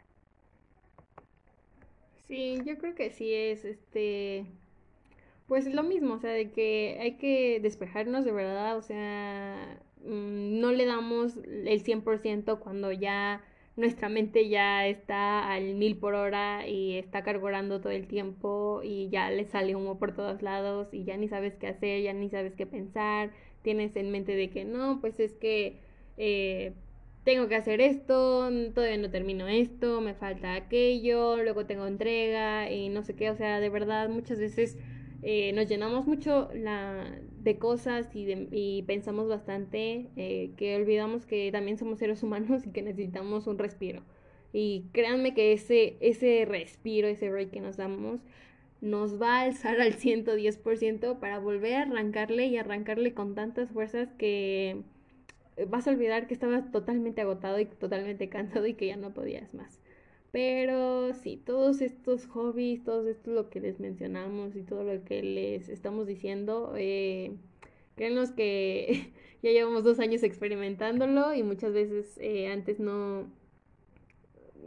Sí, 2.29 2.61
yo 2.65 2.79
creo 2.79 2.95
que 2.95 3.11
sí 3.11 3.35
es 3.35 3.65
este 3.65 4.47
pues 5.51 5.67
lo 5.67 5.83
mismo, 5.83 6.15
o 6.15 6.19
sea, 6.21 6.31
de 6.31 6.53
que 6.53 6.97
hay 7.01 7.17
que 7.17 7.59
despejarnos 7.61 8.25
de 8.25 8.31
verdad, 8.31 8.77
o 8.77 8.83
sea, 8.83 9.81
mm, 10.05 10.61
no 10.61 10.71
le 10.71 10.87
damos 10.87 11.39
el 11.39 11.83
100% 11.83 12.61
cuando 12.61 12.93
ya 12.93 13.43
nuestra 13.77 14.09
mente 14.09 14.49
ya 14.49 14.87
está 14.87 15.53
al 15.53 15.75
mil 15.75 15.97
por 15.97 16.15
hora 16.15 16.69
y 16.69 16.97
está 16.99 17.25
carburando 17.25 17.81
todo 17.81 17.91
el 17.91 18.07
tiempo 18.07 18.81
y 18.85 19.09
ya 19.09 19.29
le 19.33 19.45
sale 19.45 19.75
humo 19.75 19.99
por 19.99 20.15
todos 20.15 20.41
lados 20.41 20.95
y 20.95 21.03
ya 21.03 21.17
ni 21.17 21.27
sabes 21.27 21.57
qué 21.57 21.67
hacer, 21.67 22.01
ya 22.03 22.13
ni 22.13 22.31
sabes 22.31 22.55
qué 22.55 22.65
pensar, 22.67 23.33
tienes 23.63 23.97
en 23.97 24.13
mente 24.13 24.37
de 24.37 24.51
que 24.51 24.65
no, 24.65 25.01
pues 25.01 25.19
es 25.19 25.35
que 25.35 25.81
eh, 26.17 26.75
tengo 27.25 27.49
que 27.49 27.57
hacer 27.57 27.81
esto, 27.81 28.49
todavía 28.73 28.99
no 28.99 29.11
termino 29.11 29.49
esto, 29.49 30.01
me 30.01 30.15
falta 30.15 30.55
aquello, 30.55 31.39
luego 31.43 31.67
tengo 31.67 31.89
entrega 31.89 32.71
y 32.71 32.89
no 32.89 33.03
sé 33.03 33.17
qué, 33.17 33.31
o 33.31 33.37
sea, 33.37 33.59
de 33.59 33.69
verdad 33.69 34.09
muchas 34.11 34.39
veces 34.39 34.79
eh, 35.23 35.53
nos 35.53 35.69
llenamos 35.69 36.07
mucho 36.07 36.49
la, 36.55 37.05
de 37.41 37.59
cosas 37.59 38.15
y, 38.15 38.25
de, 38.25 38.49
y 38.51 38.83
pensamos 38.83 39.29
bastante 39.29 40.09
eh, 40.17 40.53
que 40.57 40.77
olvidamos 40.77 41.27
que 41.27 41.51
también 41.53 41.79
somos 41.79 41.99
seres 41.99 42.23
humanos 42.23 42.67
y 42.67 42.71
que 42.71 42.83
necesitamos 42.83 43.47
un 43.47 43.59
respiro. 43.59 44.03
Y 44.53 44.87
créanme 44.93 45.35
que 45.35 45.53
ese, 45.53 45.97
ese 46.01 46.45
respiro, 46.47 47.09
ese 47.09 47.31
break 47.31 47.51
que 47.51 47.61
nos 47.61 47.77
damos, 47.77 48.21
nos 48.81 49.21
va 49.21 49.41
a 49.41 49.43
alzar 49.43 49.81
al 49.81 49.95
110% 49.95 51.19
para 51.21 51.39
volver 51.39 51.75
a 51.75 51.83
arrancarle 51.83 52.47
y 52.47 52.57
arrancarle 52.57 53.15
con 53.15 53.35
tantas 53.35 53.71
fuerzas 53.71 54.09
que 54.19 54.83
vas 55.69 55.87
a 55.87 55.91
olvidar 55.91 56.27
que 56.27 56.35
estabas 56.35 56.71
totalmente 56.73 57.21
agotado 57.21 57.59
y 57.61 57.67
totalmente 57.67 58.29
cansado 58.29 58.67
y 58.67 58.75
que 58.75 58.87
ya 58.87 58.97
no 58.97 59.13
podías 59.13 59.55
más. 59.55 59.80
Pero 60.33 61.13
sí, 61.15 61.43
todos 61.45 61.81
estos 61.81 62.27
hobbies, 62.27 62.85
todo 62.85 63.09
esto 63.09 63.33
lo 63.33 63.51
que 63.51 63.61
les 63.61 63.81
mencionamos 63.81 64.55
y 64.55 64.63
todo 64.63 64.85
lo 64.85 65.05
que 65.05 65.23
les 65.23 65.69
estamos 65.69 66.07
diciendo, 66.07 66.75
eh, 66.77 67.33
créanos 67.97 68.31
que 68.31 69.13
ya 69.43 69.51
llevamos 69.51 69.83
dos 69.83 69.99
años 69.99 70.23
experimentándolo 70.23 71.35
y 71.35 71.43
muchas 71.43 71.73
veces 71.73 72.17
eh, 72.19 72.49
antes 72.49 72.79
no, 72.79 73.29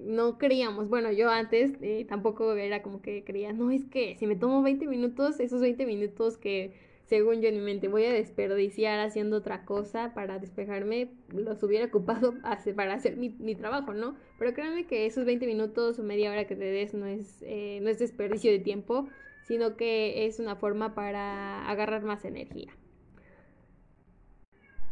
no 0.06 0.38
creíamos, 0.38 0.90
bueno, 0.90 1.12
yo 1.14 1.30
antes 1.30 1.72
eh, 1.82 2.06
tampoco 2.10 2.54
era 2.56 2.82
como 2.84 3.02
que 3.02 3.24
creía, 3.24 3.54
no, 3.54 3.72
es 3.72 3.86
que 3.86 4.16
si 4.18 4.28
me 4.28 4.36
tomo 4.36 4.62
20 4.64 4.86
minutos, 4.88 5.40
esos 5.40 5.62
20 5.62 5.86
minutos 5.86 6.38
que 6.38 6.74
según 7.06 7.42
yo 7.42 7.50
en 7.50 7.56
mi 7.56 7.62
mente 7.62 7.88
voy 7.88 8.06
a 8.06 8.14
desperdiciar 8.14 9.00
haciendo 9.00 9.38
otra 9.38 9.66
cosa 9.66 10.14
para 10.14 10.40
despejarme, 10.40 11.12
los 11.30 11.62
hubiera 11.64 11.86
ocupado 11.86 12.36
para 12.76 12.94
hacer 12.94 13.18
mi, 13.18 13.30
mi 13.30 13.56
trabajo, 13.56 13.94
¿no? 13.94 14.16
Pero 14.40 14.54
créanme 14.54 14.88
que 14.88 15.06
esos 15.06 15.26
20 15.26 15.46
minutos 15.46 16.00
o 16.00 16.04
media 16.04 16.32
hora 16.32 16.48
que 16.48 16.56
te 16.56 16.66
des 16.66 16.94
no 16.94 17.06
es, 17.06 17.42
eh, 17.42 17.80
no 17.82 17.90
es 17.90 18.00
desperdicio 18.00 18.52
de 18.52 18.60
tiempo, 18.60 19.08
sino 19.44 19.76
que 19.76 20.26
es 20.26 20.40
una 20.40 20.56
forma 20.56 20.96
para 20.96 21.70
agarrar 21.70 22.04
más 22.04 22.24
energía. 22.24 22.72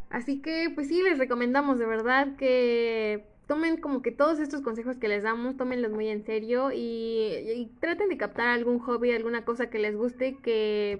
Así 0.09 0.41
que, 0.41 0.70
pues 0.76 0.89
sí, 0.89 1.01
les 1.01 1.18
recomendamos 1.18 1.80
de 1.80 1.86
verdad 1.86 2.36
que 2.36 3.24
tomen 3.47 3.78
como 3.78 4.01
que 4.01 4.12
todos 4.12 4.39
estos 4.39 4.62
consejos 4.62 4.97
que 4.97 5.07
les 5.07 5.24
damos, 5.24 5.55
tómenlos 5.55 5.91
muy 5.91 6.09
en 6.09 6.26
serio 6.26 6.72
y, 6.74 7.34
y 7.55 7.72
traten 7.80 8.09
de 8.09 8.18
captar 8.18 8.47
algún 8.47 8.80
hobby, 8.80 9.12
alguna 9.12 9.45
cosa 9.45 9.70
que 9.70 9.80
les 9.80 9.95
guste 9.95 10.38
que 10.38 10.99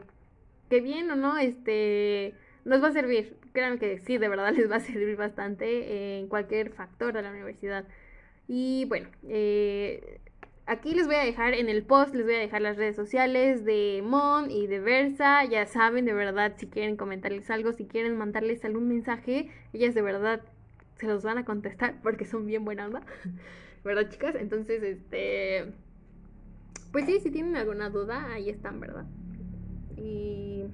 que 0.72 0.80
bien 0.80 1.12
o 1.12 1.18
no, 1.18 1.38
este, 1.38 2.34
nos 2.64 2.82
va 2.82 2.88
a 2.88 2.94
servir. 2.94 3.36
Crean 3.52 3.78
que 3.78 4.00
sí, 4.00 4.18
de 4.18 4.30
verdad 4.30 4.54
les 4.56 4.72
va 4.72 4.78
a 4.78 4.80
servir 4.80 5.18
bastante 5.18 6.18
en 6.18 6.28
cualquier 6.28 6.72
factor 6.72 7.14
de 7.14 7.22
la 7.22 7.30
universidad. 7.30 7.86
Y 8.48 8.86
bueno, 8.86 9.10
eh, 9.28 10.22
aquí 10.66 10.96
les 10.96 11.08
voy 11.08 11.18
a 11.18 11.26
dejar 11.26 11.54
en 11.56 11.68
el 11.68 11.84
post, 11.84 12.16
les 12.16 12.26
voy 12.26 12.36
a 12.36 12.40
dejar 12.40 12.62
las 12.62 12.78
redes 12.78 12.96
sociales 12.96 13.66
de 13.66 14.02
Mon 14.02 14.50
y 14.50 14.68
de 14.68 14.80
Versa. 14.80 15.44
Ya 15.44 15.66
saben, 15.66 16.06
de 16.06 16.14
verdad, 16.14 16.54
si 16.56 16.68
quieren 16.68 16.96
comentarles 16.96 17.52
algo, 17.52 17.74
si 17.74 17.86
quieren 17.86 18.18
mandarles 18.18 18.64
algún 18.64 18.88
mensaje, 18.88 19.52
ellas 19.74 19.94
de 19.94 20.02
verdad 20.02 20.42
se 20.96 21.06
los 21.06 21.22
van 21.22 21.38
a 21.38 21.44
contestar 21.44 21.96
porque 22.02 22.24
son 22.24 22.46
bien 22.46 22.64
buena 22.64 22.86
onda. 22.86 23.02
¿Verdad, 23.84 24.10
chicas? 24.10 24.36
Entonces, 24.36 24.82
este... 24.84 25.74
Pues 26.94 27.06
sí, 27.06 27.20
si 27.20 27.30
tienen 27.30 27.58
alguna 27.58 27.90
duda, 27.90 28.32
ahí 28.34 28.50
están, 28.50 28.80
¿verdad? 28.80 29.06
Y, 30.02 30.66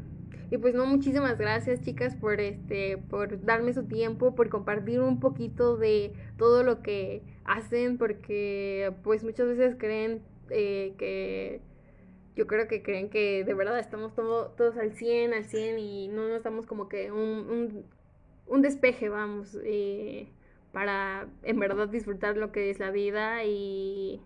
y 0.50 0.58
pues 0.58 0.74
no, 0.76 0.86
muchísimas 0.86 1.38
gracias 1.38 1.82
chicas 1.82 2.16
por 2.16 2.40
este, 2.40 2.98
por 2.98 3.44
darme 3.44 3.74
su 3.74 3.84
tiempo, 3.84 4.36
por 4.36 4.50
compartir 4.50 5.02
un 5.02 5.20
poquito 5.20 5.78
de 5.78 6.14
todo 6.38 6.64
lo 6.64 6.82
que 6.82 7.22
hacen, 7.46 7.98
porque 7.98 8.94
pues 9.04 9.24
muchas 9.24 9.48
veces 9.48 9.76
creen 9.78 10.22
eh, 10.50 10.94
que 10.98 11.62
yo 12.36 12.48
creo 12.48 12.68
que 12.68 12.84
creen 12.84 13.10
que 13.10 13.44
de 13.44 13.54
verdad 13.54 13.80
estamos 13.80 14.14
todo, 14.14 14.50
todos 14.52 14.78
al 14.78 14.94
100, 14.94 15.34
al 15.34 15.46
100 15.46 15.80
y 15.80 16.08
no 16.08 16.28
nos 16.30 16.44
damos 16.44 16.66
como 16.68 16.88
que 16.88 17.12
un, 17.12 17.20
un, 17.20 17.86
un 18.48 18.62
despeje, 18.62 19.10
vamos, 19.10 19.58
eh, 19.64 20.28
para 20.72 21.28
en 21.44 21.60
verdad 21.60 21.90
disfrutar 21.90 22.38
lo 22.38 22.52
que 22.52 22.70
es 22.70 22.80
la 22.80 22.92
vida 22.92 23.44
y, 23.44 24.22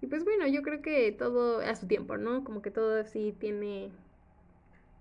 y 0.00 0.06
pues 0.06 0.24
bueno, 0.24 0.46
yo 0.46 0.62
creo 0.62 0.82
que 0.82 1.12
todo 1.12 1.60
a 1.60 1.74
su 1.74 1.86
tiempo, 1.86 2.16
¿no? 2.16 2.44
Como 2.44 2.62
que 2.62 2.70
todo 2.70 3.04
sí 3.04 3.34
tiene 3.38 3.90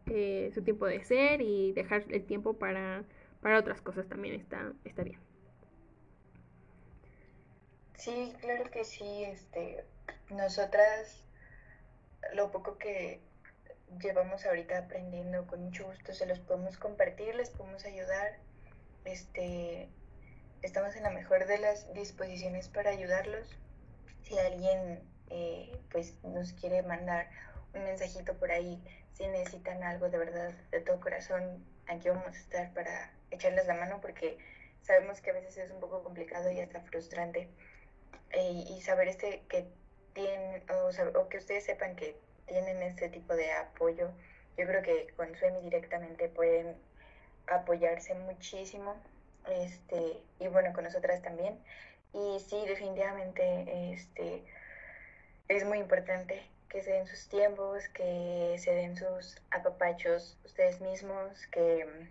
eh, 0.08 0.52
su 0.54 0.64
tiempo 0.64 0.86
de 0.86 1.04
ser 1.04 1.42
y 1.42 1.74
dejar 1.74 2.06
el 2.10 2.26
tiempo 2.26 2.54
para, 2.54 3.04
para 3.42 3.60
otras 3.60 3.82
cosas 3.82 4.08
también 4.08 4.36
está, 4.36 4.74
está 4.84 5.04
bien. 5.04 5.20
Sí, 7.98 8.34
claro 8.40 8.70
que 8.70 8.84
sí. 8.84 9.24
Este, 9.24 9.84
nosotras, 10.30 11.24
lo 12.34 12.52
poco 12.52 12.78
que 12.78 13.20
llevamos 14.00 14.46
ahorita 14.46 14.78
aprendiendo, 14.78 15.48
con 15.48 15.64
mucho 15.64 15.86
gusto 15.86 16.14
se 16.14 16.26
los 16.26 16.40
podemos 16.40 16.78
compartir, 16.78 17.34
les 17.36 17.50
podemos 17.50 17.86
ayudar. 17.86 18.38
Este, 19.06 19.90
estamos 20.62 20.96
en 20.96 21.04
la 21.04 21.12
mejor 21.12 21.48
de 21.48 21.58
las 21.58 21.94
disposiciones 21.94 22.68
para 22.70 22.92
ayudarlos. 22.92 23.58
Si 24.24 24.38
alguien 24.38 25.02
eh, 25.30 25.80
pues 25.92 26.16
nos 26.24 26.54
quiere 26.54 26.84
mandar 26.84 27.30
un 27.74 27.84
mensajito 27.84 28.36
por 28.36 28.52
ahí 28.52 28.82
si 29.16 29.28
necesitan 29.28 29.82
algo 29.84 30.10
de 30.10 30.18
verdad, 30.18 30.52
de 30.72 30.82
todo 30.82 31.00
corazón, 31.00 31.66
aquí 31.88 32.10
vamos 32.10 32.28
a 32.28 32.38
estar 32.38 32.74
para 32.74 33.12
echarles 33.32 33.66
la 33.66 33.74
mano 33.74 34.02
porque 34.02 34.38
sabemos 34.82 35.22
que 35.22 35.30
a 35.32 35.34
veces 35.34 35.58
es 35.58 35.72
un 35.72 35.80
poco 35.80 36.04
complicado 36.04 36.52
y 36.52 36.60
hasta 36.60 36.82
frustrante. 36.82 37.50
Y 38.38 38.82
saber 38.82 39.08
este 39.08 39.44
que 39.48 39.66
tienen, 40.14 40.64
o, 41.16 41.30
que 41.30 41.38
ustedes 41.38 41.64
sepan 41.64 41.96
que 41.96 42.18
tienen 42.46 42.82
este 42.82 43.08
tipo 43.08 43.34
de 43.34 43.52
apoyo, 43.54 44.12
yo 44.58 44.68
creo 44.68 44.82
que 44.82 45.08
con 45.16 45.34
Suemi 45.36 45.62
directamente 45.62 46.28
pueden 46.28 46.76
apoyarse 47.48 48.14
muchísimo. 48.16 48.96
Este, 49.50 50.22
y 50.40 50.48
bueno, 50.50 50.74
con 50.74 50.84
nosotras 50.84 51.22
también. 51.22 51.58
Y 52.12 52.40
sí, 52.42 52.62
definitivamente 52.68 53.94
este, 53.94 54.44
es 55.48 55.64
muy 55.64 55.78
importante 55.78 56.44
que 56.76 56.84
se 56.84 56.92
den 56.92 57.08
sus 57.08 57.30
tiempos, 57.30 57.88
que 57.94 58.58
se 58.60 58.72
den 58.76 58.98
sus 58.98 59.42
apapachos 59.50 60.38
ustedes 60.44 60.82
mismos, 60.82 61.48
que, 61.48 62.10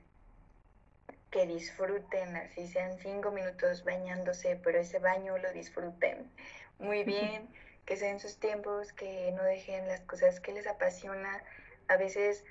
que 1.30 1.46
disfruten, 1.46 2.34
así 2.36 2.66
sean 2.66 2.96
cinco 2.96 3.30
minutos 3.30 3.84
bañándose, 3.84 4.58
pero 4.64 4.78
ese 4.78 5.00
baño 5.00 5.36
lo 5.36 5.52
disfruten 5.52 6.32
muy 6.78 7.04
bien, 7.04 7.46
que 7.84 7.98
se 7.98 8.06
den 8.06 8.20
sus 8.20 8.38
tiempos, 8.38 8.94
que 8.94 9.32
no 9.32 9.42
dejen 9.42 9.86
las 9.86 10.00
cosas 10.00 10.40
que 10.40 10.52
les 10.52 10.66
apasiona. 10.66 11.44
A 11.88 11.98
veces 11.98 12.42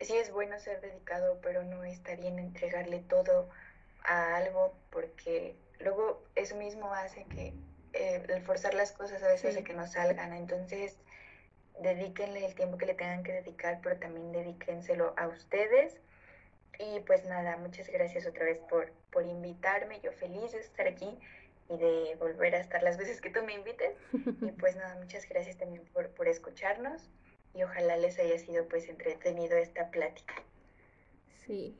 sí 0.00 0.16
es 0.16 0.32
bueno 0.32 0.58
ser 0.60 0.80
dedicado, 0.80 1.38
pero 1.42 1.64
no 1.64 1.84
está 1.84 2.16
bien 2.16 2.38
entregarle 2.38 3.00
todo 3.00 3.50
a 4.04 4.36
algo 4.36 4.74
porque 4.88 5.54
luego 5.80 6.24
eso 6.34 6.56
mismo 6.56 6.94
hace 6.94 7.24
que 7.24 7.52
eh, 7.92 8.24
el 8.26 8.40
forzar 8.40 8.72
las 8.72 8.92
cosas 8.92 9.22
a 9.22 9.28
veces 9.28 9.54
hace 9.54 9.64
que 9.64 9.74
no 9.74 9.86
salgan. 9.86 10.32
Entonces, 10.32 10.96
dedíquenle 11.80 12.46
el 12.46 12.54
tiempo 12.54 12.78
que 12.78 12.86
le 12.86 12.94
tengan 12.94 13.22
que 13.22 13.32
dedicar, 13.32 13.80
pero 13.82 13.96
también 13.98 14.32
dedíquenselo 14.32 15.14
a 15.16 15.28
ustedes. 15.28 15.96
Y 16.78 17.00
pues 17.00 17.24
nada, 17.24 17.56
muchas 17.56 17.88
gracias 17.88 18.26
otra 18.26 18.44
vez 18.44 18.58
por, 18.70 18.92
por 19.10 19.24
invitarme. 19.24 20.00
Yo 20.00 20.12
feliz 20.12 20.52
de 20.52 20.60
estar 20.60 20.86
aquí 20.86 21.18
y 21.68 21.76
de 21.76 22.16
volver 22.18 22.54
a 22.54 22.60
estar 22.60 22.82
las 22.82 22.96
veces 22.96 23.20
que 23.20 23.30
tú 23.30 23.42
me 23.42 23.54
invites. 23.54 23.96
Y 24.12 24.52
pues 24.52 24.76
nada, 24.76 24.94
muchas 24.96 25.28
gracias 25.28 25.56
también 25.56 25.84
por, 25.92 26.08
por 26.10 26.28
escucharnos 26.28 27.08
y 27.54 27.62
ojalá 27.62 27.96
les 27.96 28.18
haya 28.18 28.38
sido 28.38 28.68
pues 28.68 28.88
entretenido 28.88 29.56
esta 29.56 29.90
plática. 29.90 30.34
Sí. 31.46 31.76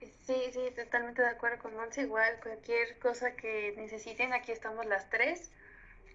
Sí, 0.00 0.50
sí, 0.52 0.70
totalmente 0.74 1.22
de 1.22 1.28
acuerdo 1.28 1.62
con 1.62 1.74
Monse. 1.74 2.02
Igual, 2.02 2.40
cualquier 2.42 2.98
cosa 2.98 3.34
que 3.34 3.74
necesiten, 3.76 4.32
aquí 4.32 4.52
estamos 4.52 4.86
las 4.86 5.08
tres. 5.10 5.52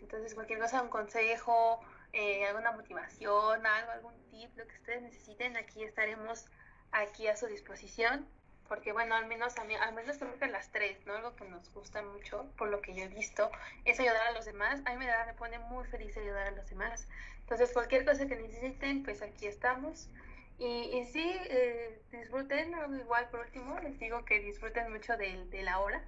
Entonces, 0.01 0.33
cualquier 0.33 0.59
cosa, 0.59 0.81
un 0.81 0.89
consejo, 0.89 1.79
eh, 2.13 2.45
alguna 2.45 2.71
motivación, 2.71 3.65
algo, 3.65 3.91
algún 3.91 4.13
tip, 4.29 4.55
lo 4.57 4.65
que 4.67 4.75
ustedes 4.75 5.01
necesiten, 5.01 5.57
aquí 5.57 5.83
estaremos 5.83 6.45
aquí 6.91 7.27
a 7.27 7.35
su 7.35 7.47
disposición 7.47 8.27
porque 8.67 8.91
bueno, 8.91 9.15
al 9.15 9.27
menos 9.27 9.57
a 9.57 9.63
mí, 9.65 9.75
al 9.75 9.93
menos 9.93 10.17
creo 10.17 10.37
que 10.39 10.47
las 10.47 10.71
tres, 10.71 11.05
¿no? 11.05 11.13
Algo 11.13 11.35
que 11.35 11.45
nos 11.45 11.71
gusta 11.73 12.01
mucho, 12.01 12.49
por 12.57 12.69
lo 12.69 12.81
que 12.81 12.93
yo 12.95 13.03
he 13.03 13.07
visto, 13.07 13.51
es 13.85 13.99
ayudar 13.99 14.27
a 14.27 14.31
los 14.31 14.45
demás. 14.45 14.81
A 14.85 14.91
mí 14.91 14.97
me, 14.97 15.05
da, 15.05 15.25
me 15.25 15.33
pone 15.33 15.59
muy 15.59 15.85
feliz 15.85 16.15
ayudar 16.17 16.47
a 16.47 16.51
los 16.51 16.69
demás. 16.69 17.07
Entonces, 17.41 17.71
cualquier 17.73 18.05
cosa 18.05 18.25
que 18.25 18.35
necesiten, 18.35 19.03
pues 19.03 19.21
aquí 19.21 19.47
estamos. 19.47 20.09
Y, 20.57 20.65
y 20.65 21.05
sí, 21.05 21.35
eh, 21.45 22.01
disfruten, 22.11 22.73
igual 22.99 23.29
por 23.29 23.41
último, 23.41 23.79
les 23.79 23.99
digo 23.99 24.23
que 24.25 24.39
disfruten 24.39 24.91
mucho 24.91 25.17
de, 25.17 25.45
de 25.45 25.63
la 25.63 25.79
hora 25.79 26.03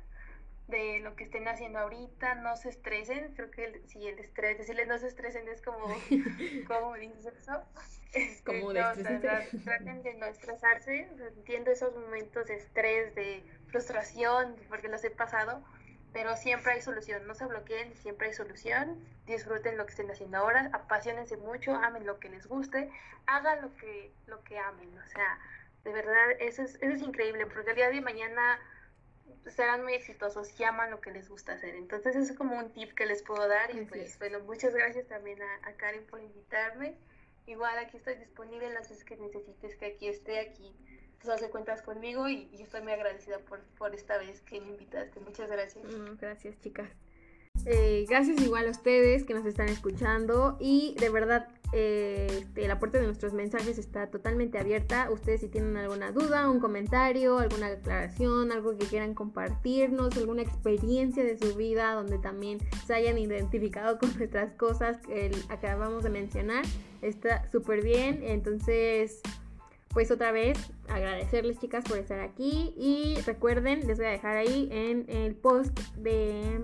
de 0.68 1.00
lo 1.00 1.16
que 1.16 1.26
estén 1.26 1.48
haciendo 1.48 1.80
ahorita, 1.80 2.36
no 2.36 2.58
se 2.58 2.70
estresen, 2.70 3.34
creo 3.36 3.52
que 3.52 3.82
si 3.88 4.08
el 4.08 4.18
estrés, 4.18 4.58
decirles 4.58 4.88
no 4.88 4.98
se 4.98 5.08
estresen 5.08 5.48
es 5.48 5.62
como, 5.62 5.86
como 6.68 6.96
dices 6.96 7.34
eso, 7.40 7.64
este, 8.14 8.44
como 8.44 8.74
de 8.74 8.82
traten 9.64 10.02
de 10.02 10.14
no 10.16 10.26
estresarse, 10.26 11.08
entiendo 11.38 11.72
esos 11.72 11.96
momentos 11.96 12.48
de 12.48 12.56
estrés, 12.56 13.14
de 13.14 13.44
frustración, 13.68 14.56
porque 14.68 14.88
los 14.88 15.04
he 15.04 15.12
pasado, 15.12 15.64
pero 16.14 16.36
siempre 16.36 16.74
hay 16.74 16.82
solución, 16.82 17.28
no 17.28 17.36
se 17.36 17.46
bloqueen, 17.46 17.94
siempre 17.98 18.28
hay 18.28 18.34
solución, 18.34 19.06
disfruten 19.28 19.78
lo 19.78 19.86
que 19.86 19.92
estén 19.92 20.10
haciendo 20.10 20.38
ahora, 20.38 20.72
apasionense 20.74 21.38
mucho, 21.38 21.76
amen 21.76 22.08
lo 22.08 22.20
que 22.20 22.30
les 22.30 22.48
guste, 22.48 22.90
hagan 23.28 23.62
lo 23.62 23.76
que, 23.76 24.12
lo 24.26 24.44
que 24.44 24.58
amen, 24.58 24.98
o 24.98 25.08
sea, 25.10 25.40
de 25.84 25.92
verdad, 25.92 26.32
eso 26.40 26.64
es, 26.64 26.76
eso 26.76 26.94
es 26.94 27.02
increíble, 27.02 27.46
porque 27.46 27.70
el 27.70 27.76
día 27.76 27.90
de 27.90 28.02
mañana 28.02 28.60
serán 29.48 29.84
muy 29.84 29.94
exitosos 29.94 30.60
y 30.60 30.64
aman 30.64 30.92
lo 30.92 31.02
que 31.02 31.12
les 31.12 31.30
gusta 31.30 31.54
hacer. 31.54 31.76
Entonces, 31.76 32.16
es 32.16 32.32
como 32.36 32.58
un 32.58 32.72
tip 32.72 32.94
que 32.94 33.06
les 33.06 33.24
puedo 33.24 33.48
dar. 33.48 33.76
Y 33.76 33.86
pues, 33.86 34.18
bueno, 34.20 34.40
muchas 34.42 34.74
gracias 34.74 35.08
también 35.08 35.40
a, 35.42 35.74
Karen 35.74 36.06
por 36.06 36.22
invitarme. 36.22 36.98
Igual 37.46 37.78
aquí 37.78 37.98
estoy 37.98 38.16
disponible 38.16 38.72
las 38.72 38.90
veces 38.90 39.06
que 39.06 39.18
necesites 39.18 39.76
que 39.76 39.86
aquí 39.86 40.08
esté, 40.08 40.40
aquí 40.40 40.76
tú 41.22 41.32
haces 41.32 41.50
cuentas 41.50 41.82
conmigo 41.82 42.28
y, 42.28 42.50
y, 42.52 42.64
estoy 42.64 42.82
muy 42.82 42.94
agradecida 42.94 43.40
por, 43.40 43.62
por 43.78 43.94
esta 43.94 44.18
vez 44.18 44.42
que 44.42 44.60
me 44.62 44.70
invitaste. 44.70 45.20
Muchas 45.20 45.50
gracias. 45.50 45.86
Mm, 45.86 46.18
gracias, 46.18 46.60
chicas. 46.60 46.90
Eh, 47.66 48.06
gracias 48.08 48.40
igual 48.42 48.68
a 48.68 48.72
ustedes 48.72 49.24
que 49.24 49.34
nos 49.34 49.46
están 49.46 49.70
escuchando 49.70 50.56
y 50.60 50.96
de 51.00 51.10
verdad 51.10 51.48
este, 51.74 52.68
la 52.68 52.78
puerta 52.78 53.00
de 53.00 53.06
nuestros 53.06 53.34
mensajes 53.34 53.80
está 53.80 54.08
totalmente 54.12 54.60
abierta. 54.60 55.10
Ustedes 55.12 55.42
si 55.42 55.48
tienen 55.48 55.76
alguna 55.76 56.12
duda, 56.12 56.50
un 56.50 56.60
comentario, 56.60 57.40
alguna 57.40 57.70
declaración, 57.70 58.52
algo 58.52 58.78
que 58.78 58.86
quieran 58.86 59.16
compartirnos, 59.16 60.16
alguna 60.16 60.44
experiencia 60.44 61.24
de 61.24 61.38
su 61.38 61.56
vida 61.56 61.94
donde 61.94 62.20
también 62.20 62.60
se 62.86 62.94
hayan 62.94 63.18
identificado 63.18 63.98
con 63.98 64.16
nuestras 64.16 64.54
cosas 64.54 64.98
que 64.98 65.32
acabamos 65.50 66.04
de 66.04 66.12
mencionar, 66.12 66.64
está 67.02 67.50
súper 67.52 67.84
bien. 67.84 68.22
Entonces 68.24 69.22
pues 69.96 70.12
otra 70.12 70.34
vez 70.34 70.58
agradecerles 70.90 71.58
chicas 71.58 71.86
por 71.86 71.98
estar 71.98 72.20
aquí 72.20 72.74
y 72.78 73.16
recuerden, 73.26 73.88
les 73.88 73.98
voy 73.98 74.08
a 74.08 74.10
dejar 74.10 74.36
ahí 74.36 74.68
en 74.70 75.06
el 75.08 75.36
post 75.36 75.80
de, 75.96 76.60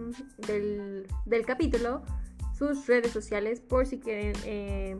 del, 1.25 1.45
capítulo 1.45 2.03
sus 2.53 2.87
redes 2.87 3.13
sociales 3.13 3.61
por 3.61 3.85
si 3.87 3.99
quieren 3.99 4.33
eh, 4.43 4.97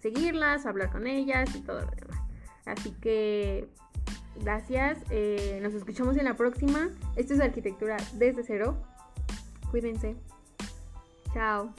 seguirlas, 0.00 0.64
hablar 0.64 0.92
con 0.92 1.08
ellas 1.08 1.52
y 1.56 1.60
todo 1.60 1.80
lo 1.80 1.90
demás. 1.90 2.20
Así 2.66 2.92
que 3.00 3.68
gracias, 4.40 4.98
eh, 5.10 5.58
nos 5.60 5.74
escuchamos 5.74 6.16
en 6.16 6.26
la 6.26 6.34
próxima. 6.34 6.88
Esto 7.16 7.34
es 7.34 7.40
Arquitectura 7.40 7.96
desde 8.14 8.44
cero. 8.44 8.80
Cuídense. 9.72 10.14
Chao. 11.34 11.74